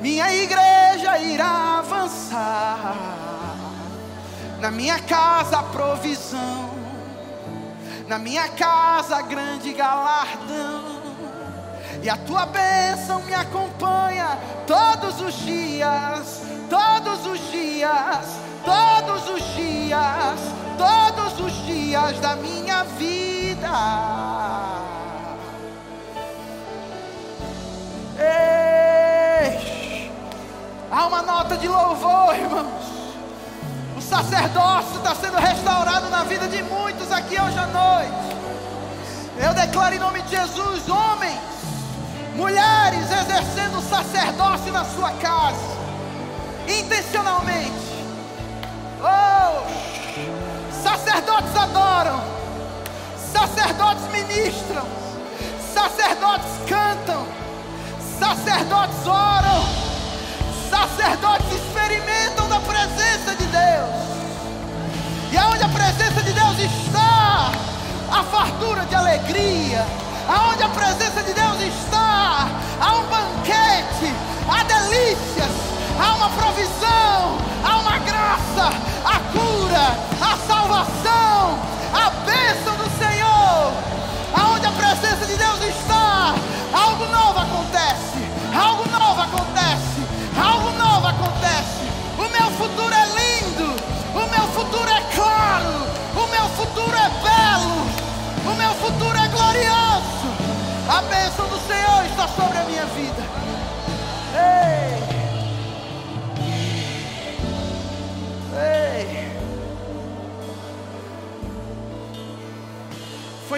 minha 0.01 0.33
igreja 0.35 1.19
irá 1.19 1.79
avançar, 1.79 2.97
na 4.61 4.71
minha 4.71 4.99
casa 4.99 5.59
a 5.59 5.63
provisão, 5.63 6.71
na 8.07 8.19
minha 8.19 8.49
casa 8.49 9.23
grande 9.23 9.73
galardão. 9.73 11.01
E 12.03 12.09
a 12.09 12.17
tua 12.17 12.47
bênção 12.47 13.21
me 13.23 13.35
acompanha 13.35 14.39
todos 14.67 15.21
os 15.21 15.35
dias, 15.35 16.41
todos 16.71 17.27
os 17.27 17.51
dias, 17.51 18.41
todos 18.65 19.29
os 19.31 19.55
dias, 19.55 20.41
todos 20.77 21.41
os 21.41 21.53
dias 21.67 22.19
da 22.21 22.37
minha 22.37 22.85
vida. 22.85 23.71
Ei, 28.19 30.11
há 30.91 31.07
uma 31.07 31.23
nota 31.23 31.57
de 31.57 31.69
louvor, 31.69 32.35
irmãos. 32.35 32.91
O 33.97 34.01
sacerdócio 34.01 34.97
está 34.97 35.15
sendo 35.15 35.37
restaurado 35.37 36.09
na 36.11 36.25
vida 36.25 36.49
de 36.49 36.63
muitos 36.63 37.11
aqui 37.13 37.41
hoje 37.41 37.59
à 37.59 37.67
noite. 37.67 38.31
Eu 39.43 39.55
declaro 39.55 39.95
em 39.95 39.99
nome 39.99 40.21
de 40.23 40.37
Jesus, 40.37 40.89
homens 40.89 41.51
mulheres 42.35 43.11
exercendo 43.11 43.83
sacerdócio 43.83 44.73
na 44.73 44.85
sua 44.85 45.11
casa, 45.13 45.59
intencionalmente. 46.67 47.90
Oh, 49.03 49.63
sacerdotes 50.83 51.57
adoram, 51.57 52.23
sacerdotes 53.33 54.05
ministram, 54.13 54.87
sacerdotes 55.73 56.51
cantam, 56.69 57.27
sacerdotes 58.19 59.07
oram, 59.07 59.65
sacerdotes 60.69 61.47
experimentam 61.53 62.47
da 62.49 62.61
presença 62.61 63.35
de 63.37 63.47
Deus. 63.47 64.01
E 65.33 65.39
aonde 65.39 65.65
a 65.65 65.69
presença 65.69 66.23
de 66.23 66.33
Deus 66.33 66.59
está, 66.59 67.53
há 68.13 68.25
fartura 68.25 68.85
de 68.85 68.95
alegria. 68.95 69.87
Aonde 70.29 70.63
a 70.63 70.69
presença 70.69 71.23
de 71.23 71.33
Deus 71.33 71.61
está, 71.63 72.49
há 72.81 72.95
um 72.97 73.07
banquete, 73.07 74.15
há 74.49 74.63
delícias, 74.63 75.51
há 76.01 76.15
uma 76.15 76.31
provisão, 76.31 77.39
há 77.63 77.77
uma 77.79 77.99
graça, 77.99 78.71
a 79.05 79.21
cura, 79.33 79.99
a 80.21 80.37
salvação, 80.47 81.59
a 81.93 82.11
bênção 82.25 82.77
do 82.77 82.89
Senhor. 82.99 83.73
Aonde 84.35 84.67
a 84.67 84.73
presença 84.73 85.27
de 85.27 85.37
Deus 85.37 85.61
está, 85.61 86.35
algo 86.73 87.05
novo 87.07 87.39
acontece, 87.39 88.19
algo 88.55 88.89
novo 88.91 89.21
acontece, 89.21 90.01
algo 90.37 90.71
novo 90.71 91.07
acontece. 91.07 91.91
O 92.19 92.29
meu 92.29 92.51
futuro 92.53 92.95
é 92.95 93.07
lindo, 93.21 93.75
o 94.15 94.31
meu 94.31 94.47
futuro 94.49 94.89
é 94.89 95.01
claro, 95.15 95.87
o 96.15 96.27
meu 96.29 96.49
futuro 96.57 96.97
é 96.97 97.11
belo, 97.23 97.87
o 98.47 98.55
meu 98.57 98.75
futuro 98.75 99.19
é 99.19 99.29
glorioso. 99.29 100.31
A 100.89 101.03
bênção 101.03 101.47
do 101.47 101.59
Senhor 101.67 102.05
está 102.07 102.27
sobre 102.29 102.59
a 102.59 102.65
minha 102.65 102.85
vida. 102.87 103.40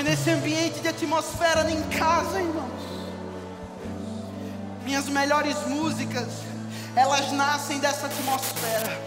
Foi 0.02 0.10
nesse 0.10 0.30
ambiente 0.30 0.80
de 0.80 0.88
atmosfera 0.88 1.70
em 1.70 1.80
casa, 1.96 2.40
irmãos. 2.40 2.82
Minhas 4.82 5.08
melhores 5.08 5.56
músicas, 5.68 6.26
elas 6.96 7.30
nascem 7.30 7.78
dessa 7.78 8.06
atmosfera. 8.06 9.00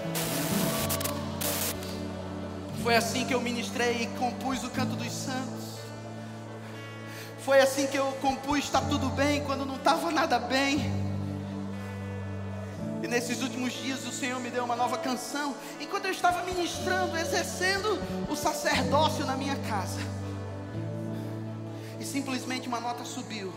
Foi 2.82 2.96
assim 2.96 3.26
que 3.26 3.34
eu 3.34 3.42
ministrei 3.42 4.04
e 4.04 4.08
compus 4.18 4.64
o 4.64 4.70
canto 4.70 4.96
dos 4.96 5.12
santos. 5.12 5.82
Foi 7.40 7.60
assim 7.60 7.88
que 7.88 7.98
eu 7.98 8.06
compus 8.22 8.60
Está 8.60 8.80
Tudo 8.80 9.10
Bem 9.10 9.44
quando 9.44 9.66
não 9.66 9.76
estava 9.76 10.10
nada 10.12 10.40
bem. 10.40 10.80
E 13.04 13.08
nesses 13.10 13.42
últimos 13.42 13.74
dias 13.74 14.08
o 14.08 14.14
Senhor 14.14 14.40
me 14.40 14.50
deu 14.50 14.64
uma 14.64 14.78
nova 14.78 14.98
canção. 14.98 15.56
Enquanto 15.82 16.06
eu 16.06 16.12
estava 16.12 16.42
ministrando, 16.44 17.18
exercendo 17.18 18.02
o 18.30 18.36
sacerdócio 18.38 19.26
na 19.26 19.36
minha 19.36 19.58
casa. 19.68 20.00
Simplesmente 22.16 22.70
uma 22.70 22.80
nota 22.80 23.04
subiu. 23.04 23.52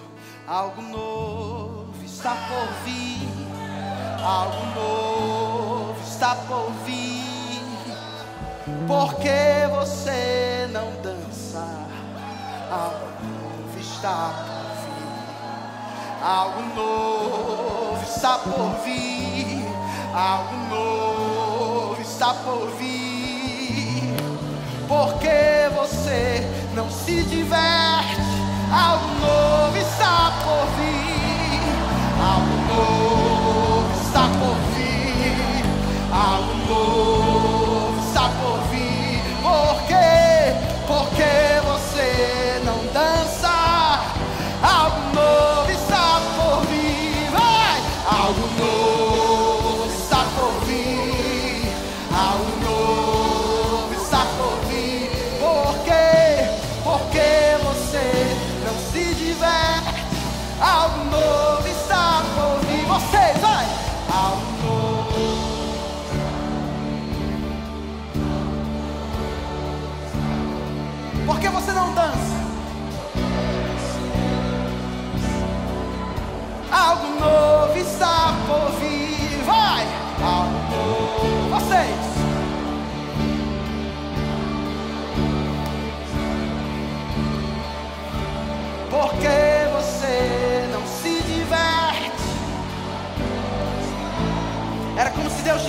Algo 0.44 0.82
novo 0.82 2.04
está 2.04 2.34
por 2.34 2.66
vir. 2.84 3.28
Algo 4.20 4.66
novo 4.74 6.00
está 6.04 6.34
por 6.34 6.72
vir. 6.84 7.62
Porque 8.88 9.30
você 9.72 10.68
não 10.72 10.90
dança? 11.00 11.64
Algo 12.68 13.06
novo 13.22 13.78
está 13.78 14.34
por 14.42 14.74
vir. 14.82 16.20
Algo 16.20 16.62
novo 16.74 18.02
está 18.02 18.38
por 18.40 18.70
vir. 18.84 19.68
Algo 20.12 20.56
novo 20.68 22.02
está 22.02 22.34
por 22.34 22.66
vir. 22.72 24.16
Porque 24.88 25.70
você 25.76 26.42
não 26.74 26.90
se 26.90 27.22
diverte? 27.22 28.27
Algo 28.70 29.08
novo 29.20 29.76
está 29.76 30.30
por 30.44 30.66
vir. 30.76 31.60
Algo 32.20 32.56
novo 32.68 33.07
Algo 60.60 61.04
novo 61.04 61.47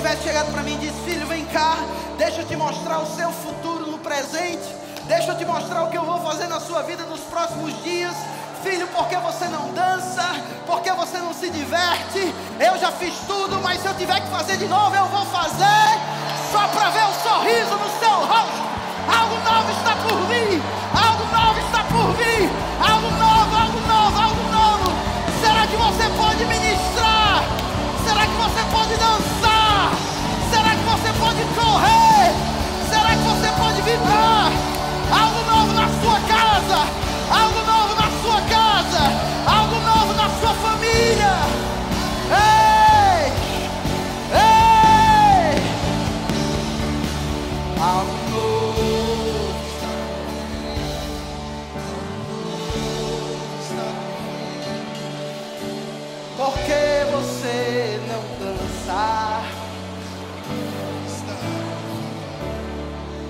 tivesse 0.10 0.24
chegado 0.24 0.52
para 0.52 0.64
mim 0.64 0.74
e 0.74 0.78
disse: 0.78 1.00
Filho, 1.06 1.28
vem 1.28 1.46
cá, 1.46 1.78
deixa 2.18 2.42
eu 2.42 2.48
te 2.48 2.56
mostrar 2.56 3.00
o 3.00 3.06
seu 3.16 3.32
futuro 3.32 3.86
no 3.86 4.00
presente. 4.00 4.68
Deixa 5.06 5.32
eu 5.32 5.38
te 5.38 5.46
mostrar 5.46 5.84
o 5.84 5.90
que 5.90 5.98
eu 5.98 6.04
vou 6.04 6.20
fazer 6.22 6.48
na 6.48 6.60
sua 6.60 6.82
vida 6.84 7.04
nos 7.04 7.20
próximos 7.22 7.72
dias. 7.84 8.16
Filho, 8.64 8.88
porque 8.88 9.16
você 9.18 9.46
não 9.46 9.72
dança? 9.74 10.24
Porque 10.66 10.92
você 10.92 11.18
não 11.20 11.34
se 11.34 11.50
diverte? 11.50 12.34
Eu 12.60 12.78
já 12.80 12.92
fiz 12.92 13.14
tudo, 13.28 13.60
mas 13.62 13.82
se 13.82 13.88
eu 13.88 13.94
tiver 13.96 14.20
que 14.20 14.28
fazer 14.28 14.58
de 14.58 14.68
novo, 14.68 14.96
eu 14.96 15.06
vou 15.06 15.26
fazer. 15.28 15.90
Só 16.52 16.68
para 16.68 16.90
ver 16.90 17.06
o 17.06 17.14
sorriso 17.14 17.76
no 17.76 18.00
seu 18.00 18.16
rosto. 18.26 18.70
Algo 19.08 19.36
novo 19.46 19.72
está 19.72 19.96
por 19.96 20.20
vir. 20.28 20.62
Algo 20.94 21.24
novo 21.38 21.60
está 21.60 21.84
por 21.84 22.14
vir. 22.18 22.50
Algo 22.82 23.10
novo, 23.12 23.56
algo 23.56 23.80
novo, 23.88 24.20
algo 24.20 24.44
novo. 24.52 24.92
Será 25.40 25.68
que 25.68 25.76
você 25.76 26.10
pode 26.18 26.46
ministrar? 26.46 27.44
Será 28.06 28.22
que 28.22 28.36
você 28.36 28.64
pode 28.72 28.96
dançar? 28.96 29.49
Correr? 31.70 32.34
Será 32.90 33.10
que 33.10 33.24
você 33.30 33.52
pode 33.52 33.82
vibrar? 33.84 34.52
Algo 35.12 35.44
novo 35.52 35.74
na 35.74 35.88
sua 36.02 36.20
casa. 36.22 36.88
Algo 37.30 37.60
novo 37.60 37.69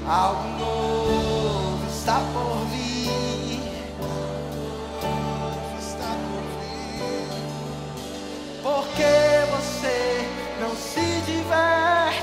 Algo 0.09 0.43
novo 0.57 1.85
está 1.87 2.19
por 2.33 2.65
vir. 2.71 3.61
Está 5.77 6.15
por 6.25 6.41
vir. 6.57 7.29
Por 8.63 8.87
que 8.95 9.45
você 9.51 10.27
não 10.59 10.75
se 10.75 11.21
diverte? 11.27 12.19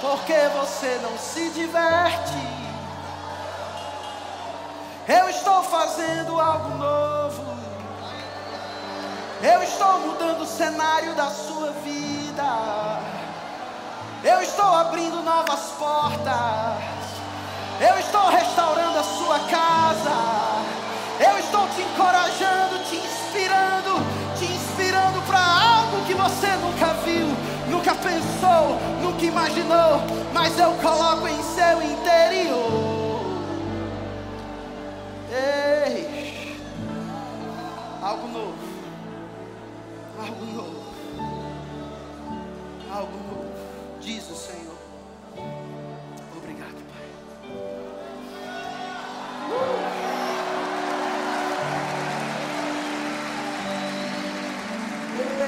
Por 0.00 0.20
que 0.20 0.48
você 0.56 1.00
não 1.02 1.18
se 1.18 1.50
diverte? 1.50 2.38
Eu 5.08 5.28
estou 5.28 5.64
fazendo 5.64 6.40
algo 6.40 6.68
novo. 6.78 7.42
Eu 9.42 9.60
estou 9.64 9.98
mudando 9.98 10.42
o 10.42 10.46
cenário 10.46 11.16
da 11.16 11.30
sua 11.30 11.72
vida. 11.72 12.95
Eu 14.28 14.42
estou 14.42 14.74
abrindo 14.74 15.22
novas 15.22 15.70
portas. 15.78 16.82
Eu 17.80 17.96
estou 18.00 18.28
restaurando 18.28 18.98
a 18.98 19.04
sua 19.04 19.38
casa. 19.38 20.16
Eu 21.20 21.38
estou 21.38 21.68
te 21.68 21.82
encorajando, 21.82 22.82
te 22.88 22.96
inspirando, 22.96 24.02
te 24.36 24.44
inspirando 24.46 25.22
para 25.28 25.38
algo 25.38 26.04
que 26.06 26.14
você 26.14 26.48
nunca 26.56 26.92
viu, 27.04 27.28
nunca 27.70 27.94
pensou, 27.94 28.80
nunca 29.00 29.24
imaginou, 29.24 30.00
mas 30.34 30.58
eu 30.58 30.72
coloco 30.82 31.28
em 31.28 31.42
seu 31.42 31.82
interior. 31.82 33.20
Ei, 35.30 36.60
algo 38.02 38.28
novo, 38.28 38.58
algo 40.18 40.44
novo, 40.46 40.84
algo 42.92 43.18
novo, 43.28 43.55
diz 44.06 44.30
o 44.30 44.36
Senhor. 44.36 44.78
Obrigado, 46.36 46.76
Pai. 46.92 47.08
É, 55.40 55.42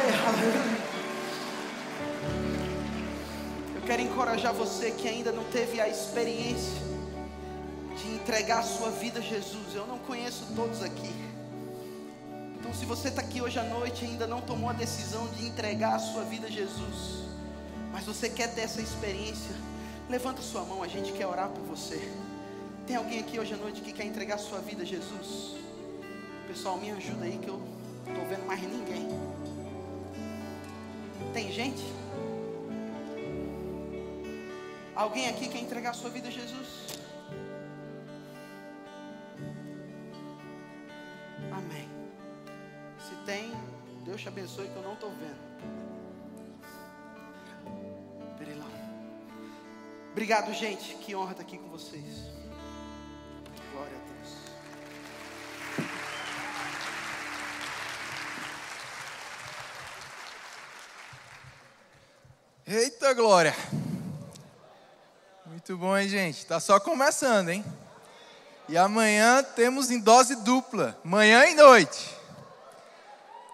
Eu 3.77 3.83
quero 3.87 4.03
encorajar 4.03 4.53
você 4.53 4.91
que 4.91 5.07
ainda 5.07 5.31
não 5.31 5.45
teve 5.45 5.81
a 5.81 5.89
experiência 5.89 6.83
de 7.97 8.11
entregar 8.11 8.59
a 8.59 8.65
sua 8.65 8.91
vida 8.91 9.21
a 9.21 9.23
Jesus. 9.23 9.73
Eu 9.73 9.87
não 9.87 9.99
conheço 9.99 10.45
todos 10.57 10.83
aqui. 10.83 11.15
Então, 12.59 12.75
se 12.75 12.85
você 12.85 13.07
está 13.07 13.23
aqui 13.23 13.41
hoje 13.41 13.61
à 13.61 13.63
noite 13.63 14.05
e 14.05 14.09
ainda 14.09 14.27
não 14.27 14.41
tomou 14.41 14.69
a 14.69 14.73
decisão 14.73 15.29
de 15.29 15.47
entregar 15.47 15.95
a 15.95 16.01
sua 16.01 16.25
vida 16.25 16.49
a 16.49 16.51
Jesus, 16.51 17.28
mas 17.99 18.07
você 18.07 18.29
quer 18.31 18.55
ter 18.55 18.61
essa 18.61 18.81
experiência, 18.81 19.57
levanta 20.09 20.41
sua 20.41 20.63
mão, 20.63 20.85
a 20.85 20.87
gente 20.87 21.11
quer 21.11 21.27
orar 21.27 21.49
por 21.49 21.65
você. 21.65 21.99
Tem 22.87 22.95
alguém 22.95 23.19
aqui 23.19 23.41
hoje 23.41 23.55
à 23.55 23.57
noite 23.57 23.81
que 23.81 23.93
quer 23.93 24.05
entregar 24.05 24.39
sua 24.39 24.61
vida 24.61 24.85
a 24.85 24.87
Jesus? 24.87 25.57
Pessoal, 26.47 26.79
me 26.79 26.93
ajuda 26.93 27.25
aí 27.25 27.39
que 27.39 27.49
eu 27.49 27.61
não 28.07 28.13
estou 28.13 28.29
vendo 28.29 28.47
mais 28.47 28.63
ninguém. 28.63 29.09
Tem 31.33 31.51
gente? 31.51 31.83
Alguém 34.95 35.29
aqui 35.29 35.49
quer 35.49 35.59
entregar 35.59 35.93
sua 35.93 36.11
vida 36.11 36.29
a 36.29 36.31
Jesus? 36.31 36.69
Amém. 41.51 41.89
Se 43.01 43.17
tem, 43.27 43.53
Deus 44.05 44.21
te 44.21 44.29
abençoe 44.29 44.69
que 44.69 44.77
eu 44.77 44.83
não 44.83 44.93
estou 44.93 45.11
vendo. 45.11 45.58
Obrigado, 50.19 50.53
gente. 50.53 50.97
Que 50.97 51.15
honra 51.15 51.31
estar 51.31 51.45
aqui 51.45 51.57
com 51.57 51.69
vocês. 51.69 52.03
Glória 53.71 53.97
a 53.97 54.01
Deus. 62.67 62.83
Eita 62.83 63.15
glória! 63.15 63.55
Muito 65.47 65.77
bom, 65.77 65.97
hein, 65.97 66.09
gente? 66.09 66.45
Tá 66.47 66.59
só 66.59 66.81
começando, 66.81 67.51
hein? 67.51 67.65
E 68.69 68.77
amanhã 68.77 69.45
temos 69.45 69.89
em 69.89 70.01
dose 70.01 70.35
dupla, 70.43 70.99
manhã 71.05 71.47
e 71.47 71.55
noite. 71.55 72.13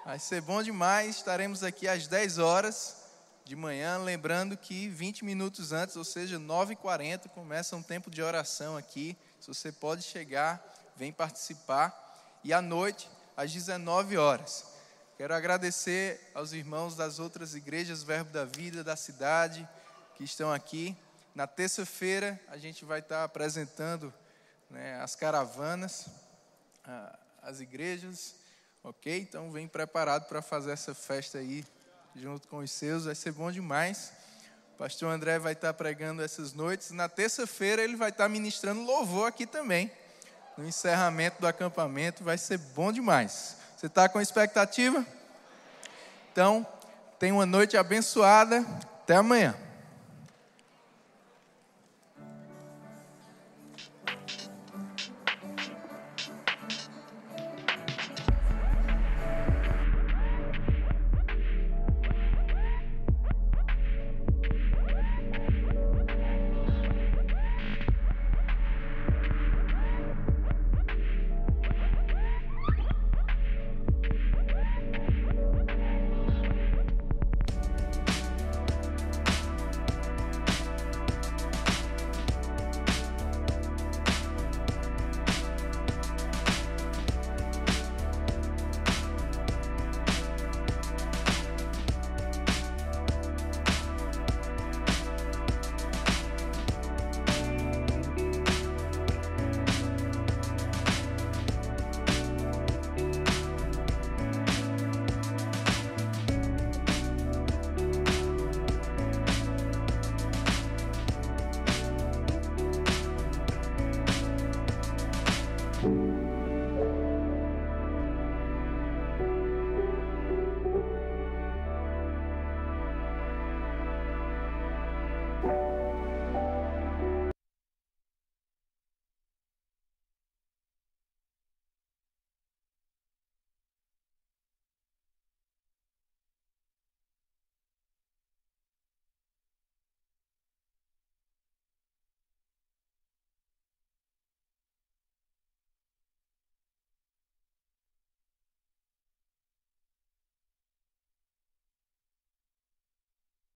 Vai 0.06 0.18
ser 0.18 0.40
bom 0.40 0.62
demais. 0.62 1.16
Estaremos 1.16 1.62
aqui 1.62 1.86
às 1.86 2.06
10 2.06 2.38
horas 2.38 3.03
de 3.44 3.54
manhã, 3.54 3.98
lembrando 3.98 4.56
que 4.56 4.88
20 4.88 5.22
minutos 5.22 5.70
antes, 5.70 5.96
ou 5.96 6.04
seja, 6.04 6.38
9h40, 6.38 7.28
começa 7.28 7.76
um 7.76 7.82
tempo 7.82 8.10
de 8.10 8.22
oração 8.22 8.74
aqui. 8.74 9.14
Se 9.38 9.48
você 9.48 9.70
pode 9.70 10.02
chegar, 10.02 10.64
vem 10.96 11.12
participar. 11.12 12.40
E 12.42 12.54
à 12.54 12.62
noite, 12.62 13.06
às 13.36 13.52
19 13.52 14.16
horas. 14.16 14.64
Quero 15.18 15.34
agradecer 15.34 16.30
aos 16.34 16.54
irmãos 16.54 16.96
das 16.96 17.18
outras 17.18 17.54
igrejas 17.54 18.02
Verbo 18.02 18.32
da 18.32 18.46
Vida 18.46 18.82
da 18.82 18.96
cidade 18.96 19.68
que 20.16 20.24
estão 20.24 20.50
aqui. 20.50 20.96
Na 21.34 21.46
terça-feira, 21.46 22.40
a 22.48 22.56
gente 22.56 22.82
vai 22.86 23.00
estar 23.00 23.24
apresentando 23.24 24.12
né, 24.70 24.98
as 25.02 25.14
caravanas, 25.14 26.06
as 27.42 27.60
igrejas, 27.60 28.36
ok? 28.82 29.20
Então 29.20 29.50
vem 29.50 29.68
preparado 29.68 30.26
para 30.28 30.40
fazer 30.40 30.70
essa 30.70 30.94
festa 30.94 31.38
aí 31.38 31.62
junto 32.16 32.46
com 32.48 32.58
os 32.58 32.70
seus, 32.70 33.04
vai 33.04 33.14
ser 33.14 33.32
bom 33.32 33.50
demais. 33.50 34.12
O 34.74 34.78
pastor 34.78 35.10
André 35.12 35.38
vai 35.38 35.52
estar 35.52 35.72
pregando 35.74 36.22
essas 36.22 36.52
noites. 36.52 36.90
Na 36.90 37.08
terça-feira 37.08 37.82
ele 37.82 37.96
vai 37.96 38.10
estar 38.10 38.28
ministrando 38.28 38.82
louvor 38.82 39.28
aqui 39.28 39.46
também, 39.46 39.90
no 40.56 40.66
encerramento 40.66 41.40
do 41.40 41.46
acampamento, 41.46 42.22
vai 42.22 42.38
ser 42.38 42.58
bom 42.58 42.92
demais. 42.92 43.56
Você 43.76 43.86
está 43.86 44.08
com 44.08 44.20
expectativa? 44.20 45.04
Então, 46.32 46.66
tenha 47.18 47.34
uma 47.34 47.46
noite 47.46 47.76
abençoada. 47.76 48.60
Até 49.02 49.16
amanhã. 49.16 49.54